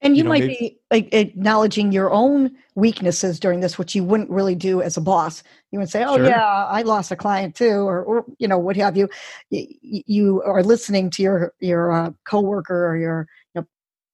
And 0.00 0.16
you, 0.16 0.18
you 0.18 0.24
know, 0.24 0.30
might 0.30 0.40
maybe, 0.40 0.56
be 0.58 0.78
like 0.90 1.14
acknowledging 1.14 1.92
your 1.92 2.10
own 2.10 2.50
weaknesses 2.74 3.38
during 3.38 3.60
this, 3.60 3.78
which 3.78 3.94
you 3.94 4.02
wouldn't 4.02 4.30
really 4.30 4.56
do 4.56 4.82
as 4.82 4.96
a 4.96 5.00
boss. 5.00 5.44
You 5.70 5.78
would 5.78 5.90
say, 5.90 6.02
"Oh 6.02 6.16
sure. 6.16 6.26
yeah, 6.26 6.44
I 6.44 6.82
lost 6.82 7.12
a 7.12 7.16
client 7.16 7.54
too," 7.54 7.86
or, 7.86 8.02
or 8.02 8.24
you 8.38 8.48
know 8.48 8.58
what 8.58 8.74
have 8.76 8.96
you. 8.96 9.08
You 9.50 10.42
are 10.42 10.64
listening 10.64 11.08
to 11.10 11.22
your 11.22 11.54
your 11.60 11.92
uh, 11.92 12.10
coworker 12.24 12.88
or 12.88 12.96
your 12.96 13.28
you 13.54 13.60
know, 13.60 13.66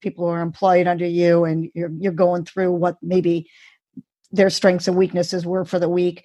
people 0.03 0.27
who 0.27 0.31
are 0.31 0.43
employed 0.43 0.87
under 0.87 1.07
you, 1.07 1.45
and 1.45 1.71
you're 1.75 1.91
you're 1.99 2.13
going 2.13 2.45
through 2.45 2.73
what 2.73 2.99
maybe 3.01 3.49
their 4.31 4.51
strengths 4.51 4.89
and 4.89 4.97
weaknesses 4.99 5.47
were 5.47 5.65
for 5.65 5.79
the 5.79 5.89
week 5.89 6.23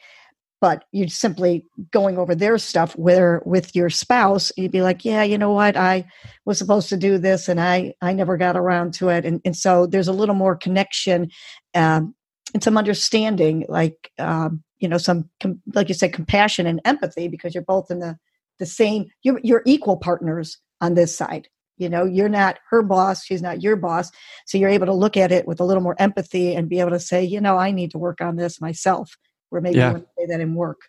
but 0.64 0.86
you're 0.94 1.10
simply 1.10 1.66
going 1.92 2.18
over 2.18 2.34
their 2.34 2.58
stuff 2.58 2.94
where 2.94 3.42
with 3.46 3.76
your 3.76 3.90
spouse 3.90 4.50
you'd 4.56 4.72
be 4.72 4.82
like 4.82 5.04
yeah 5.04 5.22
you 5.22 5.38
know 5.38 5.52
what? 5.52 5.76
I 5.76 6.06
was 6.46 6.58
supposed 6.58 6.88
to 6.88 6.96
do 6.96 7.18
this 7.18 7.50
and 7.50 7.60
i 7.60 7.94
i 8.02 8.14
never 8.14 8.38
got 8.38 8.56
around 8.56 8.94
to 8.94 9.10
it. 9.10 9.26
And, 9.26 9.42
and 9.44 9.58
so 9.58 9.86
there's 9.86 10.08
a 10.08 10.14
little 10.14 10.36
more 10.36 10.56
connection 10.56 11.30
um, 11.76 12.16
and 12.54 12.64
some 12.64 12.78
understanding 12.78 13.66
like 13.68 14.10
um, 14.20 14.64
you 14.78 14.88
know 14.88 14.98
some 14.98 15.30
com- 15.42 15.62
like 15.76 15.90
you 15.90 15.96
said 15.96 16.14
compassion 16.14 16.66
and 16.66 16.80
empathy 16.86 17.28
because 17.28 17.54
you're 17.54 17.66
both 17.66 17.92
in 17.92 18.00
the 18.00 18.18
the 18.58 18.66
same 18.66 19.08
you're, 19.22 19.42
you're 19.44 19.64
equal 19.66 19.98
partners 19.98 20.60
on 20.80 20.94
this 20.94 21.14
side. 21.14 21.50
You 21.76 21.90
know 21.90 22.06
you're 22.06 22.30
not 22.30 22.60
her 22.70 22.82
boss 22.84 23.26
she's 23.26 23.42
not 23.42 23.62
your 23.62 23.76
boss. 23.76 24.12
So 24.46 24.58
you're 24.58 24.70
able 24.70 24.86
to 24.86 24.94
look 24.94 25.18
at 25.18 25.34
it 25.34 25.46
with 25.46 25.60
a 25.60 25.66
little 25.66 25.84
more 25.84 25.98
empathy 26.00 26.56
and 26.56 26.70
be 26.70 26.80
able 26.80 26.92
to 26.92 27.02
say 27.02 27.22
you 27.22 27.42
know 27.42 27.58
i 27.58 27.70
need 27.72 27.92
to 27.92 27.98
work 27.98 28.22
on 28.22 28.38
this 28.38 28.62
myself 28.62 29.18
where 29.54 29.62
maybe 29.62 29.78
yeah. 29.78 29.88
you 29.88 29.94
want 29.94 30.04
to 30.04 30.10
say 30.18 30.26
that 30.28 30.42
in 30.42 30.56
work. 30.56 30.82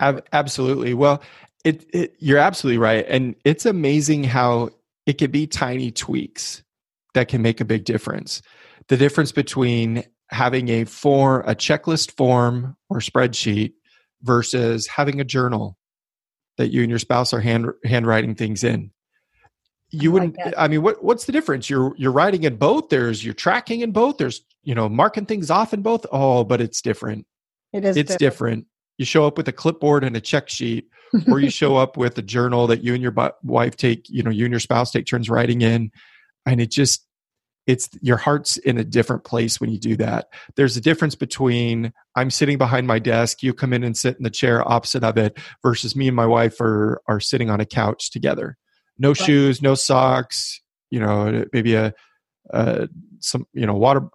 Ab- 0.00 0.26
absolutely. 0.32 0.94
Well, 0.94 1.22
it, 1.64 1.84
it, 1.92 2.14
you're 2.18 2.38
absolutely 2.38 2.78
right, 2.78 3.04
and 3.08 3.34
it's 3.44 3.66
amazing 3.66 4.24
how 4.24 4.70
it 5.06 5.18
can 5.18 5.30
be 5.30 5.46
tiny 5.46 5.90
tweaks 5.90 6.62
that 7.14 7.28
can 7.28 7.42
make 7.42 7.60
a 7.60 7.64
big 7.64 7.84
difference. 7.84 8.42
The 8.88 8.96
difference 8.96 9.32
between 9.32 10.04
having 10.30 10.68
a 10.68 10.84
form 10.84 11.42
a 11.46 11.54
checklist 11.54 12.12
form 12.12 12.76
or 12.88 12.98
spreadsheet 12.98 13.72
versus 14.22 14.86
having 14.86 15.20
a 15.20 15.24
journal 15.24 15.76
that 16.56 16.68
you 16.68 16.82
and 16.82 16.90
your 16.90 16.98
spouse 16.98 17.32
are 17.32 17.40
hand 17.40 17.66
handwriting 17.84 18.34
things 18.34 18.62
in 18.62 18.90
you 19.90 20.12
wouldn't 20.12 20.36
like 20.38 20.54
i 20.56 20.68
mean 20.68 20.82
what 20.82 21.02
what's 21.02 21.24
the 21.24 21.32
difference 21.32 21.68
you're 21.68 21.94
you're 21.96 22.12
writing 22.12 22.44
in 22.44 22.56
both 22.56 22.88
there's 22.90 23.24
you're 23.24 23.34
tracking 23.34 23.80
in 23.80 23.90
both 23.90 24.18
there's 24.18 24.42
you 24.62 24.74
know 24.74 24.88
marking 24.88 25.26
things 25.26 25.50
off 25.50 25.74
in 25.74 25.82
both 25.82 26.06
oh 26.12 26.44
but 26.44 26.60
it's 26.60 26.80
different 26.80 27.26
it 27.72 27.84
is 27.84 27.96
it's 27.96 28.16
different. 28.16 28.20
different. 28.20 28.66
you 28.98 29.04
show 29.04 29.26
up 29.26 29.36
with 29.36 29.48
a 29.48 29.52
clipboard 29.52 30.04
and 30.04 30.16
a 30.16 30.20
check 30.20 30.48
sheet 30.48 30.88
or 31.28 31.40
you 31.40 31.50
show 31.50 31.76
up 31.76 31.96
with 31.96 32.16
a 32.18 32.22
journal 32.22 32.66
that 32.66 32.82
you 32.82 32.94
and 32.94 33.02
your 33.02 33.14
wife 33.42 33.76
take 33.76 34.08
you 34.08 34.22
know 34.22 34.30
you 34.30 34.44
and 34.44 34.52
your 34.52 34.60
spouse 34.60 34.90
take 34.90 35.06
turns 35.06 35.28
writing 35.28 35.62
in 35.62 35.90
and 36.46 36.60
it 36.60 36.70
just 36.70 37.06
it's 37.66 37.88
your 38.00 38.16
heart's 38.16 38.56
in 38.56 38.78
a 38.78 38.84
different 38.84 39.24
place 39.24 39.60
when 39.60 39.70
you 39.70 39.78
do 39.78 39.96
that 39.96 40.28
there's 40.56 40.76
a 40.76 40.80
difference 40.80 41.14
between 41.14 41.92
i'm 42.16 42.30
sitting 42.30 42.58
behind 42.58 42.86
my 42.86 42.98
desk 42.98 43.42
you 43.42 43.52
come 43.52 43.72
in 43.72 43.84
and 43.84 43.96
sit 43.96 44.16
in 44.16 44.22
the 44.22 44.30
chair 44.30 44.66
opposite 44.70 45.04
of 45.04 45.16
it 45.16 45.38
versus 45.62 45.94
me 45.94 46.08
and 46.08 46.16
my 46.16 46.26
wife 46.26 46.60
are 46.60 47.00
are 47.06 47.20
sitting 47.20 47.50
on 47.50 47.60
a 47.60 47.66
couch 47.66 48.10
together 48.10 48.56
no 48.98 49.10
right. 49.10 49.16
shoes 49.16 49.62
no 49.62 49.74
socks 49.74 50.60
you 50.90 51.00
know 51.00 51.44
maybe 51.52 51.74
a, 51.74 51.92
a 52.50 52.88
some 53.20 53.46
you 53.52 53.66
know 53.66 53.74
water 53.74 54.08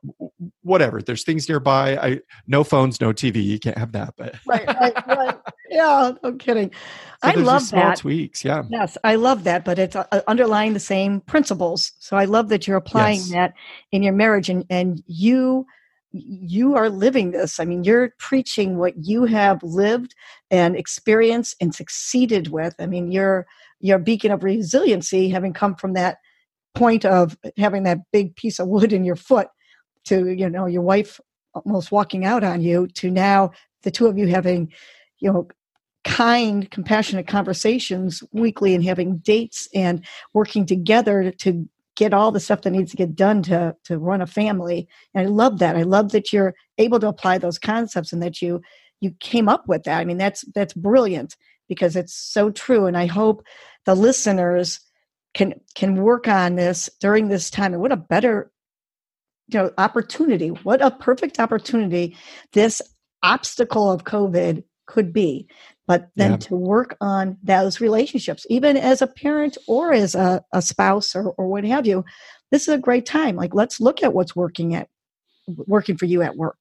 whatever. 0.62 1.02
There's 1.02 1.24
things 1.24 1.48
nearby. 1.48 1.98
I 1.98 2.20
no 2.48 2.64
phones 2.64 3.00
no 3.00 3.14
tv 3.14 3.44
you 3.44 3.60
can't 3.60 3.78
have 3.78 3.92
that 3.94 4.14
but 4.18 4.36
right, 4.46 4.68
right, 4.68 5.08
right. 5.08 5.38
yeah 5.70 6.12
no 6.24 6.34
kidding. 6.34 6.72
So 7.24 7.30
i 7.30 7.34
love 7.34 7.62
small 7.62 7.84
that. 7.84 7.98
tweaks 8.00 8.44
yeah. 8.44 8.64
Yes 8.70 8.98
i 9.04 9.16
love 9.16 9.44
that 9.44 9.64
but 9.64 9.80
it's 9.80 9.96
uh, 9.96 10.22
underlying 10.28 10.74
the 10.74 10.80
same 10.80 11.22
principles. 11.22 11.94
So 12.00 12.18
i 12.18 12.26
love 12.26 12.50
that 12.50 12.68
you're 12.68 12.78
applying 12.78 13.20
yes. 13.20 13.30
that 13.30 13.54
in 13.92 14.04
your 14.04 14.14
marriage 14.14 14.50
and 14.50 14.66
and 14.70 15.04
you 15.08 15.66
you 16.18 16.76
are 16.76 16.90
living 16.90 17.32
this. 17.32 17.60
I 17.60 17.66
mean 17.66 17.84
you're 17.84 18.14
preaching 18.20 18.78
what 18.78 18.94
you 18.98 19.26
have 19.26 19.62
lived 19.64 20.16
and 20.50 20.76
experienced 20.76 21.56
and 21.62 21.76
succeeded 21.76 22.48
with. 22.48 22.76
I 22.80 22.86
mean 22.88 23.12
you're 23.12 23.46
you're 23.82 23.98
a 23.98 24.04
beacon 24.04 24.32
of 24.32 24.44
resiliency 24.44 25.30
having 25.30 25.54
come 25.54 25.76
from 25.76 25.94
that 25.94 26.18
point 26.76 27.06
of 27.06 27.38
having 27.58 27.84
that 27.84 28.00
big 28.12 28.36
piece 28.36 28.60
of 28.60 28.68
wood 28.68 28.94
in 28.94 29.04
your 29.04 29.16
foot 29.16 29.48
to 30.06 30.30
you 30.30 30.50
know 30.50 30.66
your 30.66 30.82
wife 30.82 31.20
almost 31.54 31.92
walking 31.92 32.26
out 32.26 32.44
on 32.44 32.62
you 32.62 32.88
to 32.88 33.10
now 33.10 33.52
the 33.84 33.92
two 33.92 34.08
of 34.08 34.18
you 34.18 34.28
having 34.28 34.72
you 35.20 35.32
know 35.32 35.48
kind 36.04 36.70
compassionate 36.70 37.28
conversations 37.28 38.22
weekly 38.32 38.76
and 38.76 38.84
having 38.84 39.18
dates 39.18 39.68
and 39.74 40.06
working 40.34 40.66
together 40.66 41.32
to 41.32 41.68
get 41.96 42.14
all 42.14 42.32
the 42.32 42.40
stuff 42.40 42.62
that 42.62 42.72
needs 42.72 42.92
to 42.92 42.98
get 42.98 43.16
done 43.16 43.42
to 43.42 43.76
to 43.86 43.98
run 43.98 44.22
a 44.22 44.28
family. 44.28 44.88
And 45.14 45.26
i 45.26 45.30
love 45.30 45.60
that. 45.60 45.76
I 45.76 45.82
love 45.82 46.12
that 46.12 46.32
you're 46.32 46.54
able 46.78 47.00
to 47.00 47.08
apply 47.08 47.38
those 47.38 47.58
concepts 47.58 48.14
and 48.14 48.22
that 48.22 48.42
you 48.42 48.62
you 49.02 49.12
came 49.20 49.50
up 49.50 49.68
with 49.68 49.84
that. 49.84 50.00
I 50.00 50.06
mean 50.06 50.18
that's 50.18 50.46
that's 50.54 50.74
brilliant 50.74 51.36
because 51.68 51.96
it's 51.96 52.14
so 52.14 52.52
true. 52.52 52.86
And 52.86 52.98
i 52.98 53.08
hope 53.08 53.44
the 53.86 53.96
listeners 53.96 54.80
can 55.36 55.54
can 55.76 55.96
work 55.98 56.28
on 56.28 56.56
this 56.56 56.90
during 57.00 57.28
this 57.28 57.52
time 57.52 57.74
and 57.74 57.82
what 57.82 57.92
a 57.92 57.98
better 57.98 58.52
you 59.48 59.60
know 59.60 59.72
opportunity. 59.78 60.48
What 60.50 60.82
a 60.82 60.90
perfect 60.90 61.40
opportunity 61.40 62.18
this 62.54 62.82
obstacle 63.22 63.92
of 63.92 64.06
covid 64.06 64.64
could 64.88 65.14
be. 65.14 65.48
But 65.88 66.10
then 66.16 66.32
yeah. 66.32 66.38
to 66.38 66.56
work 66.56 66.98
on 67.00 67.38
those 67.44 67.80
relationships 67.80 68.48
even 68.50 68.76
as 68.76 69.04
a 69.04 69.08
parent 69.08 69.58
or 69.68 69.94
as 69.94 70.16
a, 70.16 70.44
a 70.52 70.62
spouse 70.62 71.16
or, 71.16 71.30
or 71.32 71.48
what 71.48 71.64
have 71.64 71.86
you 71.86 72.04
this 72.52 72.64
is 72.64 72.74
a 72.74 72.80
great 72.80 73.06
time. 73.06 73.36
Like 73.36 73.54
let's 73.54 73.80
look 73.80 74.02
at 74.02 74.14
what's 74.14 74.36
working 74.36 74.74
at 74.74 74.88
working 75.68 75.98
for 75.98 76.06
you 76.06 76.24
at 76.24 76.38
work. 76.38 76.58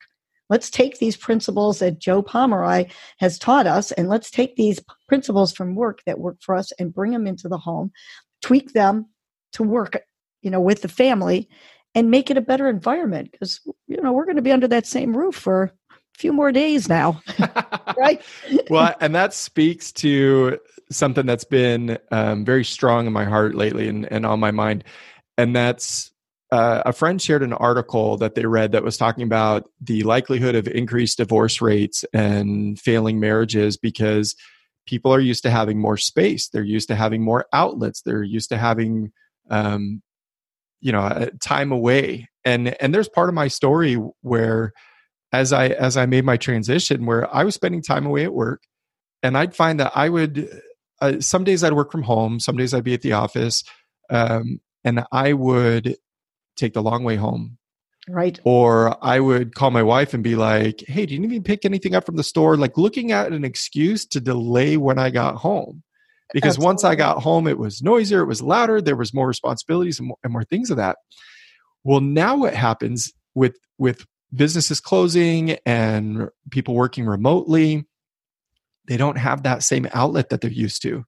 Let's 0.50 0.68
take 0.68 0.98
these 0.98 1.16
principles 1.16 1.78
that 1.78 2.00
joe 2.00 2.22
pomeroy 2.22 2.86
has 3.18 3.38
taught 3.38 3.66
us 3.66 3.92
and 3.92 4.08
let's 4.08 4.30
take 4.30 4.56
these 4.56 4.82
principles 5.08 5.52
from 5.52 5.74
work 5.74 6.00
that 6.06 6.18
work 6.18 6.36
for 6.40 6.54
us 6.54 6.72
and 6.72 6.92
bring 6.92 7.12
them 7.12 7.26
into 7.26 7.48
the 7.48 7.58
home 7.58 7.92
tweak 8.44 8.74
them 8.74 9.06
to 9.52 9.62
work 9.62 9.96
you 10.42 10.50
know 10.50 10.60
with 10.60 10.82
the 10.82 10.88
family 10.88 11.48
and 11.94 12.10
make 12.10 12.30
it 12.30 12.36
a 12.36 12.42
better 12.42 12.68
environment 12.68 13.32
because 13.32 13.58
you 13.86 13.96
know 14.02 14.12
we're 14.12 14.26
going 14.26 14.36
to 14.36 14.42
be 14.42 14.52
under 14.52 14.68
that 14.68 14.86
same 14.86 15.16
roof 15.16 15.34
for 15.34 15.72
a 15.90 16.18
few 16.18 16.30
more 16.30 16.52
days 16.52 16.86
now 16.86 17.22
right? 17.96 18.20
Well 18.68 18.94
and 19.00 19.14
that 19.14 19.32
speaks 19.32 19.92
to 19.92 20.58
something 20.90 21.24
that's 21.24 21.44
been 21.44 21.96
um, 22.10 22.44
very 22.44 22.66
strong 22.66 23.06
in 23.06 23.14
my 23.14 23.24
heart 23.24 23.54
lately 23.54 23.88
and, 23.88 24.04
and 24.12 24.26
on 24.26 24.40
my 24.40 24.50
mind 24.50 24.84
and 25.38 25.56
that's 25.56 26.12
uh, 26.52 26.82
a 26.84 26.92
friend 26.92 27.22
shared 27.22 27.42
an 27.42 27.54
article 27.54 28.18
that 28.18 28.34
they 28.34 28.44
read 28.44 28.72
that 28.72 28.84
was 28.84 28.98
talking 28.98 29.24
about 29.24 29.70
the 29.80 30.02
likelihood 30.02 30.54
of 30.54 30.68
increased 30.68 31.16
divorce 31.16 31.62
rates 31.62 32.04
and 32.12 32.78
failing 32.78 33.18
marriages 33.18 33.78
because 33.78 34.36
people 34.86 35.12
are 35.12 35.20
used 35.20 35.42
to 35.44 35.50
having 35.50 35.78
more 35.80 35.96
space. 35.96 36.48
They're 36.48 36.62
used 36.62 36.88
to 36.88 36.94
having 36.94 37.22
more 37.22 37.46
outlets. 37.52 38.02
They're 38.02 38.22
used 38.22 38.50
to 38.50 38.58
having 38.58 39.12
um, 39.50 40.02
you 40.80 40.92
know 40.92 41.28
time 41.42 41.72
away. 41.72 42.28
And 42.44 42.80
and 42.82 42.94
there's 42.94 43.08
part 43.08 43.28
of 43.28 43.34
my 43.34 43.48
story 43.48 43.94
where 44.20 44.72
as 45.34 45.52
i 45.52 45.66
as 45.68 45.96
i 45.96 46.06
made 46.06 46.24
my 46.24 46.36
transition 46.36 47.06
where 47.06 47.32
i 47.34 47.42
was 47.42 47.54
spending 47.54 47.82
time 47.82 48.06
away 48.06 48.24
at 48.24 48.32
work 48.32 48.62
and 49.22 49.36
i'd 49.36 49.54
find 49.54 49.80
that 49.80 49.92
i 49.94 50.08
would 50.08 50.48
uh, 51.00 51.20
some 51.20 51.44
days 51.44 51.64
i'd 51.64 51.72
work 51.72 51.90
from 51.90 52.04
home 52.04 52.38
some 52.38 52.56
days 52.56 52.72
i'd 52.72 52.84
be 52.84 52.94
at 52.94 53.02
the 53.02 53.12
office 53.12 53.64
um, 54.10 54.60
and 54.84 55.04
i 55.10 55.32
would 55.32 55.96
take 56.56 56.72
the 56.72 56.82
long 56.82 57.02
way 57.02 57.16
home 57.16 57.58
Right. 58.08 58.38
Or 58.44 59.02
I 59.04 59.18
would 59.18 59.54
call 59.54 59.70
my 59.70 59.82
wife 59.82 60.12
and 60.12 60.22
be 60.22 60.36
like, 60.36 60.84
hey, 60.86 61.06
do 61.06 61.14
you 61.14 61.20
need 61.20 61.30
me 61.30 61.38
to 61.38 61.42
pick 61.42 61.64
anything 61.64 61.94
up 61.94 62.04
from 62.04 62.16
the 62.16 62.22
store? 62.22 62.56
Like 62.56 62.76
looking 62.76 63.12
at 63.12 63.32
an 63.32 63.44
excuse 63.44 64.04
to 64.06 64.20
delay 64.20 64.76
when 64.76 64.98
I 64.98 65.10
got 65.10 65.36
home. 65.36 65.82
Because 66.32 66.56
Absolutely. 66.56 66.66
once 66.66 66.84
I 66.84 66.94
got 66.96 67.22
home, 67.22 67.46
it 67.46 67.58
was 67.58 67.82
noisier, 67.82 68.20
it 68.20 68.26
was 68.26 68.42
louder, 68.42 68.80
there 68.80 68.96
was 68.96 69.14
more 69.14 69.26
responsibilities 69.26 69.98
and 69.98 70.08
more, 70.08 70.16
and 70.24 70.32
more 70.32 70.44
things 70.44 70.70
of 70.70 70.76
that. 70.78 70.96
Well, 71.84 72.00
now 72.00 72.36
what 72.36 72.54
happens 72.54 73.12
with 73.34 73.56
with 73.78 74.04
businesses 74.34 74.80
closing 74.80 75.58
and 75.64 76.28
people 76.50 76.74
working 76.74 77.06
remotely, 77.06 77.84
they 78.88 78.96
don't 78.96 79.18
have 79.18 79.42
that 79.44 79.62
same 79.62 79.86
outlet 79.92 80.30
that 80.30 80.40
they're 80.40 80.50
used 80.50 80.82
to. 80.82 81.04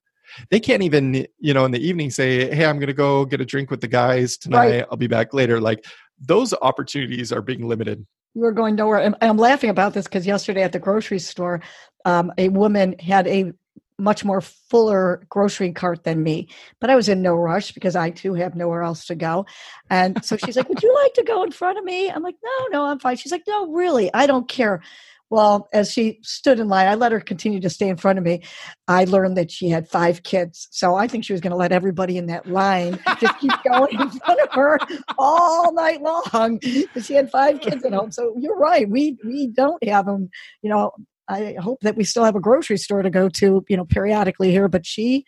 They 0.51 0.61
can't 0.61 0.83
even, 0.83 1.27
you 1.39 1.55
know, 1.55 1.65
in 1.65 1.71
the 1.73 1.85
evening 1.85 2.11
say, 2.11 2.55
"Hey, 2.55 2.67
I'm 2.67 2.77
going 2.77 2.89
to 2.89 2.93
go 2.93 3.25
get 3.25 3.41
a 3.41 3.45
drink 3.45 3.71
with 3.71 3.81
the 3.81 3.89
guys 3.89 4.37
tonight. 4.37 4.71
Right. 4.71 4.87
I'll 4.91 4.97
be 4.97 5.07
back 5.07 5.33
later." 5.33 5.61
Like 5.61 5.85
those 6.21 6.55
opportunities 6.63 7.33
are 7.33 7.43
being 7.43 7.67
limited. 7.67 8.07
We're 8.35 8.53
going 8.53 8.77
nowhere. 8.77 8.99
And 8.99 9.17
I'm 9.21 9.39
laughing 9.39 9.71
about 9.71 9.95
this 9.95 10.05
because 10.05 10.27
yesterday 10.27 10.63
at 10.63 10.73
the 10.73 10.79
grocery 10.79 11.19
store, 11.19 11.63
um, 12.05 12.33
a 12.37 12.49
woman 12.51 12.99
had 12.99 13.27
a 13.27 13.53
much 13.99 14.25
more 14.25 14.41
fuller 14.41 15.25
grocery 15.29 15.73
cart 15.73 16.05
than 16.05 16.23
me. 16.23 16.49
But 16.81 16.91
I 16.91 16.97
was 16.97 17.09
in 17.09 17.23
no 17.23 17.35
rush 17.35 17.73
because 17.73 17.97
I 17.97 18.11
too 18.11 18.35
have 18.35 18.55
nowhere 18.55 18.83
else 18.83 19.07
to 19.07 19.15
go. 19.15 19.47
And 19.89 20.23
so 20.25 20.37
she's 20.37 20.57
like, 20.57 20.69
Would 20.69 20.83
you 20.83 20.95
like 21.03 21.15
to 21.15 21.23
go 21.23 21.43
in 21.43 21.51
front 21.51 21.79
of 21.79 21.85
me? 21.85 22.11
I'm 22.11 22.23
like, 22.23 22.37
No, 22.45 22.67
no, 22.73 22.85
I'm 22.85 22.99
fine. 22.99 23.17
She's 23.17 23.33
like, 23.33 23.45
No, 23.47 23.73
really, 23.73 24.13
I 24.13 24.27
don't 24.27 24.49
care. 24.49 24.83
Well, 25.29 25.69
as 25.73 25.91
she 25.91 26.21
stood 26.23 26.61
in 26.61 26.69
line, 26.69 26.87
I 26.87 26.95
let 26.95 27.13
her 27.13 27.21
continue 27.21 27.61
to 27.61 27.71
stay 27.71 27.89
in 27.89 27.97
front 27.97 28.19
of 28.19 28.25
me. 28.25 28.43
I 28.87 29.05
learned 29.05 29.37
that 29.37 29.51
she 29.51 29.69
had 29.69 29.89
five 29.89 30.23
kids. 30.23 30.69
So 30.71 30.95
I 30.95 31.09
think 31.09 31.25
she 31.25 31.33
was 31.33 31.41
going 31.41 31.51
to 31.51 31.57
let 31.57 31.73
everybody 31.73 32.17
in 32.17 32.27
that 32.27 32.47
line 32.47 33.01
just 33.19 33.39
keep 33.41 33.53
going 33.71 34.01
in 34.01 34.11
front 34.11 34.41
of 34.41 34.53
her 34.53 34.79
all 35.19 35.73
night 35.73 36.01
long 36.01 36.59
because 36.61 37.07
she 37.07 37.15
had 37.15 37.31
five 37.31 37.61
kids 37.61 37.85
at 37.85 37.93
home. 37.93 38.13
So 38.13 38.37
you're 38.39 38.57
right. 38.57 38.89
We, 38.89 39.17
we 39.25 39.49
don't 39.49 39.83
have 39.85 40.07
them, 40.07 40.31
you 40.63 40.71
know, 40.71 40.93
I 41.29 41.57
hope 41.61 41.81
that 41.81 41.97
we 41.97 42.05
still 42.05 42.25
have 42.25 42.37
a 42.37 42.41
grocery 42.41 42.77
store 42.77 43.03
to 43.03 43.11
go 43.11 43.29
to, 43.29 43.65
you 43.69 43.77
know, 43.77 43.85
periodically 43.85 44.51
here. 44.53 44.69
But 44.69 44.87
she 44.87 45.25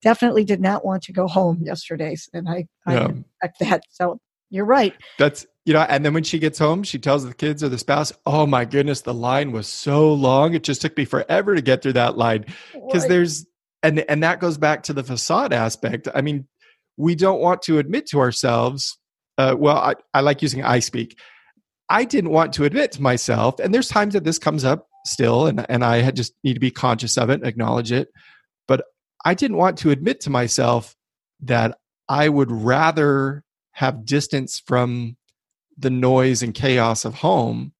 definitely 0.00 0.44
did 0.44 0.60
not 0.60 0.84
want 0.84 1.02
to 1.04 1.12
go 1.12 1.26
home 1.26 1.62
yesterday, 1.64 2.16
and 2.32 2.48
I, 2.48 2.66
I 2.86 2.94
yeah. 2.94 3.08
expect 3.08 3.58
that. 3.60 3.82
So 3.90 4.20
you're 4.50 4.64
right. 4.64 4.94
That's 5.18 5.46
you 5.70 5.74
know, 5.74 5.82
and 5.82 6.04
then 6.04 6.14
when 6.14 6.24
she 6.24 6.40
gets 6.40 6.58
home, 6.58 6.82
she 6.82 6.98
tells 6.98 7.24
the 7.24 7.32
kids 7.32 7.62
or 7.62 7.68
the 7.68 7.78
spouse, 7.78 8.12
"Oh 8.26 8.44
my 8.44 8.64
goodness, 8.64 9.02
the 9.02 9.14
line 9.14 9.52
was 9.52 9.68
so 9.68 10.12
long. 10.12 10.52
It 10.52 10.64
just 10.64 10.82
took 10.82 10.96
me 10.96 11.04
forever 11.04 11.54
to 11.54 11.62
get 11.62 11.80
through 11.80 11.92
that 11.92 12.18
line." 12.18 12.44
Because 12.74 13.06
there's 13.06 13.46
and 13.84 14.00
and 14.10 14.20
that 14.24 14.40
goes 14.40 14.58
back 14.58 14.82
to 14.84 14.92
the 14.92 15.04
facade 15.04 15.52
aspect. 15.52 16.08
I 16.12 16.22
mean, 16.22 16.48
we 16.96 17.14
don't 17.14 17.40
want 17.40 17.62
to 17.62 17.78
admit 17.78 18.06
to 18.06 18.18
ourselves. 18.18 18.98
Uh, 19.38 19.54
well, 19.56 19.76
I, 19.76 19.94
I 20.12 20.22
like 20.22 20.42
using 20.42 20.64
I 20.64 20.80
speak. 20.80 21.16
I 21.88 22.04
didn't 22.04 22.30
want 22.30 22.52
to 22.54 22.64
admit 22.64 22.90
to 22.92 23.02
myself, 23.02 23.60
and 23.60 23.72
there's 23.72 23.86
times 23.86 24.14
that 24.14 24.24
this 24.24 24.40
comes 24.40 24.64
up 24.64 24.88
still, 25.06 25.46
and 25.46 25.64
and 25.70 25.84
I 25.84 25.98
had 25.98 26.16
just 26.16 26.32
need 26.42 26.54
to 26.54 26.60
be 26.60 26.72
conscious 26.72 27.16
of 27.16 27.30
it, 27.30 27.44
acknowledge 27.46 27.92
it. 27.92 28.08
But 28.66 28.86
I 29.24 29.34
didn't 29.34 29.58
want 29.58 29.78
to 29.78 29.90
admit 29.90 30.22
to 30.22 30.30
myself 30.30 30.96
that 31.42 31.78
I 32.08 32.28
would 32.28 32.50
rather 32.50 33.44
have 33.70 34.04
distance 34.04 34.60
from 34.66 35.16
the 35.80 35.90
noise 35.90 36.42
and 36.42 36.54
chaos 36.54 37.04
of 37.04 37.14
home 37.14 37.72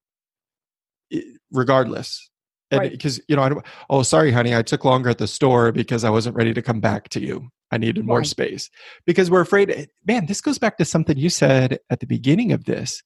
regardless 1.52 2.30
and 2.70 2.80
right. 2.80 2.92
because 2.92 3.20
you 3.28 3.36
know 3.36 3.42
i 3.42 3.48
don't 3.48 3.64
oh 3.90 4.02
sorry 4.02 4.30
honey 4.30 4.54
i 4.54 4.62
took 4.62 4.84
longer 4.84 5.10
at 5.10 5.18
the 5.18 5.26
store 5.26 5.72
because 5.72 6.04
i 6.04 6.10
wasn't 6.10 6.34
ready 6.34 6.54
to 6.54 6.62
come 6.62 6.80
back 6.80 7.08
to 7.08 7.20
you 7.20 7.48
i 7.72 7.76
needed 7.76 8.06
more 8.06 8.18
right. 8.18 8.26
space 8.26 8.70
because 9.06 9.30
we're 9.30 9.40
afraid 9.40 9.70
eh, 9.70 9.86
man 10.06 10.26
this 10.26 10.40
goes 10.40 10.58
back 10.58 10.78
to 10.78 10.84
something 10.84 11.16
you 11.16 11.28
said 11.28 11.78
at 11.90 12.00
the 12.00 12.06
beginning 12.06 12.52
of 12.52 12.64
this 12.64 13.02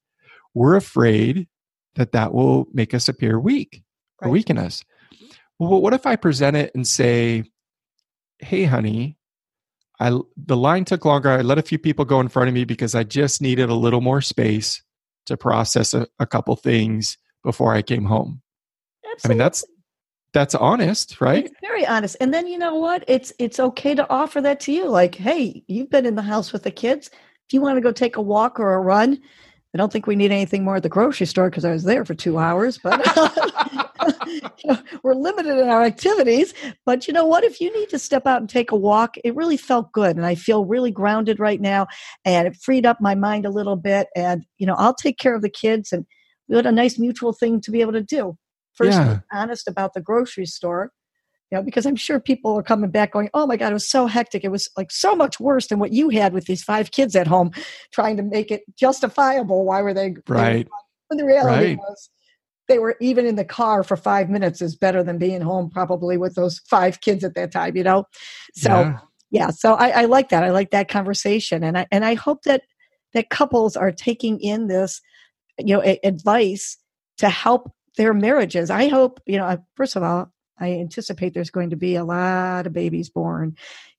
we're 0.55 0.77
afraid 0.77 1.49
that 1.97 2.13
that 2.13 2.33
will 2.33 2.67
make 2.73 2.95
us 2.95 3.09
appear 3.09 3.39
weak 3.39 3.83
or 4.21 4.31
weaken 4.31 4.59
us. 4.59 4.85
Well, 5.59 5.81
what 5.81 5.95
if 5.95 6.07
I 6.07 6.17
present 6.17 6.57
it 6.57 6.73
and 6.75 6.87
say, 6.87 7.45
"Hey, 8.39 8.65
honey, 8.65 9.19
I 10.01 10.19
the 10.37 10.57
line 10.57 10.85
took 10.85 11.05
longer. 11.05 11.31
I 11.31 11.43
let 11.43 11.59
a 11.59 11.63
few 11.63 11.79
people 11.79 12.05
go 12.05 12.21
in 12.21 12.29
front 12.29 12.49
of 12.49 12.55
me 12.55 12.65
because 12.65 12.95
I 12.95 13.05
just 13.05 13.43
needed 13.43 13.69
a 13.69 13.75
little 13.75 14.01
more 14.01 14.21
space 14.21 14.83
to 15.27 15.37
process 15.37 15.95
a, 15.95 16.07
a 16.19 16.27
couple 16.27 16.57
things 16.57 17.19
before 17.43 17.75
I 17.75 17.83
came 17.83 18.05
home." 18.05 18.43
Absolutely. 19.05 19.25
I 19.25 19.29
mean, 19.29 19.39
that's 19.39 19.65
that's 20.35 20.55
honest, 20.55 21.21
right? 21.21 21.47
It's 21.47 21.61
very 21.61 21.87
honest. 21.87 22.17
And 22.21 22.35
then 22.35 22.47
you 22.47 22.59
know 22.59 22.75
what? 22.75 23.05
It's 23.07 23.33
it's 23.39 23.61
okay 23.61 23.95
to 23.95 24.09
offer 24.11 24.41
that 24.41 24.61
to 24.61 24.73
you. 24.73 24.89
Like, 24.89 25.15
hey, 25.15 25.63
you've 25.69 25.91
been 25.91 26.07
in 26.07 26.17
the 26.17 26.23
house 26.23 26.53
with 26.53 26.65
the 26.65 26.71
kids. 26.71 27.09
If 27.49 27.53
you 27.53 27.61
want 27.61 27.77
to 27.77 27.81
go 27.81 27.93
take 27.93 28.17
a 28.17 28.23
walk 28.23 28.59
or 28.59 28.75
a 28.75 28.81
run, 28.81 29.19
I 29.75 29.79
don't 29.79 29.93
think 29.93 30.07
we 30.07 30.17
need 30.17 30.33
anything 30.33 30.65
more 30.65 30.77
at 30.77 30.83
the 30.83 30.89
grocery 30.89 31.27
store 31.27 31.51
because 31.51 31.65
I 31.65 31.71
was 31.71 31.85
there 31.85 32.05
for 32.05 32.15
two 32.15 32.39
hours. 32.39 32.79
But 32.79 33.01
you 34.27 34.41
know, 34.67 34.79
we're 35.03 35.15
limited 35.15 35.59
in 35.59 35.69
our 35.69 35.83
activities. 35.83 36.55
But 36.87 37.07
you 37.07 37.15
know 37.15 37.27
what? 37.27 37.45
If 37.45 37.61
you 37.61 37.73
need 37.79 37.89
to 37.91 37.99
step 37.99 38.27
out 38.27 38.41
and 38.41 38.49
take 38.49 38.71
a 38.73 38.77
walk, 38.77 39.17
it 39.25 39.35
really 39.35 39.57
felt 39.57 39.93
good, 39.93 40.17
and 40.17 40.27
I 40.27 40.35
feel 40.35 40.65
really 40.65 40.91
grounded 40.91 41.41
right 41.41 41.61
now, 41.61 41.87
and 42.25 42.47
it 42.49 42.57
freed 42.57 42.87
up 42.87 43.01
my 43.01 43.15
mind 43.15 43.47
a 43.47 43.51
little 43.51 43.77
bit. 43.77 44.09
And 44.17 44.45
you 44.59 44.67
know, 44.67 44.75
I'll 44.75 44.95
take 44.95 45.19
care 45.19 45.35
of 45.35 45.43
the 45.43 45.51
kids, 45.51 45.93
and 45.93 46.07
we 46.49 46.57
had 46.57 46.67
a 46.67 46.73
nice 46.73 46.99
mutual 46.99 47.33
thing 47.33 47.61
to 47.63 47.71
be 47.71 47.81
able 47.81 47.93
to 47.93 48.03
do. 48.03 48.37
First, 48.75 48.99
Yeah. 48.99 49.21
honest 49.33 49.69
about 49.69 49.95
the 49.95 50.01
grocery 50.01 50.47
store 50.47 50.93
you 51.51 51.59
know, 51.59 51.63
because 51.63 51.87
I'm 51.87 51.97
sure 51.97 52.19
people 52.19 52.57
are 52.59 52.63
coming 52.63 52.91
back 52.91 53.13
going, 53.13 53.29
"Oh 53.35 53.47
my 53.47 53.57
God, 53.57 53.71
it 53.71 53.75
was 53.75 53.89
so 53.89 54.07
hectic. 54.07 54.45
It 54.45 54.49
was 54.51 54.69
like 54.77 54.91
so 54.91 55.15
much 55.15 55.39
worse 55.39 55.67
than 55.69 55.79
what 55.79 55.93
you 55.93 56.09
had 56.09 56.33
with 56.33 56.47
these 56.47 56.63
five 56.65 56.91
kids 56.91 57.15
at 57.15 57.27
home, 57.27 57.51
trying 57.93 58.17
to 58.17 58.23
make 58.23 58.51
it 58.51 58.63
justifiable. 58.77 59.65
Why 59.65 59.83
were 59.83 59.95
they 59.95 60.15
Right. 60.27 60.67
But 61.09 61.19
the 61.19 61.25
reality 61.27 61.57
Right. 61.67 61.79
was, 61.79 62.11
they 62.69 62.79
were 62.79 62.97
even 63.01 63.27
in 63.27 63.37
the 63.37 63.45
car 63.45 63.83
for 63.83 63.97
five 63.97 64.31
minutes 64.31 64.63
is 64.63 64.75
better 64.77 65.03
than 65.03 65.19
being 65.19 65.41
home 65.41 65.69
probably 65.71 66.17
with 66.17 66.35
those 66.35 66.61
five 66.61 67.01
kids 67.01 67.23
at 67.25 67.35
that 67.35 67.53
time. 67.53 67.77
You 67.77 67.85
know, 67.85 68.05
so 68.55 68.71
Yeah. 68.71 68.99
yeah, 69.31 69.51
so 69.51 69.75
I, 69.75 70.03
I 70.03 70.05
like 70.07 70.29
that. 70.31 70.45
I 70.45 70.51
like 70.51 70.71
that 70.71 70.89
conversation, 70.89 71.63
and 71.65 71.77
I 71.79 71.87
and 71.91 72.05
I 72.05 72.15
hope 72.15 72.43
that 72.45 72.63
that 73.13 73.31
couples 73.31 73.77
are 73.77 73.93
taking 73.93 74.41
in 74.41 74.67
this, 74.67 75.01
you 75.59 75.75
know, 75.75 75.83
a- 75.83 76.01
advice 76.05 76.77
to 77.19 77.29
help 77.29 77.71
their 77.97 78.13
marriages. 78.15 78.71
I 78.71 78.89
hope 78.89 79.21
you 79.27 79.39
know. 79.39 79.59
First 79.77 79.97
of 79.97 80.03
all, 80.03 80.31
I 80.59 80.73
anticipate 80.73 81.35
there's 81.35 81.51
going 81.51 81.71
to 81.71 81.77
be 81.77 81.97
a 81.97 82.05
lot 82.05 82.67
of 82.67 82.73
babies 82.73 83.11
born 83.11 83.57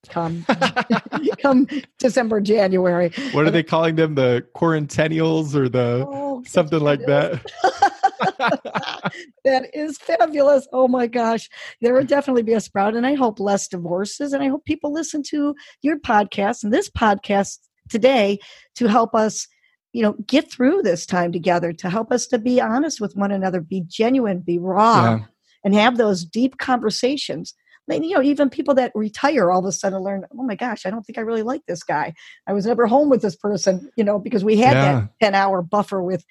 come 0.10 0.46
come 1.42 1.68
December, 2.00 2.40
January. 2.42 3.12
what 3.34 3.46
are 3.46 3.52
they 3.52 3.64
calling 3.64 3.96
them? 3.96 4.16
The 4.16 4.46
quarentennials 4.56 5.56
or 5.56 5.68
the 5.70 6.06
Oh, 6.08 6.44
something 6.46 6.80
like 6.80 7.06
that? 7.06 7.42
that 9.44 9.70
is 9.74 9.98
fabulous. 9.98 10.68
Oh 10.74 10.88
my 10.88 11.08
gosh. 11.08 11.50
There 11.82 11.94
will 11.94 12.04
definitely 12.04 12.44
be 12.44 12.54
a 12.54 12.62
sprout. 12.62 12.96
And 12.96 13.06
I 13.06 13.14
hope 13.16 13.40
less 13.40 13.68
divorces. 13.68 14.34
And 14.34 14.44
I 14.44 14.48
hope 14.48 14.66
people 14.66 14.92
listen 14.92 15.24
to 15.30 15.56
your 15.82 16.00
podcast 16.00 16.64
and 16.64 16.74
this 16.74 16.90
podcast 16.90 17.60
today 17.90 18.40
to 18.76 18.88
help 18.88 19.14
us, 19.16 19.48
you 19.94 20.02
know, 20.02 20.14
get 20.28 20.52
through 20.52 20.82
this 20.82 21.06
time 21.06 21.32
together, 21.32 21.72
to 21.74 21.90
help 21.90 22.12
us 22.12 22.28
to 22.28 22.38
be 22.40 22.60
honest 22.60 23.00
with 23.00 23.16
one 23.16 23.32
another, 23.32 23.62
be 23.62 23.84
genuine, 23.88 24.40
be 24.40 24.58
raw, 24.58 25.04
yeah. 25.18 25.26
and 25.64 25.76
have 25.76 25.98
those 25.98 26.26
deep 26.26 26.58
conversations. 26.58 27.54
I 27.88 27.94
mean, 27.94 28.04
you 28.10 28.16
know, 28.16 28.24
even 28.24 28.50
people 28.50 28.74
that 28.76 28.92
retire 28.96 29.52
all 29.52 29.60
of 29.60 29.66
a 29.66 29.72
sudden 29.72 30.00
learn, 30.02 30.26
oh 30.34 30.44
my 30.44 30.56
gosh, 30.56 30.88
I 30.88 30.90
don't 30.90 31.06
think 31.06 31.20
I 31.20 31.22
really 31.22 31.44
like 31.44 31.62
this 31.68 31.84
guy. 31.84 32.16
I 32.48 32.54
was 32.54 32.66
never 32.66 32.88
home 32.88 33.10
with 33.10 33.22
this 33.22 33.36
person, 33.36 33.92
you 33.96 34.04
know, 34.04 34.18
because 34.18 34.44
we 34.44 34.58
had 34.58 34.74
Yeah. 34.76 34.94
that 35.02 35.10
10 35.22 35.36
hour 35.36 35.62
buffer 35.62 36.02
with 36.02 36.26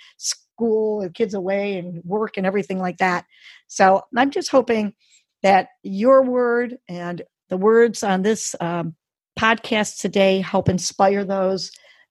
school 0.55 1.01
and 1.01 1.15
kids 1.15 1.35
away 1.35 1.79
and 1.79 2.03
work 2.05 2.37
and 2.37 2.47
everything 2.47 2.79
like 2.79 2.99
that. 2.99 3.25
So 3.69 4.03
I'm 4.17 4.31
just 4.31 4.51
hoping 4.51 4.95
that 5.43 5.69
your 5.83 6.23
word 6.23 6.79
and 6.89 7.23
the 7.51 7.57
words 7.57 8.03
on 8.03 8.23
this 8.23 8.55
um, 8.61 8.95
podcast 9.39 10.01
today 10.01 10.41
help 10.41 10.69
inspire 10.69 11.25
those 11.25 11.71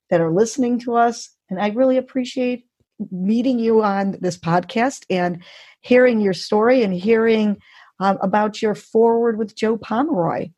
that 0.09 0.21
are 0.21 0.31
listening 0.31 0.79
to 0.79 0.95
us. 0.95 1.29
And 1.49 1.59
I 1.59 1.69
really 1.69 1.97
appreciate 1.97 2.65
meeting 3.11 3.59
you 3.59 3.81
on 3.81 4.17
this 4.19 4.37
podcast 4.37 5.05
and 5.09 5.41
hearing 5.81 6.19
your 6.19 6.33
story 6.33 6.83
and 6.83 6.93
hearing 6.93 7.57
um, 7.99 8.17
about 8.21 8.61
your 8.61 8.75
forward 8.75 9.37
with 9.37 9.55
Joe 9.55 9.77
Pomeroy. 9.77 10.49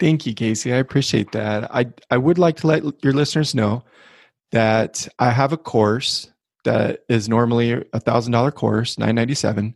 Thank 0.00 0.26
you, 0.26 0.34
Casey. 0.34 0.72
I 0.72 0.78
appreciate 0.78 1.30
that. 1.32 1.72
I 1.72 1.86
I 2.10 2.16
would 2.16 2.38
like 2.38 2.56
to 2.58 2.66
let 2.66 2.82
your 3.04 3.12
listeners 3.12 3.54
know 3.54 3.84
that 4.50 5.06
I 5.18 5.30
have 5.30 5.52
a 5.52 5.56
course 5.56 6.31
that 6.64 7.00
is 7.08 7.28
normally 7.28 7.84
a 7.92 8.00
thousand 8.00 8.32
dollar 8.32 8.50
course, 8.50 8.98
nine 8.98 9.14
ninety 9.14 9.34
seven, 9.34 9.74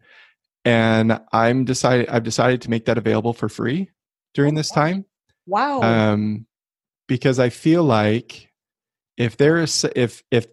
and 0.65 1.21
I'm 1.33 1.65
decided 1.65 2.09
I've 2.09 2.25
decided 2.25 2.63
to 2.63 2.71
make 2.71 2.87
that 2.87 2.99
available 2.99 3.33
for 3.33 3.49
free 3.49 3.91
during 4.35 4.55
this 4.55 4.71
time. 4.71 5.05
Wow. 5.47 5.81
um, 5.83 6.47
because 7.07 7.39
I 7.39 7.51
feel 7.51 7.85
like 7.85 8.51
if 9.17 9.37
there 9.37 9.59
is 9.59 9.87
if 9.95 10.23
if 10.31 10.47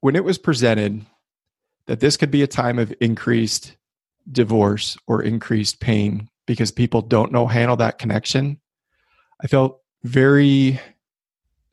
when 0.00 0.16
it 0.16 0.24
was 0.24 0.38
presented 0.38 1.04
that 1.86 2.00
this 2.00 2.16
could 2.16 2.30
be 2.30 2.42
a 2.42 2.46
time 2.46 2.78
of 2.78 2.94
increased 3.00 3.76
divorce 4.30 4.96
or 5.06 5.22
increased 5.22 5.80
pain 5.80 6.28
because 6.46 6.72
people 6.72 7.02
don't 7.02 7.32
know 7.32 7.46
handle 7.46 7.76
that 7.76 7.98
connection, 7.98 8.58
I 9.42 9.46
felt 9.46 9.80
very 10.02 10.80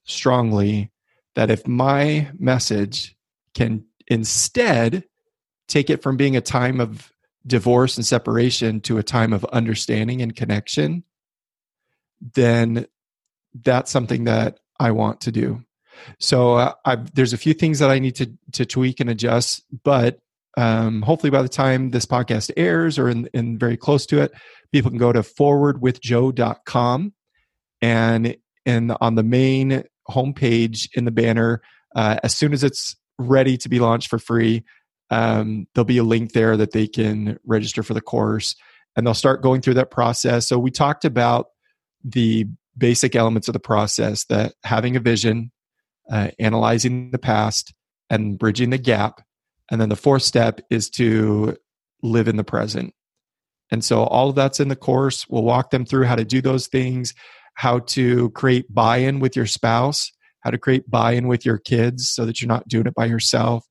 strongly 0.04 0.92
that 1.36 1.50
if 1.50 1.66
my 1.68 2.30
message 2.38 3.16
can 3.54 3.86
instead 4.08 5.04
take 5.68 5.90
it 5.90 6.02
from 6.02 6.18
being 6.18 6.36
a 6.36 6.42
time 6.42 6.80
of 6.80 7.12
divorce 7.46 7.98
and 7.98 8.06
separation 8.06 8.82
to 8.82 8.98
a 8.98 9.04
time 9.04 9.34
of 9.34 9.46
understanding 9.46 10.22
and 10.22 10.36
connection, 10.36 11.04
then 12.36 12.86
that's 13.54 13.92
something 13.92 14.26
that 14.26 14.60
I 14.80 14.92
want 14.92 15.22
to 15.22 15.32
do. 15.32 15.64
So 16.20 16.56
uh, 16.56 16.74
there's 17.14 17.34
a 17.34 17.38
few 17.38 17.54
things 17.54 17.80
that 17.80 17.92
I 17.92 18.00
need 18.00 18.16
to 18.16 18.32
to 18.54 18.66
tweak 18.66 19.00
and 19.00 19.10
adjust, 19.10 19.64
but 19.84 20.20
um, 20.58 21.02
hopefully 21.02 21.32
by 21.32 21.42
the 21.42 21.50
time 21.50 21.92
this 21.92 22.06
podcast 22.06 22.52
airs 22.58 23.00
or 23.00 23.10
in, 23.10 23.30
in 23.34 23.58
very 23.58 23.78
close 23.78 24.06
to 24.08 24.22
it, 24.22 24.32
people 24.72 24.92
can 24.92 24.98
go 24.98 25.14
to 25.14 25.20
forwardwithjoe.com 25.20 27.14
and 27.82 28.38
and 28.66 28.96
on 29.02 29.16
the 29.16 29.24
main 29.24 29.84
homepage 30.10 30.90
in 30.94 31.06
the 31.06 31.12
banner, 31.12 31.62
uh, 31.96 32.18
as 32.24 32.36
soon 32.36 32.54
as 32.54 32.64
it's 32.64 32.96
ready 33.18 33.58
to 33.58 33.70
be 33.70 33.80
launched 33.80 34.10
for 34.10 34.20
free, 34.20 34.64
um, 35.10 35.68
there'll 35.74 35.86
be 35.86 35.98
a 35.98 36.04
link 36.04 36.32
there 36.32 36.56
that 36.58 36.72
they 36.72 36.88
can 36.88 37.38
register 37.46 37.84
for 37.84 37.94
the 37.94 38.02
course 38.02 38.56
and 38.96 39.06
they'll 39.06 39.14
start 39.14 39.42
going 39.42 39.62
through 39.62 39.76
that 39.76 39.92
process. 39.92 40.48
So 40.48 40.58
we 40.58 40.72
talked 40.72 41.06
about 41.06 41.48
the 42.04 42.48
basic 42.78 43.16
elements 43.16 43.48
of 43.48 43.54
the 43.54 43.60
process 43.60 44.26
that 44.26 44.54
having 44.64 44.96
a 44.96 45.00
vision, 45.00 45.52
uh, 46.10 46.30
analyzing 46.40 47.12
the 47.12 47.20
past, 47.20 47.74
and 48.10 48.38
bridging 48.38 48.70
the 48.70 48.78
gap. 48.78 49.22
And 49.70 49.80
then 49.80 49.90
the 49.90 49.96
fourth 49.96 50.24
step 50.24 50.62
is 50.70 50.90
to 50.92 51.56
live 52.04 52.28
in 52.28 52.36
the 52.36 52.44
present. 52.44 52.94
And 53.70 53.84
so 53.84 54.04
all 54.04 54.30
of 54.30 54.36
that's 54.36 54.60
in 54.60 54.68
the 54.68 54.76
course. 54.76 55.26
We'll 55.30 55.44
walk 55.44 55.70
them 55.70 55.86
through 55.86 56.06
how 56.06 56.16
to 56.16 56.26
do 56.26 56.42
those 56.42 56.68
things, 56.68 57.14
how 57.56 57.80
to 57.80 58.30
create 58.32 58.74
buy 58.74 58.98
in 58.98 59.20
with 59.20 59.36
your 59.36 59.46
spouse, 59.46 60.12
how 60.42 60.52
to 60.52 60.58
create 60.58 60.90
buy 60.90 61.14
in 61.14 61.28
with 61.28 61.46
your 61.46 61.58
kids 61.58 62.10
so 62.10 62.26
that 62.26 62.42
you're 62.42 62.48
not 62.48 62.68
doing 62.68 62.88
it 62.88 62.96
by 62.96 63.06
yourself. 63.06 63.66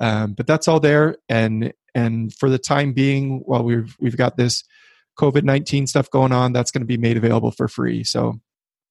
Um, 0.00 0.32
but 0.32 0.46
that's 0.46 0.68
all 0.68 0.80
there. 0.80 1.16
And 1.28 1.72
and 1.94 2.34
for 2.34 2.48
the 2.48 2.58
time 2.58 2.92
being, 2.92 3.42
while 3.44 3.62
we've 3.62 3.94
we've 4.00 4.16
got 4.16 4.36
this 4.36 4.64
COVID 5.18 5.42
nineteen 5.44 5.86
stuff 5.86 6.10
going 6.10 6.32
on, 6.32 6.52
that's 6.52 6.70
going 6.70 6.82
to 6.82 6.86
be 6.86 6.96
made 6.96 7.16
available 7.16 7.50
for 7.50 7.68
free. 7.68 8.04
So 8.04 8.40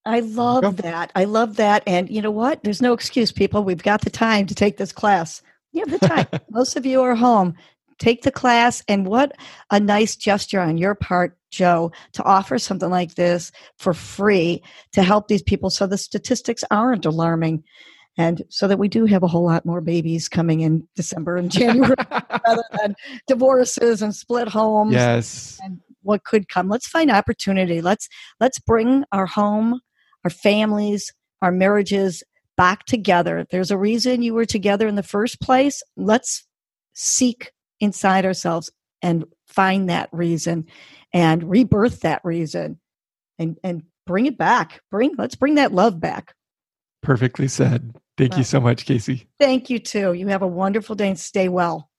I 0.05 0.21
love 0.21 0.77
that. 0.77 1.11
I 1.15 1.25
love 1.25 1.57
that. 1.57 1.83
And 1.85 2.09
you 2.09 2.21
know 2.21 2.31
what? 2.31 2.63
There's 2.63 2.81
no 2.81 2.93
excuse, 2.93 3.31
people. 3.31 3.63
We've 3.63 3.83
got 3.83 4.01
the 4.01 4.09
time 4.09 4.47
to 4.47 4.55
take 4.55 4.77
this 4.77 4.91
class. 4.91 5.41
You 5.73 5.85
have 5.85 5.99
the 5.99 6.07
time. 6.07 6.27
Most 6.49 6.75
of 6.75 6.85
you 6.85 7.01
are 7.01 7.15
home. 7.15 7.55
Take 7.99 8.23
the 8.23 8.31
class. 8.31 8.83
And 8.87 9.05
what 9.05 9.35
a 9.69 9.79
nice 9.79 10.15
gesture 10.15 10.59
on 10.59 10.77
your 10.77 10.95
part, 10.95 11.37
Joe, 11.51 11.91
to 12.13 12.23
offer 12.23 12.57
something 12.57 12.89
like 12.89 13.15
this 13.15 13.51
for 13.77 13.93
free 13.93 14.63
to 14.93 15.03
help 15.03 15.27
these 15.27 15.43
people 15.43 15.69
so 15.69 15.85
the 15.85 15.97
statistics 15.97 16.63
aren't 16.71 17.05
alarming. 17.05 17.63
And 18.17 18.43
so 18.49 18.67
that 18.67 18.79
we 18.79 18.87
do 18.87 19.05
have 19.05 19.23
a 19.23 19.27
whole 19.27 19.45
lot 19.45 19.65
more 19.65 19.81
babies 19.81 20.27
coming 20.27 20.61
in 20.61 20.87
December 20.95 21.37
and 21.37 21.51
January 21.59 21.95
rather 22.45 22.63
than 22.79 22.95
divorces 23.27 24.01
and 24.01 24.15
split 24.15 24.47
homes 24.47 24.93
yes, 24.93 25.59
and 25.63 25.79
what 26.01 26.23
could 26.23 26.49
come. 26.49 26.67
Let's 26.67 26.87
find 26.87 27.09
opportunity. 27.09 27.81
Let's 27.81 28.09
let's 28.39 28.59
bring 28.59 29.05
our 29.11 29.25
home 29.25 29.79
our 30.23 30.29
families 30.29 31.13
our 31.41 31.51
marriages 31.51 32.23
back 32.57 32.85
together. 32.85 33.45
There's 33.49 33.71
a 33.71 33.77
reason 33.77 34.21
you 34.21 34.33
were 34.33 34.45
together 34.45 34.87
in 34.87 34.95
the 34.95 35.03
first 35.03 35.39
place 35.41 35.81
let's 35.95 36.45
seek 36.93 37.51
inside 37.79 38.25
ourselves 38.25 38.71
and 39.01 39.25
find 39.47 39.89
that 39.89 40.09
reason 40.11 40.67
and 41.13 41.49
rebirth 41.49 42.01
that 42.01 42.21
reason 42.23 42.79
and 43.39 43.57
and 43.63 43.83
bring 44.07 44.25
it 44.25 44.37
back 44.37 44.81
bring 44.91 45.13
let's 45.17 45.35
bring 45.35 45.55
that 45.55 45.71
love 45.71 45.99
back 45.99 46.33
perfectly 47.01 47.47
said. 47.47 47.95
Thank 48.17 48.37
you 48.37 48.43
so 48.43 48.59
much, 48.59 48.85
Casey. 48.85 49.27
thank 49.39 49.69
you 49.69 49.79
too 49.79 50.13
you 50.13 50.27
have 50.27 50.41
a 50.41 50.47
wonderful 50.47 50.95
day 50.95 51.09
and 51.09 51.19
stay 51.19 51.49
well 51.49 51.91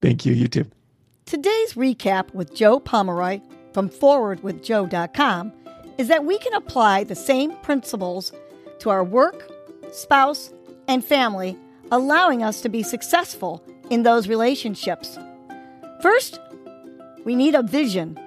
Thank 0.00 0.24
you. 0.24 0.32
You 0.32 0.48
too. 0.48 0.66
Today's 1.26 1.74
recap 1.74 2.32
with 2.32 2.54
Joe 2.54 2.80
Pomeroy 2.80 3.40
from 3.72 3.88
forwardwithjoe.com 3.90 5.52
is 5.98 6.08
that 6.08 6.24
we 6.24 6.38
can 6.38 6.54
apply 6.54 7.04
the 7.04 7.14
same 7.14 7.52
principles 7.56 8.32
to 8.78 8.90
our 8.90 9.04
work, 9.04 9.50
spouse, 9.90 10.52
and 10.86 11.04
family, 11.04 11.56
allowing 11.90 12.42
us 12.42 12.60
to 12.60 12.68
be 12.68 12.82
successful 12.82 13.62
in 13.90 14.04
those 14.04 14.28
relationships. 14.28 15.18
First, 16.00 16.38
we 17.24 17.34
need 17.34 17.54
a 17.54 17.62
vision. 17.62 18.18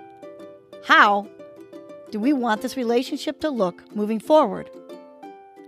How 0.84 1.28
do 2.10 2.20
we 2.20 2.34
want 2.34 2.62
this 2.62 2.76
relationship 2.76 3.40
to 3.42 3.50
look 3.50 3.84
moving 3.96 4.20
forward? 4.20 4.70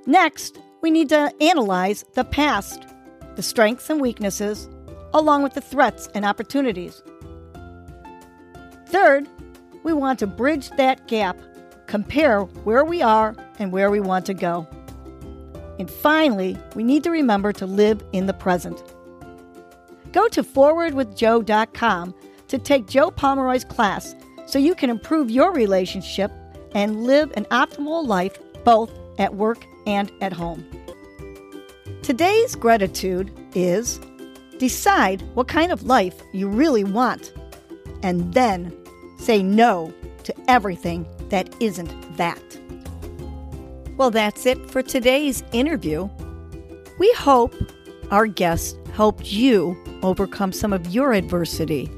Next, 0.05 0.59
we 0.81 0.89
need 0.89 1.09
to 1.09 1.31
analyze 1.39 2.03
the 2.15 2.23
past, 2.23 2.85
the 3.35 3.43
strengths 3.43 3.89
and 3.89 4.01
weaknesses, 4.01 4.67
along 5.13 5.43
with 5.43 5.53
the 5.53 5.61
threats 5.61 6.09
and 6.15 6.25
opportunities. 6.25 7.03
Third, 8.87 9.27
we 9.83 9.93
want 9.93 10.19
to 10.19 10.27
bridge 10.27 10.69
that 10.71 11.07
gap, 11.07 11.37
compare 11.87 12.41
where 12.41 12.83
we 12.83 13.01
are 13.01 13.35
and 13.59 13.71
where 13.71 13.91
we 13.91 13.99
want 13.99 14.25
to 14.25 14.33
go. 14.33 14.67
And 15.77 15.89
finally, 15.89 16.57
we 16.75 16.83
need 16.83 17.03
to 17.03 17.11
remember 17.11 17.53
to 17.53 17.65
live 17.65 18.03
in 18.13 18.25
the 18.25 18.33
present. 18.33 18.83
Go 20.11 20.27
to 20.29 20.43
forwardwithjoe.com 20.43 22.15
to 22.47 22.57
take 22.57 22.87
Joe 22.87 23.09
Pomeroy's 23.11 23.63
class 23.63 24.15
so 24.53 24.59
you 24.59 24.75
can 24.75 24.91
improve 24.91 25.31
your 25.31 25.51
relationship 25.51 26.31
and 26.75 27.05
live 27.05 27.33
an 27.35 27.45
optimal 27.45 28.05
life 28.05 28.37
both 28.63 28.91
at 29.17 29.33
work 29.33 29.65
and 29.87 30.11
at 30.21 30.31
home. 30.31 30.63
Today's 32.03 32.53
gratitude 32.53 33.31
is 33.55 33.99
decide 34.59 35.23
what 35.33 35.47
kind 35.47 35.71
of 35.71 35.87
life 35.87 36.21
you 36.33 36.47
really 36.47 36.83
want 36.83 37.33
and 38.03 38.31
then 38.35 38.71
say 39.17 39.41
no 39.41 39.91
to 40.23 40.35
everything 40.47 41.07
that 41.29 41.51
isn't 41.59 42.17
that. 42.17 42.39
Well, 43.97 44.11
that's 44.11 44.45
it 44.45 44.69
for 44.69 44.83
today's 44.83 45.43
interview. 45.51 46.07
We 46.99 47.11
hope 47.13 47.55
our 48.11 48.27
guest 48.27 48.77
helped 48.93 49.31
you 49.31 49.75
overcome 50.03 50.51
some 50.51 50.73
of 50.73 50.93
your 50.93 51.13
adversity 51.13 51.89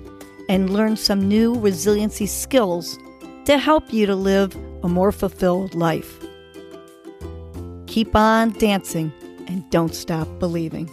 and 0.50 0.70
learn 0.70 0.96
some 0.96 1.28
new 1.28 1.56
resiliency 1.60 2.26
skills 2.26 2.98
to 3.46 3.58
help 3.58 3.94
you 3.94 4.06
to 4.06 4.16
live 4.16 4.56
a 4.84 4.88
more 4.88 5.12
fulfilled 5.12 5.76
life. 5.76 6.20
Keep 7.88 8.16
on 8.16 8.52
dancing 8.54 9.12
and 9.48 9.70
don't 9.70 9.96
stop 9.96 10.28
believing. 10.40 10.90